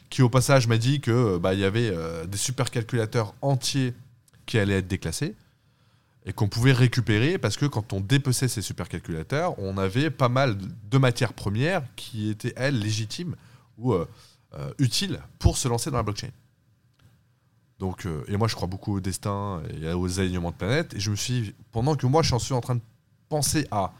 qui 0.09 0.21
au 0.21 0.29
passage 0.29 0.67
m'a 0.67 0.77
dit 0.77 0.99
que 0.99 1.37
bah, 1.37 1.53
il 1.53 1.59
y 1.59 1.63
avait 1.63 1.89
euh, 1.89 2.25
des 2.25 2.37
supercalculateurs 2.37 3.33
entiers 3.41 3.93
qui 4.45 4.59
allaient 4.59 4.79
être 4.79 4.87
déclassés 4.87 5.35
et 6.25 6.33
qu'on 6.33 6.49
pouvait 6.49 6.73
récupérer 6.73 7.37
parce 7.37 7.57
que 7.57 7.65
quand 7.65 7.93
on 7.93 7.99
dépeçait 8.01 8.47
ces 8.47 8.61
supercalculateurs, 8.61 9.57
on 9.57 9.77
avait 9.77 10.11
pas 10.11 10.29
mal 10.29 10.57
de 10.89 10.97
matières 10.97 11.33
premières 11.33 11.83
qui 11.95 12.29
étaient, 12.29 12.53
elles, 12.55 12.77
légitimes 12.77 13.35
ou 13.77 13.93
euh, 13.93 14.05
utiles 14.77 15.19
pour 15.39 15.57
se 15.57 15.67
lancer 15.67 15.89
dans 15.89 15.97
la 15.97 16.03
blockchain. 16.03 16.29
Donc, 17.81 18.05
euh, 18.05 18.23
et 18.27 18.37
moi, 18.37 18.47
je 18.47 18.53
crois 18.53 18.67
beaucoup 18.67 18.97
au 18.97 18.99
destin 18.99 19.63
et 19.81 19.91
aux 19.91 20.19
alignements 20.19 20.51
de 20.51 20.55
planètes. 20.55 20.93
Et 20.93 20.99
je 20.99 21.09
me 21.09 21.15
suis 21.15 21.55
pendant 21.71 21.95
que 21.95 22.05
moi, 22.05 22.21
je 22.21 22.35
suis 22.37 22.53
en 22.53 22.61
train 22.61 22.75
de 22.75 22.81
penser 23.27 23.67
à 23.71 23.91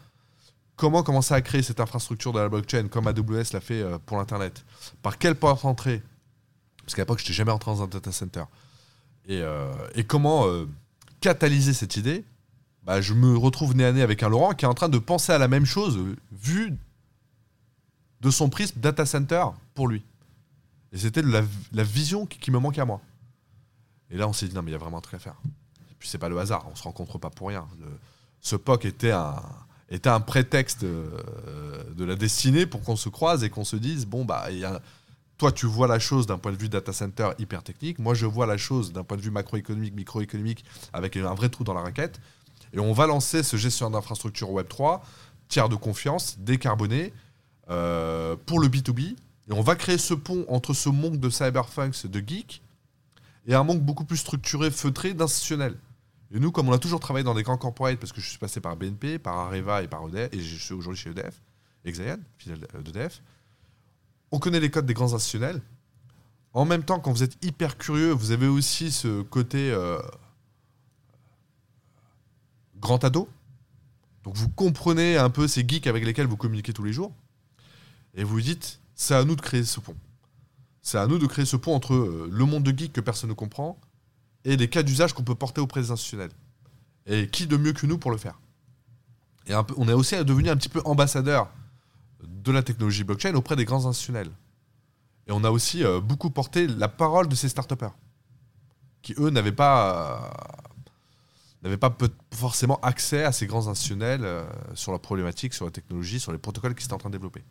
comment 0.76 1.02
commencer 1.02 1.34
à 1.34 1.42
créer 1.42 1.64
cette 1.64 1.80
infrastructure 1.80 2.32
de 2.32 2.40
la 2.40 2.48
blockchain 2.48 2.90
comme 2.90 3.08
AWS 3.08 3.54
l'a 3.54 3.60
fait 3.60 3.82
euh, 3.82 3.98
pour 4.06 4.18
l'Internet. 4.18 4.64
Par 5.02 5.18
quelle 5.18 5.34
porte 5.34 5.66
entrer 5.66 6.04
Parce 6.84 6.94
qu'à 6.94 7.02
l'époque, 7.02 7.18
je 7.18 7.24
n'étais 7.24 7.34
jamais 7.34 7.52
entré 7.52 7.72
dans 7.72 7.82
un 7.82 7.88
data 7.88 8.12
center. 8.12 8.44
Et, 9.26 9.42
euh, 9.42 9.74
comment 10.08 10.46
catalyser 11.20 11.74
cette 11.74 11.98
idée 11.98 12.24
bah, 12.84 13.02
Je 13.02 13.16
me 13.16 13.36
retrouve 13.36 13.76
nez 13.76 13.86
à 13.86 13.92
nez 13.92 14.04
avec 14.04 14.22
un 14.22 14.30
Laurent 14.30 14.54
qui 14.54 14.66
est 14.66 14.68
en 14.68 14.76
train 14.76 14.90
de 14.90 15.00
penser 15.00 15.32
à 15.32 15.40
la 15.40 15.48
même 15.48 15.66
chose 15.66 16.00
vu 16.32 16.78
de 18.22 18.30
son 18.30 18.48
prisme 18.48 18.80
data 18.80 19.08
center 19.08 19.46
pour 19.74 19.88
lui. 19.88 20.04
Et 20.92 21.00
c'était 21.00 21.24
la, 21.24 21.42
la 21.72 21.84
vision 21.84 22.28
qui 22.28 22.52
me 22.52 22.60
manquait 22.60 22.82
à 22.82 22.86
moi. 22.86 23.02
Et 24.12 24.18
là, 24.18 24.28
on 24.28 24.34
s'est 24.34 24.48
dit, 24.48 24.56
non, 24.56 24.62
mais 24.62 24.72
il 24.72 24.74
y 24.74 24.76
a 24.76 24.80
vraiment 24.80 24.98
un 24.98 25.02
truc 25.02 25.16
à 25.16 25.20
faire. 25.20 25.36
Et 25.90 25.96
puis, 25.98 26.10
c'est 26.10 26.18
pas 26.18 26.30
le 26.30 26.40
hasard, 26.40 26.68
on 26.72 26.76
se 26.76 26.84
rencontre 26.84 27.18
pas 27.18 27.30
pour 27.30 27.48
rien. 27.48 27.68
ce 28.42 28.56
POC 28.56 28.86
était 28.86 29.12
un, 29.12 30.20
prétexte 30.20 30.84
euh, 30.84 31.84
de 31.96 32.04
la 32.04 32.16
destinée 32.16 32.66
pour 32.66 32.82
qu'on 32.84 32.96
se 32.96 33.10
croise 33.10 33.44
et 33.44 33.50
qu'on 33.50 33.64
se 33.64 33.76
dise, 33.76 34.06
bon, 34.06 34.26
bah, 34.26 34.48
toi, 35.38 35.52
tu 35.52 35.66
vois 35.66 35.88
la 35.88 35.98
chose 35.98 36.28
d'un 36.28 36.38
point 36.38 36.52
de 36.52 36.58
vue 36.58 36.70
data 36.70 36.94
center 36.94 37.30
hyper 37.40 37.64
technique. 37.64 37.98
Moi, 37.98 38.14
je 38.14 38.26
vois 38.26 38.46
la 38.46 38.58
chose 38.58 38.94
d'un 38.94 39.04
point 39.04 39.18
de 39.18 39.24
vue 39.24 39.32
macroéconomique, 39.32 39.96
microéconomique, 39.96 40.66
avec 40.94 41.18
un 41.18 41.34
vrai 41.34 41.50
trou 41.50 41.64
dans 41.64 41.74
la 41.74 41.82
raquette. 41.82 42.20
Et 42.74 42.80
on 42.80 42.94
va 42.94 43.08
lancer 43.08 43.44
ce 43.44 43.58
gestionnaire 43.58 44.00
d'infrastructure 44.00 44.50
Web3, 44.52 45.02
tiers 45.48 45.68
de 45.68 45.76
confiance, 45.76 46.38
décarboné, 46.38 47.14
euh, 47.70 48.36
pour 48.46 48.60
le 48.60 48.68
B2B. 48.68 49.16
Et 49.50 49.54
on 49.54 49.62
va 49.62 49.76
créer 49.76 49.98
ce 49.98 50.14
pont 50.14 50.46
entre 50.48 50.74
ce 50.74 50.90
monde 50.90 51.20
de 51.20 51.30
cyberfunks, 51.30 52.06
de 52.06 52.20
geeks, 52.20 52.62
et 53.48 53.56
un 53.56 53.64
manque 53.64 53.82
beaucoup 53.82 54.06
plus 54.06 54.18
structuré, 54.18 54.72
feutré, 54.72 55.14
d'institutionnel. 55.14 55.78
Et 56.34 56.40
nous, 56.40 56.52
comme 56.52 56.70
on 56.70 56.74
a 56.74 56.80
toujours 56.80 57.00
travaillé 57.00 57.24
dans 57.24 57.34
des 57.34 57.44
grands 57.44 57.58
corporates, 57.58 58.00
parce 58.00 58.14
que 58.14 58.22
je 58.22 58.30
suis 58.30 58.38
passé 58.38 58.62
par 58.62 58.78
BNP, 58.78 59.20
par 59.20 59.38
Areva 59.38 59.84
et 59.84 59.88
par 59.88 60.08
EDF, 60.08 60.34
et 60.34 60.40
je 60.40 60.56
suis 60.56 60.74
aujourd'hui 60.74 61.02
chez 61.02 61.10
EDF, 61.10 61.42
Exayan, 61.84 62.20
fidèle 62.38 62.66
d'EDF, 62.84 63.22
on 64.32 64.40
connaît 64.40 64.60
les 64.60 64.72
codes 64.72 64.86
des 64.86 64.94
grands 64.94 65.14
institutionnels. 65.14 65.62
En 66.54 66.66
même 66.66 66.84
temps, 66.84 67.00
quand 67.00 67.12
vous 67.12 67.24
êtes 67.24 67.44
hyper 67.44 67.78
curieux, 67.78 68.12
vous 68.12 68.32
avez 68.32 68.48
aussi 68.48 68.92
ce 68.92 69.22
côté 69.24 69.72
euh, 69.72 70.00
grand 72.78 73.04
ado. 73.04 73.28
Donc 74.24 74.36
vous 74.36 74.50
comprenez 74.50 75.18
un 75.18 75.30
peu 75.30 75.48
ces 75.48 75.68
geeks 75.68 75.88
avec 75.88 76.06
lesquels 76.06 76.28
vous 76.28 76.38
communiquez 76.38 76.74
tous 76.74 76.84
les 76.84 76.94
jours. 76.94 77.14
Et 78.14 78.24
vous 78.24 78.40
dites, 78.42 78.80
c'est 78.96 79.16
à 79.16 79.24
nous 79.24 79.36
de 79.36 79.42
créer 79.42 79.64
ce 79.64 79.80
pont. 79.80 79.96
C'est 80.82 80.98
à 80.98 81.08
nous 81.08 81.20
de 81.20 81.28
créer 81.28 81.46
ce 81.46 81.56
pont 81.56 81.76
entre 81.76 81.94
euh, 81.94 82.30
le 82.32 82.46
monde 82.46 82.64
de 82.64 82.78
geek 82.78 82.94
que 82.94 83.02
personne 83.02 83.30
ne 83.30 83.36
comprend 83.36 83.80
et 84.44 84.58
les 84.58 84.68
cas 84.68 84.84
d'usage 84.84 85.14
qu'on 85.14 85.24
peut 85.24 85.36
porter 85.36 85.62
auprès 85.62 85.82
des 85.82 85.92
institutionnels. 85.92 86.32
Et 87.06 87.28
qui 87.28 87.48
de 87.48 87.58
mieux 87.58 87.74
que 87.74 87.86
nous 87.86 87.98
pour 87.98 88.12
le 88.12 88.18
faire? 88.18 88.40
Et 89.48 89.54
on 89.78 89.88
est 89.88 89.94
aussi 89.94 90.16
devenu 90.24 90.50
un 90.50 90.56
petit 90.56 90.70
peu 90.70 90.82
ambassadeur 90.86 91.50
de 92.24 92.52
la 92.52 92.64
technologie 92.64 93.04
blockchain 93.04 93.34
auprès 93.36 93.56
des 93.56 93.66
grands 93.66 93.86
institutionnels. 93.86 94.30
Et 95.28 95.32
on 95.32 95.44
a 95.44 95.52
aussi 95.52 95.84
euh, 95.84 96.00
beaucoup 96.00 96.30
porté 96.30 96.68
la 96.68 96.88
parole 96.88 97.28
de 97.28 97.36
ces 97.36 97.50
start 97.50 97.74
qui 99.02 99.16
eux 99.18 99.30
n'avaient 99.30 99.52
pas, 99.52 100.32
pas 101.80 101.96
forcément 102.34 102.80
accès 102.82 103.24
à 103.24 103.32
ces 103.32 103.48
grands 103.48 103.68
institutionnels 103.68 104.24
euh, 104.24 104.44
sur 104.76 104.92
la 104.92 105.00
problématique, 105.00 105.54
sur 105.54 105.66
la 105.66 105.72
technologie, 105.72 106.20
sur 106.20 106.32
les 106.32 106.38
protocoles 106.38 106.76
qui 106.76 106.86
étaient 106.86 106.94
en 106.94 107.00
train 107.00 107.10
de 107.10 107.16
développer. 107.16 107.44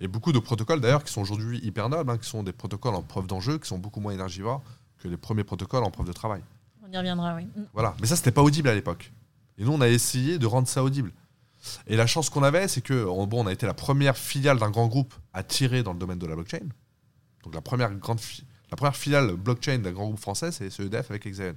Et 0.00 0.08
beaucoup 0.08 0.32
de 0.32 0.38
protocoles 0.38 0.80
d'ailleurs 0.80 1.04
qui 1.04 1.12
sont 1.12 1.20
aujourd'hui 1.20 1.60
hyper 1.62 1.88
nobles, 1.88 2.10
hein, 2.10 2.18
qui 2.18 2.28
sont 2.28 2.42
des 2.42 2.52
protocoles 2.52 2.94
en 2.94 3.02
preuve 3.02 3.26
d'enjeu, 3.26 3.58
qui 3.58 3.68
sont 3.68 3.78
beaucoup 3.78 4.00
moins 4.00 4.12
énergivores 4.12 4.62
que 4.98 5.08
les 5.08 5.16
premiers 5.16 5.44
protocoles 5.44 5.84
en 5.84 5.90
preuve 5.90 6.06
de 6.06 6.12
travail. 6.12 6.42
On 6.82 6.92
y 6.92 6.96
reviendra, 6.96 7.34
oui. 7.36 7.44
Mm. 7.44 7.62
Voilà, 7.72 7.94
mais 8.00 8.06
ça 8.06 8.16
c'était 8.16 8.32
pas 8.32 8.42
audible 8.42 8.68
à 8.68 8.74
l'époque. 8.74 9.12
Et 9.58 9.64
nous 9.64 9.72
on 9.72 9.80
a 9.80 9.88
essayé 9.88 10.38
de 10.38 10.46
rendre 10.46 10.68
ça 10.68 10.82
audible. 10.82 11.12
Et 11.86 11.96
la 11.96 12.06
chance 12.06 12.28
qu'on 12.28 12.42
avait, 12.42 12.68
c'est 12.68 12.82
que 12.82 13.04
bon, 13.04 13.44
on 13.44 13.46
a 13.46 13.52
été 13.52 13.66
la 13.66 13.74
première 13.74 14.16
filiale 14.16 14.58
d'un 14.58 14.70
grand 14.70 14.86
groupe 14.86 15.14
à 15.32 15.42
tirer 15.42 15.82
dans 15.82 15.92
le 15.92 15.98
domaine 15.98 16.18
de 16.18 16.26
la 16.26 16.34
blockchain. 16.34 16.66
Donc 17.42 17.54
la 17.54 17.60
première 17.60 17.94
grande 17.94 18.20
la 18.70 18.76
première 18.76 18.96
filiale 18.96 19.36
blockchain 19.36 19.78
d'un 19.78 19.92
grand 19.92 20.06
groupe 20.06 20.18
français, 20.18 20.50
c'est 20.50 20.80
EDF 20.80 21.10
avec 21.10 21.26
Exaon. 21.26 21.54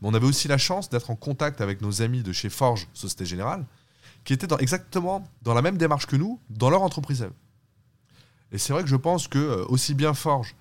Mais 0.00 0.08
on 0.08 0.14
avait 0.14 0.26
aussi 0.26 0.46
la 0.46 0.58
chance 0.58 0.88
d'être 0.88 1.10
en 1.10 1.16
contact 1.16 1.60
avec 1.60 1.80
nos 1.80 2.00
amis 2.00 2.22
de 2.22 2.32
chez 2.32 2.48
Forge 2.48 2.86
Société 2.94 3.26
Générale, 3.26 3.64
qui 4.24 4.32
étaient 4.32 4.46
dans, 4.46 4.58
exactement 4.58 5.24
dans 5.42 5.54
la 5.54 5.62
même 5.62 5.76
démarche 5.76 6.06
que 6.06 6.16
nous, 6.16 6.38
dans 6.50 6.70
leur 6.70 6.82
entreprise. 6.82 7.26
Et 8.54 8.58
c'est 8.58 8.72
vrai 8.72 8.84
que 8.84 8.88
je 8.88 8.94
pense 8.94 9.26
que 9.26 9.38
euh, 9.38 9.64
aussi 9.66 9.94
bien 9.94 10.14
Forge 10.14 10.54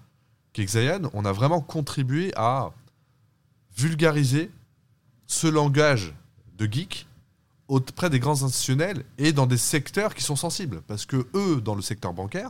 qu'Exayan, 0.51 1.11
on 1.13 1.25
a 1.25 1.31
vraiment 1.31 1.61
contribué 1.61 2.33
à 2.35 2.71
vulgariser 3.77 4.49
ce 5.27 5.45
langage 5.45 6.15
de 6.57 6.65
geek 6.65 7.07
auprès 7.67 8.09
des 8.09 8.17
grands 8.17 8.41
institutionnels 8.41 9.05
et 9.19 9.31
dans 9.31 9.45
des 9.45 9.57
secteurs 9.57 10.15
qui 10.15 10.23
sont 10.23 10.35
sensibles. 10.35 10.81
Parce 10.87 11.05
que 11.05 11.27
eux, 11.35 11.61
dans 11.61 11.75
le 11.75 11.83
secteur 11.83 12.13
bancaire, 12.13 12.49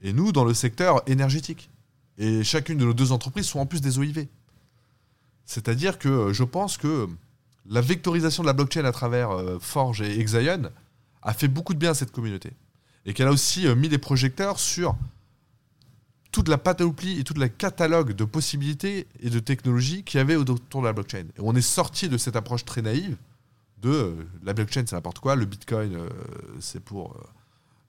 et 0.00 0.12
nous, 0.12 0.30
dans 0.30 0.44
le 0.44 0.54
secteur 0.54 1.02
énergétique. 1.08 1.68
Et 2.16 2.44
chacune 2.44 2.78
de 2.78 2.84
nos 2.84 2.94
deux 2.94 3.10
entreprises 3.10 3.46
sont 3.46 3.58
en 3.58 3.66
plus 3.66 3.80
des 3.80 3.98
OIV. 3.98 4.28
C'est-à-dire 5.44 5.98
que 5.98 6.08
euh, 6.08 6.32
je 6.32 6.44
pense 6.44 6.76
que 6.76 7.08
la 7.64 7.80
vectorisation 7.80 8.44
de 8.44 8.46
la 8.46 8.52
blockchain 8.52 8.84
à 8.84 8.92
travers 8.92 9.32
euh, 9.32 9.58
Forge 9.58 10.02
et 10.02 10.20
Exaion 10.20 10.70
a 11.22 11.34
fait 11.34 11.48
beaucoup 11.48 11.74
de 11.74 11.80
bien 11.80 11.90
à 11.90 11.94
cette 11.94 12.12
communauté 12.12 12.52
et 13.06 13.14
qu'elle 13.14 13.28
a 13.28 13.30
aussi 13.30 13.66
euh, 13.66 13.74
mis 13.74 13.88
des 13.88 13.98
projecteurs 13.98 14.58
sur 14.58 14.96
toute 16.32 16.48
la 16.48 16.58
panoplie 16.58 17.18
et 17.18 17.24
tout 17.24 17.32
le 17.32 17.48
catalogue 17.48 18.12
de 18.12 18.24
possibilités 18.24 19.06
et 19.20 19.30
de 19.30 19.38
technologies 19.38 20.02
qu'il 20.02 20.18
y 20.18 20.20
avait 20.20 20.36
autour 20.36 20.82
de 20.82 20.86
la 20.86 20.92
blockchain. 20.92 21.24
Et 21.36 21.40
on 21.40 21.54
est 21.54 21.62
sorti 21.62 22.10
de 22.10 22.18
cette 22.18 22.36
approche 22.36 22.64
très 22.66 22.82
naïve 22.82 23.16
de 23.80 23.90
euh, 23.90 24.14
la 24.42 24.52
blockchain, 24.52 24.84
c'est 24.86 24.96
n'importe 24.96 25.20
quoi, 25.20 25.36
le 25.36 25.46
bitcoin, 25.46 25.94
euh, 25.94 26.08
c'est 26.60 26.80
pour 26.80 27.16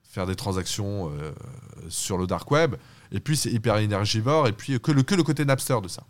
faire 0.04 0.26
des 0.26 0.36
transactions 0.36 1.12
sur 1.90 2.18
le 2.18 2.26
dark 2.26 2.50
web, 2.50 2.76
et 3.12 3.20
puis 3.20 3.38
c'est 3.38 3.52
hyper 3.52 3.78
énergivore, 3.78 4.48
et 4.48 4.52
puis 4.52 4.80
que 4.80 4.92
le, 4.92 5.04
que 5.04 5.14
le 5.14 5.22
côté 5.22 5.46
Napster 5.46 5.80
de 5.84 5.88
ça. 5.88 6.02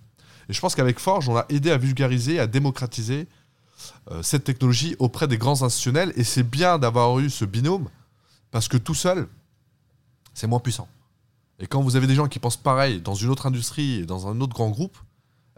Et 0.48 0.54
je 0.54 0.62
pense 0.62 0.76
qu'avec 0.76 0.98
Forge, 0.98 1.28
on 1.28 1.36
a 1.36 1.46
aidé 1.50 1.72
à 1.72 1.78
vulgariser, 1.78 2.40
à 2.40 2.48
démocratiser 2.48 3.28
cette 4.22 4.46
technologie 4.46 4.96
auprès 5.00 5.28
des 5.28 5.38
grands 5.38 5.62
institutionnels, 5.62 6.14
et 6.16 6.24
c'est 6.24 6.44
bien 6.44 6.80
d'avoir 6.80 7.20
eu 7.20 7.30
ce 7.30 7.44
binôme 7.44 7.90
parce 8.52 8.68
que 8.68 8.78
tout 8.78 8.96
seul, 8.96 9.28
c'est 10.34 10.48
moins 10.48 10.60
puissant. 10.60 10.88
Et 11.60 11.68
quand 11.68 11.82
vous 11.82 11.96
avez 11.96 12.08
des 12.08 12.16
gens 12.16 12.28
qui 12.28 12.40
pensent 12.40 12.58
pareil 12.58 13.02
dans 13.02 13.16
une 13.16 13.30
autre 13.30 13.48
industrie 13.48 13.96
et 14.02 14.06
dans 14.06 14.28
un 14.28 14.40
autre 14.42 14.54
grand 14.54 14.70
groupe, 14.70 14.98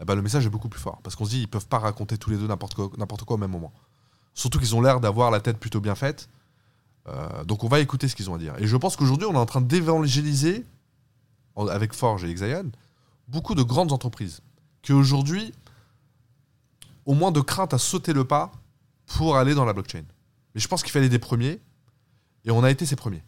eh 0.00 0.04
ben 0.04 0.14
le 0.14 0.22
message 0.22 0.46
est 0.46 0.50
beaucoup 0.50 0.70
plus 0.70 0.80
fort. 0.80 0.98
Parce 1.02 1.14
qu'on 1.14 1.26
se 1.26 1.30
dit, 1.30 1.40
ils 1.42 1.48
peuvent 1.48 1.66
pas 1.66 1.78
raconter 1.78 2.16
tous 2.16 2.30
les 2.30 2.38
deux 2.38 2.46
n'importe 2.46 2.74
quoi, 2.74 3.34
au 3.34 3.38
même 3.38 3.50
moment. 3.50 3.72
Surtout 4.32 4.58
qu'ils 4.58 4.74
ont 4.74 4.80
l'air 4.80 5.00
d'avoir 5.00 5.30
la 5.30 5.40
tête 5.40 5.58
plutôt 5.58 5.80
bien 5.80 5.94
faite. 5.94 6.28
Euh, 7.08 7.44
donc 7.44 7.64
on 7.64 7.68
va 7.68 7.80
écouter 7.80 8.08
ce 8.08 8.16
qu'ils 8.16 8.30
ont 8.30 8.34
à 8.34 8.38
dire. 8.38 8.54
Et 8.58 8.66
je 8.66 8.76
pense 8.76 8.96
qu'aujourd'hui, 8.96 9.26
on 9.26 9.34
est 9.34 9.38
en 9.38 9.46
train 9.46 9.60
d'évangéliser, 9.60 10.64
avec 11.56 11.92
Forge 11.92 12.24
et 12.24 12.30
Exaion, 12.30 12.70
beaucoup 13.28 13.54
de 13.54 13.62
grandes 13.62 13.92
entreprises 13.92 14.40
qui 14.80 14.92
aujourd'hui 14.92 15.52
ont 17.04 17.14
moins 17.14 17.32
de 17.32 17.40
crainte 17.40 17.74
à 17.74 17.78
sauter 17.78 18.14
le 18.14 18.24
pas 18.24 18.52
pour 19.04 19.36
aller 19.36 19.54
dans 19.54 19.66
la 19.66 19.74
blockchain. 19.74 20.04
Mais 20.54 20.60
je 20.60 20.68
pense 20.68 20.82
qu'il 20.82 20.92
fallait 20.92 21.10
des 21.10 21.18
premiers 21.18 21.60
et 22.44 22.50
on 22.50 22.62
a 22.62 22.70
été 22.70 22.86
ses 22.86 22.96
premiers. 22.96 23.22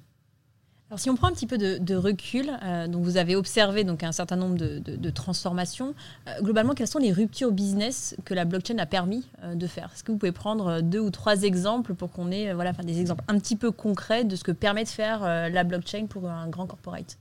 Alors, 0.92 1.00
si 1.00 1.08
on 1.08 1.16
prend 1.16 1.28
un 1.28 1.32
petit 1.32 1.46
peu 1.46 1.56
de, 1.56 1.94
recul, 1.94 2.52
euh, 2.62 2.86
donc 2.86 3.02
vous 3.02 3.16
avez 3.16 3.34
observé 3.34 3.82
donc 3.82 4.02
un 4.02 4.12
certain 4.12 4.36
nombre 4.36 4.56
de, 4.58 5.10
transformations. 5.10 5.94
Euh, 6.28 6.42
globalement, 6.42 6.74
quelles 6.74 6.86
sont 6.86 6.98
les 6.98 7.12
ruptures 7.12 7.50
business 7.50 8.14
que 8.26 8.34
la 8.34 8.44
blockchain 8.44 8.76
a 8.76 8.84
permis 8.84 9.26
euh, 9.42 9.54
de 9.54 9.66
faire? 9.66 9.90
Est-ce 9.94 10.04
que 10.04 10.12
vous 10.12 10.18
pouvez 10.18 10.32
prendre 10.32 10.82
deux 10.82 11.00
ou 11.00 11.08
trois 11.08 11.44
exemples 11.44 11.94
pour 11.94 12.12
qu'on 12.12 12.30
ait 12.30 12.52
voilà, 12.52 12.72
des 12.72 13.00
exemples 13.00 13.24
un 13.26 13.38
petit 13.38 13.56
peu 13.56 13.70
concrets 13.70 14.24
de 14.24 14.36
ce 14.36 14.44
que 14.44 14.52
permet 14.52 14.84
de 14.84 14.90
faire 14.90 15.20
la 15.22 15.64
blockchain 15.64 16.08
pour 16.10 16.28
un 16.28 16.46
grand 16.50 16.66
corporate? 16.66 17.16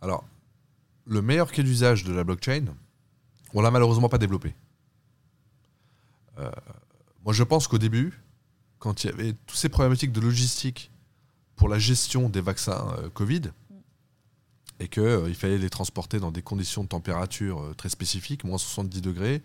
Alors, 0.00 0.24
le 1.04 1.20
meilleur 1.20 1.52
cas 1.52 1.62
d'usage 1.62 2.04
de 2.04 2.14
la 2.14 2.24
blockchain, 2.24 2.64
on 3.52 3.60
l'a 3.60 3.70
malheureusement 3.70 4.08
pas 4.08 4.16
développé. 4.16 4.54
moi, 6.38 7.34
je 7.34 7.42
pense 7.42 7.68
qu'au 7.68 7.76
début, 7.76 8.24
quand 8.84 9.02
il 9.02 9.06
y 9.06 9.12
avait 9.14 9.32
toutes 9.46 9.56
ces 9.56 9.70
problématiques 9.70 10.12
de 10.12 10.20
logistique 10.20 10.90
pour 11.56 11.70
la 11.70 11.78
gestion 11.78 12.28
des 12.28 12.42
vaccins 12.42 12.94
euh, 12.98 13.08
Covid 13.08 13.40
et 14.78 14.88
qu'il 14.88 15.02
euh, 15.02 15.32
fallait 15.32 15.56
les 15.56 15.70
transporter 15.70 16.20
dans 16.20 16.30
des 16.30 16.42
conditions 16.42 16.84
de 16.84 16.88
température 16.88 17.62
euh, 17.62 17.72
très 17.72 17.88
spécifiques, 17.88 18.44
moins 18.44 18.58
70 18.58 19.00
degrés, 19.00 19.40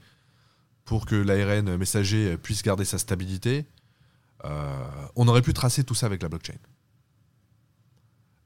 pour 0.83 1.05
que 1.05 1.15
l'ARN 1.15 1.77
messager 1.77 2.35
puisse 2.35 2.63
garder 2.63 2.83
sa 2.83 2.97
stabilité. 2.97 3.65
on 5.15 5.27
aurait 5.29 5.41
pu 5.41 5.53
tracer 5.53 5.85
tout 5.85 5.95
ça 5.95 6.07
avec 6.07 6.21
la 6.21 6.27
blockchain. 6.27 6.57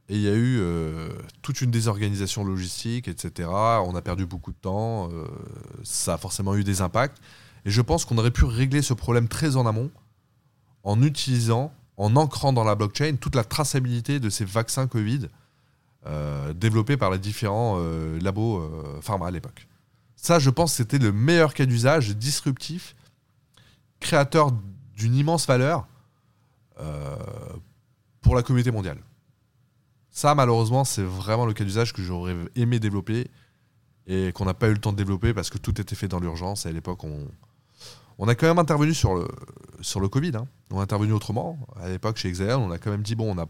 Et 0.10 0.15
il 0.15 0.21
y 0.21 0.27
a 0.27 0.36
eu 0.36 0.62
toute 1.41 1.62
une 1.62 1.71
désorganisation 1.71 2.43
logistique, 2.43 3.08
etc. 3.08 3.47
On 3.49 3.95
a 3.95 4.01
perdu 4.01 4.25
beaucoup 4.25 4.51
de 4.51 4.58
temps. 4.58 5.10
ça 5.84 6.15
a 6.15 6.17
forcément 6.17 6.53
eu 6.56 6.65
des 6.65 6.82
impacts. 6.82 7.21
Et 7.63 7.71
je 7.71 7.82
pense 7.82 8.03
qu'on 8.03 8.17
aurait 8.17 8.32
pu 8.32 8.43
régler 8.43 8.82
ce 8.82 8.93
problème 8.93 9.29
très 9.29 9.56
en 9.56 9.65
amont 9.65 9.89
en 10.83 11.01
utilisant 11.01 11.73
en 11.97 12.15
ancrant 12.15 12.53
dans 12.53 12.63
la 12.63 12.75
blockchain 12.75 13.15
toute 13.19 13.35
la 13.35 13.43
traçabilité 13.43 14.19
de 14.19 14.29
ces 14.29 14.45
vaccins 14.45 14.87
Covid 14.87 15.27
euh, 16.05 16.53
développés 16.53 16.97
par 16.97 17.11
les 17.11 17.19
différents 17.19 17.77
euh, 17.77 18.19
labos 18.19 18.57
euh, 18.57 19.01
pharma 19.01 19.27
à 19.27 19.31
l'époque. 19.31 19.67
Ça, 20.15 20.39
je 20.39 20.49
pense, 20.49 20.73
c'était 20.73 20.97
le 20.97 21.11
meilleur 21.11 21.53
cas 21.53 21.65
d'usage 21.65 22.15
disruptif, 22.15 22.95
créateur 23.99 24.51
d'une 24.95 25.15
immense 25.15 25.47
valeur 25.47 25.87
pour 28.21 28.35
la 28.35 28.41
communauté 28.41 28.71
mondiale. 28.71 28.97
Ça, 30.09 30.35
malheureusement, 30.35 30.83
c'est 30.83 31.03
vraiment 31.03 31.45
le 31.45 31.53
cas 31.53 31.63
d'usage 31.63 31.93
que 31.93 32.01
j'aurais 32.01 32.35
aimé 32.55 32.79
développer 32.79 33.29
et 34.07 34.31
qu'on 34.33 34.45
n'a 34.45 34.53
pas 34.53 34.67
eu 34.67 34.73
le 34.73 34.79
temps 34.79 34.91
de 34.91 34.97
développer 34.97 35.33
parce 35.33 35.49
que 35.49 35.57
tout 35.57 35.79
était 35.79 35.95
fait 35.95 36.07
dans 36.07 36.19
l'urgence. 36.19 36.65
Et 36.65 36.69
à 36.69 36.71
l'époque, 36.71 37.03
on, 37.03 37.27
on 38.17 38.28
a 38.28 38.36
quand 38.36 38.47
même 38.47 38.60
intervenu 38.60 38.93
sur 38.93 39.15
le, 39.15 39.28
sur 39.82 40.08
Covid. 40.10 40.34
Hein. 40.36 40.47
On 40.71 40.80
a 40.80 40.84
intervenu 40.84 41.13
autrement. 41.13 41.58
À 41.80 41.89
l'époque, 41.89 42.17
chez 42.17 42.30
Exael, 42.30 42.56
on 42.56 42.71
a 42.71 42.78
quand 42.78 42.91
même 42.91 43.04
dit 43.04 43.15
bon, 43.15 43.36
on 43.36 43.41
a, 43.41 43.47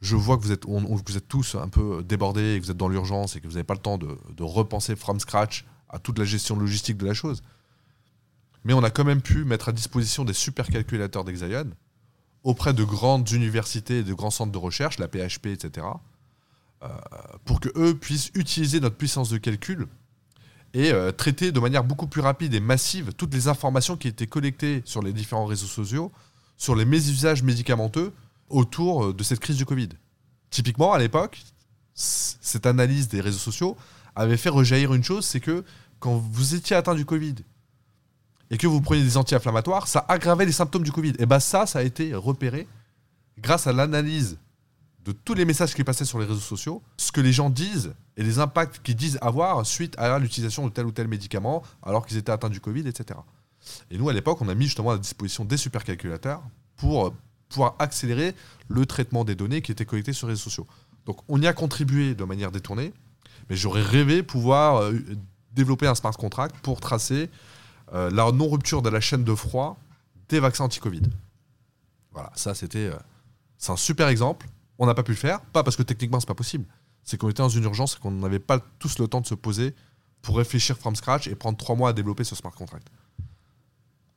je 0.00 0.16
vois 0.16 0.36
que 0.36 0.42
vous 0.42 0.52
êtes, 0.52 0.66
vous 0.66 1.16
êtes 1.16 1.28
tous 1.28 1.54
un 1.54 1.68
peu 1.68 2.02
débordés 2.02 2.54
et 2.54 2.60
que 2.60 2.64
vous 2.64 2.70
êtes 2.70 2.76
dans 2.76 2.88
l'urgence 2.88 3.36
et 3.36 3.40
que 3.40 3.46
vous 3.46 3.54
n'avez 3.54 3.64
pas 3.64 3.74
le 3.74 3.80
temps 3.80 3.98
de, 3.98 4.42
repenser 4.42 4.96
from 4.96 5.20
scratch 5.20 5.64
à 5.88 5.98
toute 5.98 6.18
la 6.18 6.24
gestion 6.24 6.56
logistique 6.56 6.96
de 6.96 7.06
la 7.06 7.14
chose. 7.14 7.42
Mais 8.64 8.72
on 8.74 8.82
a 8.82 8.90
quand 8.90 9.04
même 9.04 9.22
pu 9.22 9.44
mettre 9.44 9.68
à 9.68 9.72
disposition 9.72 10.24
des 10.24 10.32
supercalculateurs 10.32 11.24
d'Exaion 11.24 11.70
auprès 12.44 12.74
de 12.74 12.84
grandes 12.84 13.30
universités 13.30 13.98
et 13.98 14.02
de 14.02 14.14
grands 14.14 14.30
centres 14.30 14.52
de 14.52 14.58
recherche, 14.58 14.98
la 14.98 15.06
PHP, 15.06 15.46
etc., 15.46 15.86
euh, 16.82 16.88
pour 17.44 17.60
que 17.60 17.68
eux 17.76 17.96
puissent 17.96 18.32
utiliser 18.34 18.80
notre 18.80 18.96
puissance 18.96 19.30
de 19.30 19.38
calcul 19.38 19.86
et 20.74 20.92
euh, 20.92 21.12
traiter 21.12 21.52
de 21.52 21.60
manière 21.60 21.84
beaucoup 21.84 22.06
plus 22.06 22.20
rapide 22.20 22.54
et 22.54 22.60
massive 22.60 23.12
toutes 23.12 23.34
les 23.34 23.48
informations 23.48 23.96
qui 23.96 24.08
étaient 24.08 24.26
collectées 24.26 24.82
sur 24.84 25.02
les 25.02 25.12
différents 25.12 25.44
réseaux 25.44 25.66
sociaux, 25.66 26.12
sur 26.56 26.74
les 26.74 26.84
mésusages 26.84 27.42
médicamenteux 27.42 28.12
autour 28.48 29.04
euh, 29.04 29.12
de 29.12 29.22
cette 29.22 29.40
crise 29.40 29.56
du 29.56 29.66
Covid. 29.66 29.90
Typiquement, 30.50 30.92
à 30.92 30.98
l'époque, 30.98 31.40
cette 31.94 32.66
analyse 32.66 33.08
des 33.08 33.20
réseaux 33.20 33.38
sociaux 33.38 33.76
avait 34.14 34.36
fait 34.36 34.48
rejaillir 34.48 34.94
une 34.94 35.04
chose, 35.04 35.24
c'est 35.24 35.40
que 35.40 35.64
quand 35.98 36.16
vous 36.16 36.54
étiez 36.54 36.76
atteint 36.76 36.94
du 36.94 37.04
Covid 37.04 37.36
et 38.50 38.58
que 38.58 38.66
vous 38.66 38.80
preniez 38.80 39.02
des 39.02 39.16
anti-inflammatoires, 39.16 39.88
ça 39.88 40.04
aggravait 40.08 40.44
les 40.44 40.52
symptômes 40.52 40.82
du 40.82 40.92
Covid. 40.92 41.14
Et 41.18 41.26
bien 41.26 41.40
ça, 41.40 41.66
ça 41.66 41.78
a 41.78 41.82
été 41.82 42.14
repéré 42.14 42.66
grâce 43.38 43.66
à 43.66 43.72
l'analyse 43.72 44.38
de 45.04 45.12
tous 45.12 45.34
les 45.34 45.44
messages 45.44 45.74
qui 45.74 45.84
passaient 45.84 46.04
sur 46.04 46.18
les 46.18 46.26
réseaux 46.26 46.40
sociaux, 46.40 46.82
ce 46.96 47.10
que 47.10 47.20
les 47.20 47.32
gens 47.32 47.50
disent 47.50 47.94
et 48.16 48.22
les 48.22 48.38
impacts 48.38 48.80
qu'ils 48.82 48.94
disent 48.94 49.18
avoir 49.20 49.66
suite 49.66 49.98
à 49.98 50.18
l'utilisation 50.18 50.66
de 50.66 50.72
tel 50.72 50.86
ou 50.86 50.92
tel 50.92 51.08
médicament 51.08 51.62
alors 51.82 52.06
qu'ils 52.06 52.18
étaient 52.18 52.30
atteints 52.30 52.50
du 52.50 52.60
Covid, 52.60 52.86
etc. 52.86 53.18
Et 53.90 53.98
nous, 53.98 54.08
à 54.08 54.12
l'époque, 54.12 54.40
on 54.40 54.48
a 54.48 54.54
mis 54.54 54.66
justement 54.66 54.90
à 54.90 54.98
disposition 54.98 55.44
des 55.44 55.56
supercalculateurs 55.56 56.42
pour 56.76 57.06
euh, 57.06 57.10
pouvoir 57.48 57.74
accélérer 57.78 58.34
le 58.68 58.86
traitement 58.86 59.24
des 59.24 59.34
données 59.34 59.60
qui 59.60 59.72
étaient 59.72 59.84
collectées 59.84 60.12
sur 60.12 60.26
les 60.28 60.34
réseaux 60.34 60.44
sociaux. 60.44 60.66
Donc 61.04 61.18
on 61.28 61.40
y 61.40 61.46
a 61.46 61.52
contribué 61.52 62.14
de 62.14 62.24
manière 62.24 62.52
détournée, 62.52 62.92
mais 63.50 63.56
j'aurais 63.56 63.82
rêvé 63.82 64.22
pouvoir 64.22 64.82
euh, 64.82 64.98
développer 65.52 65.86
un 65.86 65.96
smart 65.96 66.12
contract 66.12 66.56
pour 66.62 66.80
tracer 66.80 67.28
euh, 67.92 68.08
la 68.10 68.30
non-rupture 68.30 68.82
de 68.82 68.88
la 68.88 69.00
chaîne 69.00 69.24
de 69.24 69.34
froid 69.34 69.78
des 70.28 70.38
vaccins 70.38 70.64
anti-Covid. 70.64 71.02
Voilà, 72.12 72.30
ça 72.36 72.54
c'était... 72.54 72.90
c'est 73.58 73.72
un 73.72 73.76
super 73.76 74.08
exemple. 74.08 74.46
On 74.78 74.86
n'a 74.86 74.94
pas 74.94 75.02
pu 75.02 75.12
le 75.12 75.16
faire, 75.16 75.40
pas 75.40 75.62
parce 75.62 75.76
que 75.76 75.82
techniquement 75.82 76.20
c'est 76.20 76.26
pas 76.26 76.34
possible, 76.34 76.66
c'est 77.04 77.16
qu'on 77.16 77.28
était 77.28 77.42
dans 77.42 77.48
une 77.48 77.64
urgence 77.64 77.96
et 77.96 77.98
qu'on 77.98 78.10
n'avait 78.10 78.38
pas 78.38 78.58
tous 78.78 78.98
le 78.98 79.08
temps 79.08 79.20
de 79.20 79.26
se 79.26 79.34
poser 79.34 79.74
pour 80.22 80.36
réfléchir 80.36 80.78
from 80.78 80.96
scratch 80.96 81.26
et 81.26 81.34
prendre 81.34 81.58
trois 81.58 81.74
mois 81.74 81.90
à 81.90 81.92
développer 81.92 82.24
ce 82.24 82.34
smart 82.34 82.52
contract. 82.52 82.88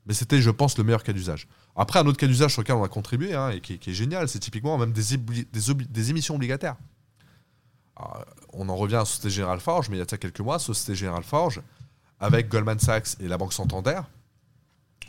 Mais 0.05 0.13
c'était, 0.13 0.39
je 0.39 0.51
pense, 0.51 0.77
le 0.77 0.83
meilleur 0.83 1.03
cas 1.03 1.13
d'usage. 1.13 1.47
Après, 1.75 1.99
un 1.99 2.05
autre 2.05 2.17
cas 2.17 2.27
d'usage 2.27 2.53
sur 2.53 2.61
lequel 2.61 2.75
on 2.75 2.83
a 2.83 2.87
contribué 2.87 3.33
hein, 3.33 3.49
et 3.49 3.59
qui, 3.59 3.73
est 3.73 3.93
génial, 3.93 4.29
c'est 4.29 4.39
typiquement 4.39 4.77
même 4.77 4.93
des, 4.93 6.09
émissions 6.09 6.35
obligataires. 6.35 6.75
on 8.53 8.69
en 8.69 8.75
revient 8.75 8.97
à 8.97 9.05
Société 9.05 9.31
Générale 9.31 9.59
Forge, 9.59 9.89
mais 9.89 9.97
il 9.97 9.99
y 9.99 10.03
a 10.03 10.07
ça 10.07 10.17
quelques 10.17 10.41
mois, 10.41 10.59
Société 10.59 10.95
Générale 10.95 11.23
Forge, 11.23 11.61
avec 12.19 12.49
Goldman 12.49 12.79
Sachs 12.79 13.19
et 13.19 13.27
la 13.27 13.37
Banque 13.37 13.53
Santander, 13.53 13.99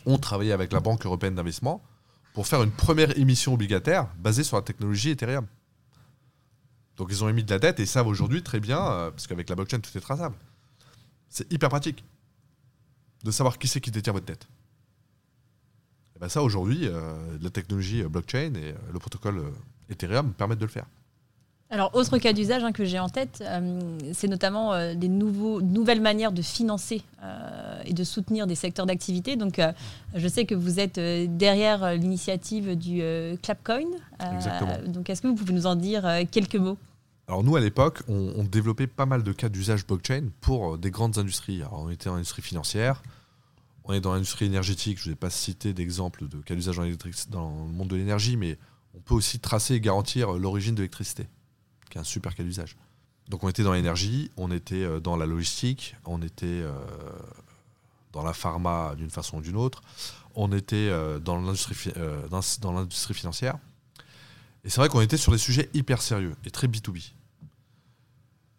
ont 0.07 0.19
travaillé 0.19 0.53
avec 0.53 0.73
la 0.73 0.81
Banque 0.81 1.05
européenne 1.05 1.35
d'investissement 1.35 1.83
pour 2.37 2.46
faire 2.46 2.62
une 2.62 2.70
première 2.70 3.18
émission 3.18 3.55
obligataire 3.55 4.09
basée 4.18 4.44
sur 4.44 4.59
la 4.59 4.62
technologie 4.62 5.09
Ethereum. 5.09 5.46
Donc 6.99 7.09
ils 7.11 7.25
ont 7.25 7.31
émis 7.31 7.42
de 7.42 7.51
la 7.51 7.59
dette 7.59 7.81
et 7.81 7.85
ils 7.85 7.88
savent 7.88 8.09
aujourd'hui 8.09 8.42
très 8.42 8.61
bien, 8.61 8.79
euh, 8.79 9.11
parce 9.11 9.27
qu'avec 9.27 9.49
la 9.49 9.55
blockchain 9.55 9.81
tout 9.81 9.96
est 9.96 10.03
traçable. 10.03 10.35
C'est 11.31 11.51
hyper 11.51 11.70
pratique 11.70 12.05
de 13.25 13.31
savoir 13.31 13.57
qui 13.57 13.68
c'est 13.68 13.81
qui 13.81 13.90
détient 13.90 14.12
votre 14.12 14.27
dette. 14.27 14.46
Et 16.14 16.18
ben 16.18 16.29
ça 16.29 16.42
aujourd'hui, 16.42 16.81
euh, 16.83 17.14
la 17.40 17.49
technologie 17.49 18.03
euh, 18.03 18.09
blockchain 18.11 18.53
et 18.55 18.75
le 18.92 18.99
protocole 18.99 19.42
Ethereum 19.88 20.35
permettent 20.35 20.59
de 20.59 20.66
le 20.66 20.70
faire. 20.70 20.85
Alors, 21.70 21.94
autre 21.94 22.18
cas 22.18 22.35
d'usage 22.35 22.62
hein, 22.62 22.72
que 22.72 22.85
j'ai 22.85 22.99
en 22.99 23.09
tête, 23.09 23.42
c'est 24.12 24.29
notamment 24.29 24.94
des 24.94 25.09
nouveaux, 25.09 25.62
nouvelles 25.62 26.03
manières 26.03 26.31
de 26.31 26.42
financer 26.42 27.03
et 27.87 27.92
de 27.92 28.05
soutenir 28.05 28.46
des 28.46 28.55
secteurs 28.55 28.87
d'activité. 28.87 29.37
Donc, 29.37 29.61
je 30.14 30.29
sais 30.29 30.44
que 30.44 30.55
vous 30.55 30.81
êtes 30.81 30.99
derrière 30.99 31.94
l'initiative 31.94 32.77
du 32.77 33.01
Clapcoin. 33.42 33.87
Exactement. 34.35 34.79
Donc, 34.87 35.09
est-ce 35.11 35.22
que 35.22 35.29
vous 35.29 35.35
pouvez 35.35 35.55
nous 35.55 35.66
en 35.66 35.77
dire 35.77 36.07
quelques 36.31 36.57
mots? 36.57 36.79
Alors 37.29 37.42
nous, 37.42 37.57
à 37.57 37.61
l'époque, 37.61 38.03
on, 38.07 38.44
développait 38.44 38.87
pas 38.87 39.07
mal 39.07 39.25
de 39.25 39.33
cas 39.33 39.49
d'usage 39.49 39.85
blockchain 39.85 40.29
pour 40.40 40.75
euh, 40.75 40.79
des 40.79 40.92
grandes 40.92 41.18
industries. 41.18 41.61
Alors, 41.61 41.83
on 41.83 41.90
était 41.90 42.05
dans 42.05 42.14
l'industrie 42.14 42.42
financière, 42.42 43.03
on 43.83 43.92
est 43.92 44.01
dans 44.01 44.12
l'industrie 44.12 44.44
énergétique. 44.44 44.99
Je 45.01 45.09
ne 45.09 45.12
vais 45.12 45.16
pas 45.16 45.31
citer 45.31 45.72
d'exemple 45.72 46.29
de 46.29 46.38
cas 46.38 46.55
d'usage 46.55 46.77
dans, 46.77 47.66
le 47.66 47.72
monde 47.72 47.88
de 47.88 47.96
l'énergie, 47.96 48.37
mais 48.37 48.59
on 48.94 49.01
peut 49.01 49.14
aussi 49.14 49.40
tracer 49.40 49.75
et 49.75 49.81
garantir 49.81 50.35
euh, 50.35 50.38
l'origine 50.38 50.77
de 50.77 50.83
l'électricité, 50.83 51.27
qui 51.90 51.99
est 51.99 52.01
un 52.01 52.05
super 52.05 52.35
cas 52.35 52.44
d'usage. 52.44 52.77
Donc 53.29 53.42
on 53.42 53.49
était 53.49 53.64
dans 53.64 53.72
l'énergie, 53.72 54.31
on 54.37 54.53
était 54.53 54.85
euh, 54.85 55.01
dans 55.01 55.16
la 55.16 55.27
logistique, 55.27 55.96
on 56.05 56.22
était 56.22 56.62
dans 58.16 58.24
la 58.24 58.33
pharma 58.33 58.94
d'une 58.96 59.11
façon 59.11 59.38
ou 59.38 59.40
d'une 59.40 59.57
autre, 59.57 59.83
on 60.35 60.52
était 60.52 60.90
dans 61.20 61.40
l'industrie 61.40 63.14
financière. 63.14 63.59
Et 64.64 64.70
c'est 64.70 64.81
vrai 64.81 64.88
qu'on 64.88 65.00
était 65.00 65.16
sur 65.16 65.31
des 65.31 65.38
sujets 65.38 65.70
hyper 65.74 66.02
sérieux 66.02 66.35
et 66.44 66.50
très 66.50 66.66
B2B. 66.66 67.12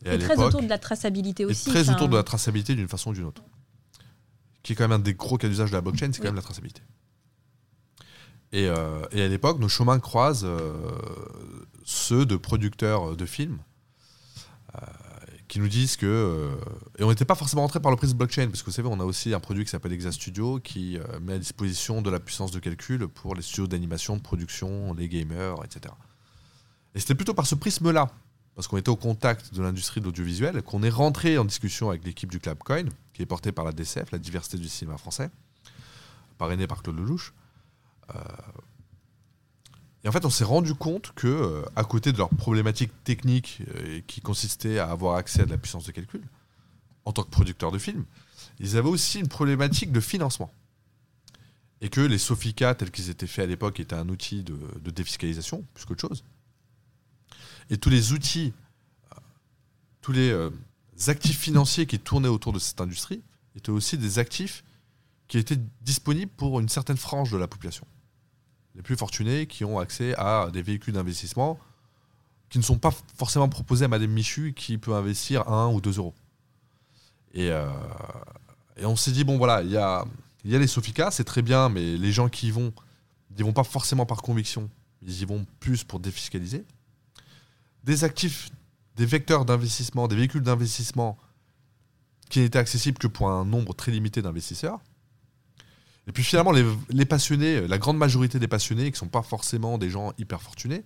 Et, 0.05 0.17
très 0.19 0.37
autour 0.37 0.61
de 0.61 0.67
la 0.67 0.77
traçabilité 0.77 1.43
aussi. 1.43 1.69
Et 1.69 1.73
très 1.73 1.89
autour 1.89 2.07
de 2.07 2.15
la 2.15 2.23
traçabilité 2.23 2.75
d'une 2.75 2.87
façon 2.87 3.09
ou 3.09 3.13
d'une 3.13 3.25
autre. 3.25 3.43
Qui 4.63 4.73
est 4.73 4.75
quand 4.75 4.85
même 4.85 4.99
un 4.99 5.03
des 5.03 5.13
gros 5.13 5.37
cas 5.37 5.47
d'usage 5.47 5.71
de 5.71 5.75
la 5.75 5.81
blockchain, 5.81 6.11
c'est 6.13 6.19
quand 6.19 6.27
même 6.27 6.35
la 6.35 6.41
traçabilité. 6.41 6.81
Euh, 8.53 9.05
et, 9.11 9.21
à 9.21 9.27
l'époque, 9.27 9.59
nos 9.59 9.67
chemins 9.67 9.99
croisent 9.99 10.45
euh, 10.45 10.73
ceux 11.83 12.25
de 12.25 12.37
producteurs 12.37 13.17
de 13.17 13.25
films 13.25 13.59
euh, 14.75 14.79
qui 15.47 15.59
nous 15.59 15.67
disent 15.67 15.95
que. 15.95 16.49
et 16.97 17.03
on 17.03 17.09
n'était 17.09 17.25
pas 17.25 17.35
forcément 17.35 17.61
rentré 17.61 17.79
par 17.79 17.91
le 17.91 17.97
prisme 17.97 18.17
blockchain, 18.17 18.47
parce 18.47 18.61
que 18.61 18.65
vous 18.67 18.75
savez, 18.75 18.89
on 18.89 18.99
a 18.99 19.05
aussi 19.05 19.33
un 19.33 19.39
produit 19.39 19.63
qui 19.63 19.71
s'appelle 19.71 19.93
Exa 19.93 20.11
Studio 20.11 20.59
qui 20.59 20.97
met 21.21 21.33
à 21.33 21.39
disposition 21.39 22.01
de 22.01 22.09
la 22.09 22.19
puissance 22.19 22.51
de 22.51 22.59
calcul 22.59 23.07
pour 23.07 23.35
les 23.35 23.41
studios 23.41 23.67
d'animation, 23.67 24.17
de 24.17 24.21
production, 24.21 24.93
les 24.93 25.07
gamers, 25.07 25.55
etc. 25.63 25.93
Et 26.95 26.99
c'était 26.99 27.15
plutôt 27.15 27.33
par 27.33 27.45
ce 27.45 27.55
prisme-là 27.55 28.09
parce 28.57 28.67
qu'on 28.67 28.77
était 28.77 28.89
au 28.89 28.95
contact 28.95 29.53
de 29.53 29.61
l'industrie 29.61 30.01
de 30.01 30.05
l'audiovisuel, 30.07 30.63
qu'on 30.63 30.81
est 30.81 30.89
rentré 30.89 31.37
en 31.37 31.45
discussion 31.45 31.89
avec 31.89 32.03
l'équipe 32.03 32.31
du 32.31 32.39
Clubcoin, 32.39 32.85
qui 33.13 33.21
est 33.21 33.27
portée 33.27 33.51
par 33.51 33.63
la 33.63 33.71
DCF, 33.71 34.09
la 34.09 34.17
diversité 34.17 34.57
du 34.57 34.67
cinéma 34.67 34.97
français, 34.97 35.29
parrainée 36.39 36.65
par 36.65 36.81
Claude 36.81 36.97
Lelouch. 36.97 37.35
Euh, 38.15 38.19
Et 40.07 40.09
en 40.09 40.13
fait, 40.13 40.23
on 40.23 40.29
s'est 40.29 40.45
rendu 40.45 40.73
compte 40.73 41.11
que, 41.15 41.27
euh, 41.27 41.65
à 41.75 41.83
côté 41.83 42.13
de 42.13 42.17
leurs 42.17 42.29
problématiques 42.29 42.93
techniques 43.03 43.59
euh, 43.75 43.99
qui 44.07 44.21
consistaient 44.21 44.79
à 44.79 44.89
avoir 44.89 45.17
accès 45.17 45.41
à 45.41 45.45
de 45.45 45.49
la 45.49 45.57
puissance 45.57 45.83
de 45.83 45.91
calcul, 45.91 46.21
en 47.03 47.11
tant 47.11 47.23
que 47.23 47.29
producteurs 47.29 47.73
de 47.73 47.77
films, 47.77 48.05
ils 48.61 48.77
avaient 48.77 48.87
aussi 48.87 49.19
une 49.19 49.27
problématique 49.27 49.91
de 49.91 49.99
financement. 49.99 50.49
Et 51.81 51.89
que 51.89 51.99
les 51.99 52.19
Sofica, 52.19 52.73
tels 52.73 52.89
qu'ils 52.89 53.09
étaient 53.09 53.27
faits 53.27 53.43
à 53.43 53.47
l'époque, 53.47 53.81
étaient 53.81 53.97
un 53.97 54.07
outil 54.07 54.43
de, 54.43 54.57
défiscalisation, 54.91 55.65
plus 55.73 55.83
qu'autre 55.83 56.07
chose. 56.07 56.23
Et 57.69 57.75
tous 57.75 57.89
les 57.89 58.13
outils, 58.13 58.53
euh, 59.11 59.19
tous 59.99 60.13
les 60.13 61.09
actifs 61.09 61.37
financiers 61.37 61.85
qui 61.85 61.99
tournaient 61.99 62.29
autour 62.29 62.53
de 62.53 62.59
cette 62.59 62.79
industrie 62.79 63.23
étaient 63.57 63.71
aussi 63.71 63.97
des 63.97 64.19
actifs 64.19 64.63
qui 65.27 65.37
étaient 65.37 65.59
disponibles 65.81 66.31
pour 66.37 66.61
une 66.61 66.69
certaine 66.69 66.95
frange 66.95 67.29
de 67.29 67.37
la 67.37 67.49
population. 67.49 67.85
Les 68.77 68.83
plus 68.83 68.95
fortunés 68.95 69.47
qui 69.47 69.65
ont 69.65 69.79
accès 69.79 70.15
à 70.17 70.49
des 70.53 70.61
véhicules 70.61 70.93
d'investissement 70.93 71.59
qui 72.49 72.59
ne 72.59 72.63
sont 72.63 72.77
pas 72.77 72.91
forcément 73.17 73.49
proposés 73.49 73.85
à 73.85 73.87
Madame 73.87 74.11
Michu 74.11 74.53
qui 74.53 74.77
peut 74.77 74.93
investir 74.93 75.49
1 75.49 75.67
ou 75.73 75.81
2 75.81 75.97
euros. 75.97 76.13
Et, 77.33 77.51
euh, 77.51 77.67
et 78.77 78.85
on 78.85 78.95
s'est 78.95 79.11
dit, 79.11 79.23
bon 79.23 79.37
voilà, 79.37 79.61
il 79.61 79.71
y 79.71 79.77
a, 79.77 80.05
il 80.45 80.51
y 80.51 80.55
a 80.55 80.59
les 80.59 80.67
Sofica, 80.67 81.11
c'est 81.11 81.23
très 81.23 81.41
bien, 81.41 81.69
mais 81.69 81.97
les 81.97 82.11
gens 82.11 82.29
qui 82.29 82.47
y 82.47 82.51
vont, 82.51 82.71
ils 83.37 83.43
vont 83.43 83.51
pas 83.51 83.63
forcément 83.63 84.05
par 84.05 84.21
conviction, 84.21 84.69
ils 85.01 85.21
y 85.21 85.25
vont 85.25 85.45
plus 85.59 85.83
pour 85.83 85.99
défiscaliser. 85.99 86.63
Des 87.83 88.03
actifs, 88.03 88.49
des 88.95 89.05
vecteurs 89.05 89.43
d'investissement, 89.43 90.07
des 90.07 90.15
véhicules 90.15 90.41
d'investissement 90.41 91.17
qui 92.29 92.39
n'étaient 92.39 92.59
accessibles 92.59 92.97
que 92.97 93.07
pour 93.07 93.29
un 93.29 93.45
nombre 93.45 93.73
très 93.73 93.91
limité 93.91 94.21
d'investisseurs. 94.21 94.79
Et 96.07 96.11
puis 96.13 96.23
finalement, 96.23 96.53
les, 96.53 97.05
passionnés, 97.05 97.67
la 97.67 97.77
grande 97.77 97.97
majorité 97.97 98.39
des 98.39 98.47
passionnés, 98.47 98.85
qui 98.85 98.91
ne 98.91 98.97
sont 98.97 99.07
pas 99.09 99.21
forcément 99.21 99.77
des 99.77 99.89
gens 99.89 100.13
hyper 100.17 100.41
fortunés, 100.41 100.83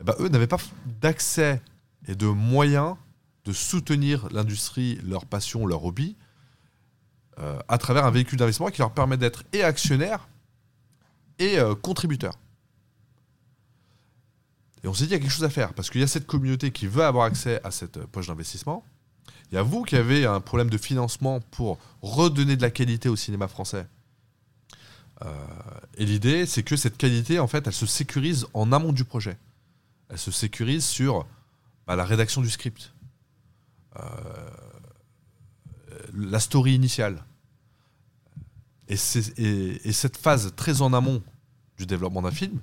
eh 0.00 0.04
ben, 0.04 0.14
eux 0.18 0.28
n'avaient 0.28 0.48
pas 0.48 0.58
d'accès 1.00 1.62
et 2.08 2.16
de 2.16 2.26
moyens 2.26 2.96
de 3.44 3.52
soutenir 3.52 4.28
l'industrie, 4.30 4.98
leur 5.04 5.26
passion, 5.26 5.64
leur 5.66 5.84
hobby, 5.84 6.16
euh, 7.38 7.58
à 7.68 7.78
travers 7.78 8.04
un 8.04 8.10
véhicule 8.10 8.38
d'investissement 8.38 8.70
qui 8.70 8.80
leur 8.80 8.92
permet 8.92 9.16
d'être 9.16 9.44
et 9.52 9.62
actionnaires 9.62 10.28
et 11.38 11.58
euh, 11.58 11.74
contributeurs. 11.74 12.38
Et 14.84 14.88
on 14.88 14.94
s'est 14.94 15.04
dit 15.04 15.10
qu'il 15.10 15.16
y 15.16 15.20
a 15.20 15.22
quelque 15.22 15.32
chose 15.32 15.44
à 15.44 15.50
faire, 15.50 15.72
parce 15.74 15.88
qu'il 15.88 16.00
y 16.00 16.04
a 16.04 16.08
cette 16.08 16.26
communauté 16.26 16.72
qui 16.72 16.88
veut 16.88 17.04
avoir 17.04 17.26
accès 17.26 17.60
à 17.64 17.70
cette 17.70 17.96
euh, 17.96 18.06
poche 18.10 18.26
d'investissement. 18.26 18.84
Il 19.50 19.54
y 19.54 19.58
a 19.58 19.62
vous 19.62 19.82
qui 19.84 19.96
avez 19.96 20.26
un 20.26 20.40
problème 20.40 20.70
de 20.70 20.78
financement 20.78 21.40
pour 21.40 21.78
redonner 22.00 22.56
de 22.56 22.62
la 22.62 22.70
qualité 22.70 23.08
au 23.08 23.16
cinéma 23.16 23.48
français. 23.48 23.86
Euh, 25.24 25.28
et 25.96 26.04
l'idée, 26.04 26.46
c'est 26.46 26.62
que 26.62 26.76
cette 26.76 26.96
qualité, 26.96 27.38
en 27.38 27.46
fait, 27.46 27.66
elle 27.66 27.72
se 27.72 27.86
sécurise 27.86 28.46
en 28.54 28.72
amont 28.72 28.92
du 28.92 29.04
projet. 29.04 29.36
Elle 30.08 30.18
se 30.18 30.30
sécurise 30.30 30.84
sur 30.84 31.26
bah, 31.86 31.96
la 31.96 32.04
rédaction 32.04 32.40
du 32.40 32.50
script, 32.50 32.92
euh, 33.96 34.02
la 36.14 36.40
story 36.40 36.74
initiale. 36.74 37.24
Et, 38.88 38.96
cette 38.96 40.16
phase 40.18 40.52
très 40.54 40.82
en 40.82 40.92
amont 40.92 41.22
du 41.78 41.86
développement 41.86 42.22
d'un 42.22 42.30
film, 42.30 42.60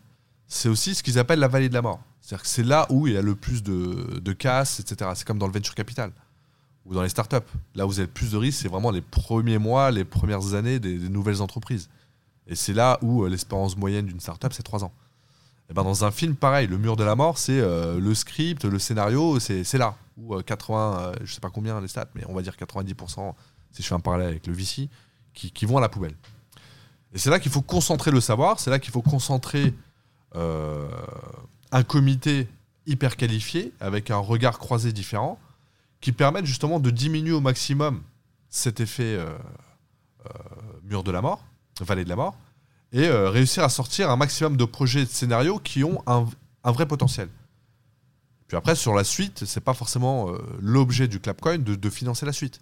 c'est 0.48 0.70
aussi 0.70 0.94
ce 0.94 1.02
qu'ils 1.02 1.18
appellent 1.18 1.40
la 1.40 1.48
vallée 1.48 1.70
de 1.70 1.74
la 1.74 1.82
mort. 1.82 2.02
C'est-à-dire 2.22 2.44
que 2.44 2.50
c'est 2.50 2.64
là 2.64 2.86
où 2.92 3.08
il 3.08 3.14
y 3.14 3.18
a 3.18 3.22
le 3.22 3.36
plus 3.36 3.64
de, 3.64 4.34
casse, 4.34 4.80
etc. 4.80 5.10
C'est 5.16 5.26
comme 5.26 5.40
dans 5.40 5.48
le 5.48 5.54
venture 5.54 5.74
capital 5.74 6.12
ou 6.86 6.94
dans 6.94 7.02
les 7.02 7.10
startups. 7.10 7.38
Là 7.74 7.86
où 7.86 7.90
vous 7.90 8.00
avez 8.00 8.08
le 8.08 8.14
plus 8.14 8.32
de 8.32 8.38
risques, 8.38 8.62
c'est 8.62 8.68
vraiment 8.68 8.92
les 8.92 9.02
premiers 9.02 9.58
mois, 9.58 9.90
les 9.90 10.06
premières 10.06 10.54
années 10.54 10.80
des 10.80 10.98
nouvelles 11.10 11.42
entreprises. 11.42 11.90
Et 12.50 12.56
c'est 12.56 12.74
là 12.74 13.00
où 13.02 13.24
euh, 13.24 13.30
l'espérance 13.30 13.78
moyenne 13.78 14.08
d'une 14.08 14.20
startup, 14.20 14.52
c'est 14.52 14.64
3 14.64 14.84
ans. 14.84 14.92
Et 15.70 15.74
ben 15.74 15.84
dans 15.84 16.04
un 16.04 16.12
film, 16.12 16.36
pareil, 16.36 16.68
le 16.68 16.78
mur 16.78 16.96
de 16.96 17.04
la 17.04 17.16
mort, 17.16 17.38
c'est 17.38 17.60
euh, 17.60 18.00
le 18.00 18.16
script, 18.16 18.66
le 18.66 18.80
scénario, 18.80 19.40
c'est 19.40 19.78
là. 19.78 19.96
Où 20.18 20.36
euh, 20.36 20.42
80, 20.42 21.00
euh, 21.00 21.14
je 21.24 21.34
sais 21.34 21.40
pas 21.40 21.52
combien 21.52 21.80
les 21.80 21.88
stats, 21.88 22.10
mais 22.16 22.24
on 22.28 22.34
va 22.34 22.42
dire 22.42 22.56
90%, 22.56 23.34
si 23.72 23.84
je 23.84 23.88
fais 23.88 23.94
un 23.94 24.00
parallèle 24.00 24.30
avec 24.30 24.48
le 24.48 24.54
VC, 24.54 24.90
qui, 25.34 25.66
vont 25.66 25.78
à 25.78 25.82
la 25.82 25.88
poubelle. 25.88 26.16
Et 27.14 27.20
c'est 27.20 27.30
là 27.30 27.40
qu'il 27.40 27.52
faut 27.52 27.62
concentrer 27.62 28.12
le 28.12 28.20
savoir, 28.20 28.60
c'est 28.60 28.70
là 28.70 28.80
qu'il 28.80 28.92
faut 28.92 29.02
concentrer 29.02 29.74
euh, 30.36 30.90
un 31.72 31.84
comité 31.84 32.50
hyper 32.88 33.16
qualifié, 33.16 33.72
avec 33.80 34.12
un 34.12 34.18
regard 34.18 34.58
croisé 34.58 34.92
différent, 34.92 35.40
qui 36.02 36.12
permettent 36.12 36.46
justement 36.46 36.80
de 36.80 36.90
diminuer 36.90 37.32
au 37.32 37.42
maximum 37.42 38.02
cet 38.50 38.80
effet 38.80 39.20
mur 40.84 41.04
de 41.04 41.12
la 41.12 41.22
mort, 41.22 41.46
vallée 41.84 42.04
de 42.04 42.10
la 42.10 42.16
mort, 42.16 42.38
et 42.92 43.08
euh, 43.08 43.30
réussir 43.30 43.64
à 43.64 43.70
sortir 43.70 44.10
un 44.10 44.16
maximum 44.16 44.58
de 44.58 44.66
projets 44.66 45.02
et 45.02 45.06
de 45.06 45.10
scénarios 45.10 45.60
qui 45.60 45.84
ont 45.84 46.02
un, 46.08 46.26
un 46.64 46.72
vrai 46.72 46.88
potentiel. 46.88 47.30
Puis 48.50 48.58
après, 48.58 48.76
sur 48.76 48.96
la 48.96 49.04
suite, 49.04 49.46
c'est 49.46 49.62
pas 49.62 49.76
forcément 49.76 50.32
euh, 50.32 50.38
l'objet 50.60 51.08
du 51.08 51.20
Clapcoin 51.20 51.60
de, 51.60 51.90
financer 51.90 52.26
la 52.26 52.34
suite. 52.34 52.60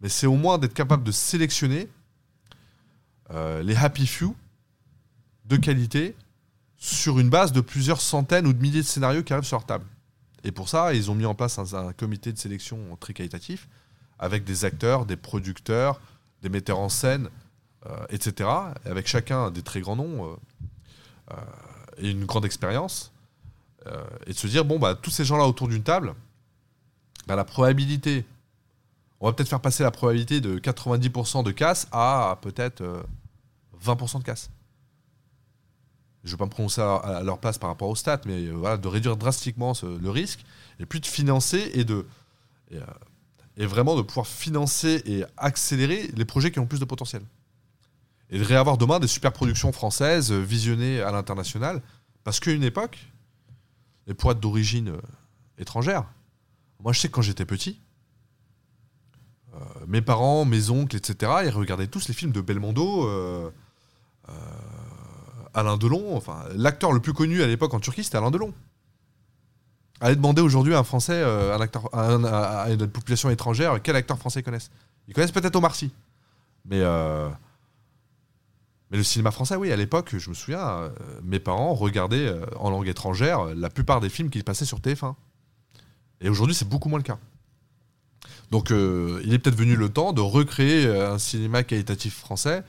Mais 0.00 0.08
c'est 0.08 0.28
au 0.28 0.36
moins 0.36 0.58
d'être 0.58 0.74
capable 0.74 1.02
de 1.02 1.10
sélectionner 1.10 1.88
euh, 3.32 3.60
les 3.64 3.74
happy 3.74 4.06
few 4.06 4.36
de 5.46 5.56
qualité 5.56 6.14
sur 6.76 7.18
une 7.18 7.30
base 7.30 7.50
de 7.50 7.60
plusieurs 7.60 8.00
centaines 8.00 8.46
ou 8.46 8.52
de 8.52 8.62
milliers 8.62 8.82
de 8.82 8.86
scénarios 8.86 9.24
qui 9.24 9.32
arrivent 9.32 9.44
sur 9.44 9.58
leur 9.58 9.66
table. 9.66 9.86
Et 10.44 10.52
pour 10.52 10.68
ça, 10.68 10.94
ils 10.94 11.10
ont 11.10 11.16
mis 11.16 11.26
en 11.26 11.34
place 11.34 11.58
un, 11.58 11.92
comité 11.94 12.32
de 12.32 12.38
sélection 12.38 12.78
très 13.00 13.12
qualitatif 13.12 13.68
avec 14.20 14.44
des 14.44 14.64
acteurs, 14.64 15.04
des 15.04 15.16
producteurs, 15.16 16.00
des 16.42 16.48
metteurs 16.48 16.78
en 16.78 16.88
scène, 16.88 17.28
etc. 18.08 18.48
Et 18.84 18.88
avec 18.88 19.06
chacun 19.06 19.50
des 19.50 19.62
très 19.62 19.80
grands 19.80 19.96
noms 19.96 20.24
euh, 20.24 20.36
euh, 21.32 21.36
et 21.98 22.10
une 22.10 22.24
grande 22.24 22.44
expérience. 22.44 23.12
Euh, 23.86 24.02
et 24.26 24.32
de 24.32 24.38
se 24.38 24.46
dire, 24.46 24.64
bon, 24.64 24.78
bah, 24.78 24.94
tous 24.94 25.10
ces 25.10 25.24
gens-là 25.24 25.46
autour 25.46 25.68
d'une 25.68 25.82
table, 25.82 26.14
bah, 27.26 27.36
la 27.36 27.44
probabilité, 27.44 28.24
on 29.20 29.26
va 29.26 29.32
peut-être 29.32 29.48
faire 29.48 29.60
passer 29.60 29.82
la 29.82 29.90
probabilité 29.90 30.40
de 30.40 30.58
90% 30.58 31.44
de 31.44 31.50
casse 31.50 31.86
à 31.92 32.38
peut-être 32.40 32.80
euh, 32.80 33.02
20% 33.82 34.20
de 34.20 34.24
casse. 34.24 34.50
Je 36.22 36.30
ne 36.30 36.32
vais 36.32 36.38
pas 36.38 36.46
me 36.46 36.50
prononcer 36.50 36.80
à, 36.80 37.22
leur 37.22 37.38
place 37.38 37.58
par 37.58 37.68
rapport 37.68 37.88
aux 37.88 37.96
stats, 37.96 38.22
mais 38.24 38.46
euh, 38.46 38.52
voilà, 38.52 38.78
de 38.78 38.88
réduire 38.88 39.16
drastiquement 39.16 39.74
le 39.82 40.10
risque, 40.10 40.44
et 40.80 40.86
puis 40.86 41.00
de 41.00 41.06
financer 41.06 41.70
et 41.74 41.84
de. 41.84 42.06
Et, 42.70 42.78
euh, 42.78 43.66
vraiment 43.66 43.94
de 43.94 44.02
pouvoir 44.02 44.26
financer 44.26 45.02
et 45.04 45.24
accélérer 45.36 46.10
les 46.16 46.24
projets 46.24 46.50
qui 46.50 46.58
ont 46.58 46.66
plus 46.66 46.80
de 46.80 46.84
potentiel. 46.84 47.22
Et 48.34 48.38
de 48.38 48.42
réavoir 48.44 48.76
demain 48.78 48.98
des 48.98 49.06
super 49.06 49.32
productions 49.32 49.70
françaises 49.70 50.32
euh, 50.32 50.40
visionnées 50.40 51.00
à 51.00 51.12
l'international, 51.12 51.80
parce 52.24 52.40
qu'à 52.40 52.50
une 52.50 52.64
époque, 52.64 52.98
et 54.08 54.14
pour 54.14 54.34
d'origine 54.34 54.88
euh, 54.88 55.00
étrangère, 55.56 56.04
moi 56.82 56.92
je 56.92 56.98
sais 56.98 57.06
que 57.08 57.12
quand 57.14 57.22
j'étais 57.22 57.44
petit, 57.44 57.78
euh, 59.54 59.58
mes 59.86 60.02
parents, 60.02 60.44
mes 60.44 60.68
oncles, 60.68 60.96
etc., 60.96 61.30
ils 61.44 61.50
regardaient 61.50 61.86
tous 61.86 62.08
les 62.08 62.14
films 62.14 62.32
de 62.32 62.40
Belmondo, 62.40 63.08
Alain 65.54 65.76
Delon. 65.76 66.20
L'acteur 66.56 66.90
le 66.92 66.98
plus 66.98 67.12
connu 67.12 67.40
à 67.40 67.46
l'époque 67.46 67.72
en 67.72 67.78
Turquie, 67.78 68.02
c'était 68.02 68.16
Alain 68.18 68.32
Delon. 68.32 68.52
Allez 70.00 70.16
demander 70.16 70.42
aujourd'hui 70.42 70.74
à 70.74 70.80
un 70.80 70.82
Français, 70.84 71.22
un 71.22 71.60
acteur, 71.60 71.88
à, 71.94 72.62
à- 72.64 72.70
une 72.72 72.88
population 72.88 73.30
étrangère, 73.30 73.80
quel 73.80 73.94
acteur 73.94 74.18
français 74.18 74.40
ils 74.40 74.42
connaissent. 74.42 74.72
Ils 75.06 75.14
connaissent 75.14 75.30
peut-être 75.30 75.54
Omar 75.54 75.76
Sy. 75.76 75.92
Mais, 76.64 76.80
mais 78.90 78.98
le 78.98 79.02
cinéma 79.02 79.30
français, 79.30 79.56
oui, 79.56 79.72
à 79.72 79.76
l'époque, 79.76 80.16
je 80.16 80.28
me 80.28 80.34
souviens, 80.34 80.60
euh, 80.60 80.90
mes 81.22 81.40
parents 81.40 81.74
regardaient 81.74 82.26
euh, 82.26 82.44
en 82.56 82.70
langue 82.70 82.88
étrangère 82.88 83.40
euh, 83.40 83.54
la 83.56 83.70
plupart 83.70 84.00
des 84.00 84.08
films 84.08 84.30
qui 84.30 84.42
passaient 84.42 84.64
sur 84.64 84.80
TF1. 84.80 85.14
Et 86.20 86.28
aujourd'hui, 86.28 86.54
c'est 86.54 86.68
beaucoup 86.68 86.88
moins 86.88 86.98
le 86.98 87.04
cas. 87.04 87.18
Donc, 88.50 88.70
il 88.70 89.34
est 89.34 89.38
peut-être 89.38 89.56
venu 89.56 89.74
le 89.74 89.88
temps 89.88 90.12
de 90.12 90.20
recréer 90.20 90.86
un 90.86 91.18
cinéma 91.18 91.64
qualitatif 91.64 92.16
français 92.16 92.62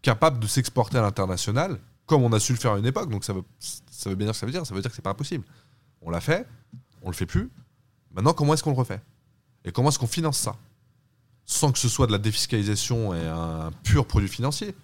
capable 0.00 0.38
de 0.38 0.46
s'exporter 0.46 0.98
à 0.98 1.02
l'international, 1.02 1.80
comme 2.06 2.22
on 2.22 2.32
a 2.32 2.38
su 2.38 2.52
le 2.52 2.58
faire 2.58 2.72
à 2.72 2.78
une 2.78 2.86
époque. 2.86 3.10
Donc, 3.10 3.24
ça 3.24 3.32
veut, 3.32 3.42
ça 3.58 4.08
veut 4.08 4.14
bien 4.14 4.26
dire 4.26 4.34
que 4.34 4.38
ça 4.38 4.46
veut 4.46 4.52
dire. 4.52 4.64
Ça 4.64 4.72
veut 4.74 4.80
dire 4.80 4.90
que 4.90 4.94
c'est 4.94 5.02
pas 5.02 5.10
impossible. 5.10 5.44
On 6.00 6.10
l'a 6.10 6.20
fait, 6.20 6.46
on 7.02 7.08
le 7.08 7.14
fait 7.14 7.26
plus. 7.26 7.50
Maintenant, 8.14 8.34
comment 8.34 8.54
est-ce 8.54 8.62
qu'on 8.62 8.70
le 8.70 8.76
refait? 8.76 9.00
Et 9.64 9.72
comment 9.72 9.88
est-ce 9.88 9.98
qu'on 9.98 10.06
finance 10.06 10.38
ça? 10.38 10.56
Sans 11.44 11.72
que 11.72 11.78
ce 11.78 11.88
soit 11.88 12.06
de 12.06 12.12
la 12.12 12.18
défiscalisation 12.18 13.12
et 13.14 13.26
un 13.26 13.72
pur 13.82 14.06
produit 14.06 14.28
financier. 14.28 14.74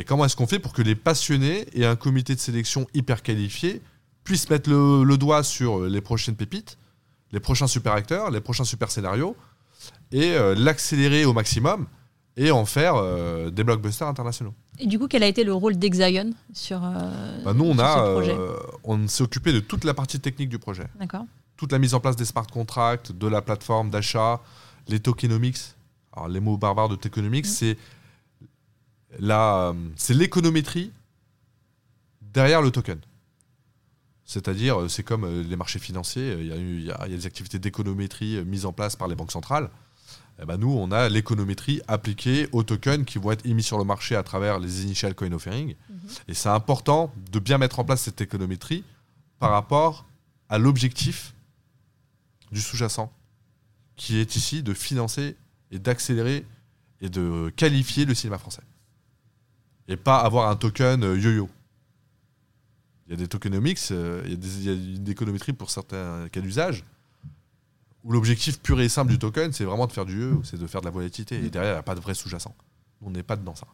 Mais 0.00 0.04
comment 0.04 0.24
est-ce 0.24 0.34
qu'on 0.34 0.46
fait 0.46 0.58
pour 0.58 0.72
que 0.72 0.80
les 0.80 0.94
passionnés 0.94 1.66
et 1.74 1.84
un 1.84 1.94
comité 1.94 2.34
de 2.34 2.40
sélection 2.40 2.86
hyper 2.94 3.22
qualifié 3.22 3.82
puissent 4.24 4.48
mettre 4.48 4.70
le, 4.70 5.04
le 5.04 5.18
doigt 5.18 5.42
sur 5.42 5.80
les 5.82 6.00
prochaines 6.00 6.36
pépites, 6.36 6.78
les 7.32 7.38
prochains 7.40 7.66
super 7.66 7.92
acteurs, 7.92 8.30
les 8.30 8.40
prochains 8.40 8.64
super 8.64 8.90
scénarios, 8.90 9.36
et 10.10 10.30
euh, 10.36 10.54
l'accélérer 10.56 11.26
au 11.26 11.34
maximum 11.34 11.86
et 12.38 12.50
en 12.50 12.64
faire 12.64 12.94
euh, 12.96 13.50
des 13.50 13.62
blockbusters 13.62 14.08
internationaux? 14.08 14.54
Et 14.78 14.86
du 14.86 14.98
coup, 14.98 15.06
quel 15.06 15.22
a 15.22 15.26
été 15.26 15.44
le 15.44 15.52
rôle 15.52 15.76
d'Exion 15.76 16.30
sur, 16.54 16.82
euh, 16.82 17.42
Bah, 17.44 17.52
nous, 17.52 17.66
on, 17.66 17.74
sur 17.74 17.84
a, 17.84 17.96
ce 18.06 18.12
projet? 18.14 18.32
euh, 18.34 18.54
on 18.84 19.06
s'est 19.06 19.22
occupé 19.22 19.52
de 19.52 19.60
toute 19.60 19.84
la 19.84 19.92
partie 19.92 20.18
technique 20.18 20.48
du 20.48 20.58
projet. 20.58 20.86
D'accord. 20.98 21.26
toute 21.58 21.72
la 21.72 21.78
mise 21.78 21.92
en 21.92 22.00
place 22.00 22.16
des 22.16 22.24
smart 22.24 22.46
contracts, 22.46 23.12
de 23.12 23.26
la 23.26 23.42
plateforme 23.42 23.90
d'achat, 23.90 24.40
les 24.88 24.98
tokenomics. 24.98 25.58
Alors, 26.16 26.28
les 26.28 26.40
mots 26.40 26.56
barbares 26.56 26.88
de 26.88 26.96
tokenomics, 26.96 27.44
Mm. 27.44 27.48
c'est 27.50 27.76
la, 29.18 29.74
c'est 29.96 30.14
l'économétrie 30.14 30.92
derrière 32.22 32.62
le 32.62 32.70
token. 32.70 32.98
C'est-à-dire, 34.24 34.82
euh, 34.82 34.88
c'est 34.88 35.02
comme 35.02 35.24
euh, 35.24 35.42
les 35.42 35.56
marchés 35.56 35.80
financiers, 35.80 36.36
il 36.38 36.46
y, 36.46 36.52
a 36.52 36.56
eu- 36.56 36.78
il 36.78 36.84
y 36.84 36.90
a, 36.92 37.02
il 37.06 37.10
y 37.10 37.14
a 37.14 37.16
des 37.16 37.26
activités 37.26 37.58
d'économétrie 37.58 38.36
euh, 38.36 38.44
mises 38.44 38.64
en 38.64 38.72
place 38.72 38.94
par 38.94 39.08
les 39.08 39.16
banques 39.16 39.32
centrales. 39.32 39.70
Eh 40.40 40.46
ben, 40.46 40.56
nous, 40.56 40.70
on 40.70 40.92
a 40.92 41.08
l'économétrie 41.08 41.82
appliquée 41.88 42.48
aux 42.52 42.62
tokens 42.62 43.04
qui 43.04 43.18
vont 43.18 43.32
être 43.32 43.44
émis 43.44 43.64
sur 43.64 43.76
le 43.76 43.84
marché 43.84 44.14
à 44.14 44.22
travers 44.22 44.58
les 44.60 44.84
initial 44.84 45.14
coin 45.14 45.32
offering. 45.32 45.74
Et 46.28 46.34
c'est 46.34 46.48
important 46.48 47.12
de 47.30 47.38
bien 47.40 47.58
mettre 47.58 47.78
en 47.80 47.84
place 47.84 48.02
cette 48.02 48.20
économétrie 48.20 48.84
par 49.38 49.50
rapport 49.50 50.06
à 50.48 50.58
l'objectif 50.58 51.34
du 52.52 52.60
sous-jacent, 52.60 53.12
qui 53.96 54.18
est 54.18 54.34
ici 54.36 54.62
de 54.62 54.72
financer 54.72 55.36
et 55.72 55.78
d'accélérer 55.78 56.46
et 57.02 57.08
de 57.10 57.52
qualifier 57.56 58.04
le 58.06 58.14
cinéma 58.14 58.38
français. 58.38 58.62
Et 59.90 59.96
pas 59.96 60.18
avoir 60.18 60.48
un 60.48 60.54
token 60.54 61.02
euh, 61.02 61.18
yo-yo. 61.18 61.48
Il 63.06 63.10
y 63.10 63.14
a 63.14 63.16
des 63.16 63.26
tokenomics, 63.26 63.80
euh, 63.90 64.22
il 64.24 64.64
y 64.64 64.68
a, 64.68 64.72
une 64.72 65.08
économétrie 65.08 65.52
pour 65.52 65.68
certains 65.68 66.28
cas 66.30 66.40
d'usage, 66.40 66.84
où 68.04 68.12
l'objectif 68.12 68.60
pur 68.60 68.80
et 68.80 68.88
simple 68.88 69.10
du 69.10 69.18
token, 69.18 69.52
c'est 69.52 69.64
vraiment 69.64 69.88
de 69.88 69.92
faire 69.92 70.06
du 70.06 70.20
yo 70.20 70.42
c'est 70.44 70.60
de 70.60 70.66
faire 70.68 70.80
de 70.80 70.86
la 70.86 70.92
volatilité. 70.92 71.44
Et 71.44 71.50
derrière, 71.50 71.72
il 71.72 71.74
n'y 71.74 71.80
a 71.80 71.82
pas 71.82 71.96
de 71.96 72.00
vrai 72.00 72.14
sous-jacent. 72.14 72.54
On 73.02 73.10
n'est 73.10 73.24
pas 73.24 73.34
dedans 73.34 73.56
ça. 73.56 73.66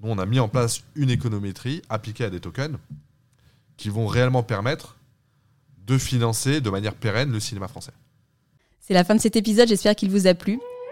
Nous, 0.00 0.10
on 0.10 0.18
a 0.18 0.26
mis 0.26 0.40
en 0.40 0.48
place 0.48 0.82
une 0.96 1.10
économétrie 1.10 1.82
appliquée 1.88 2.24
à 2.24 2.30
des 2.30 2.40
tokens 2.40 2.76
qui 3.76 3.90
vont 3.90 4.08
réellement 4.08 4.42
permettre 4.42 4.96
de 5.86 5.98
financer 5.98 6.60
de 6.60 6.68
manière 6.68 6.94
pérenne 6.94 7.30
le 7.30 7.38
cinéma 7.38 7.68
français. 7.68 7.92
C'est 8.80 8.94
la 8.94 9.04
fin 9.04 9.14
de 9.14 9.20
cet 9.20 9.36
épisode, 9.36 9.68
j'espère 9.68 9.94
qu'il 9.94 10.10
vous 10.10 10.26
a 10.26 10.34
plu. 10.34 10.58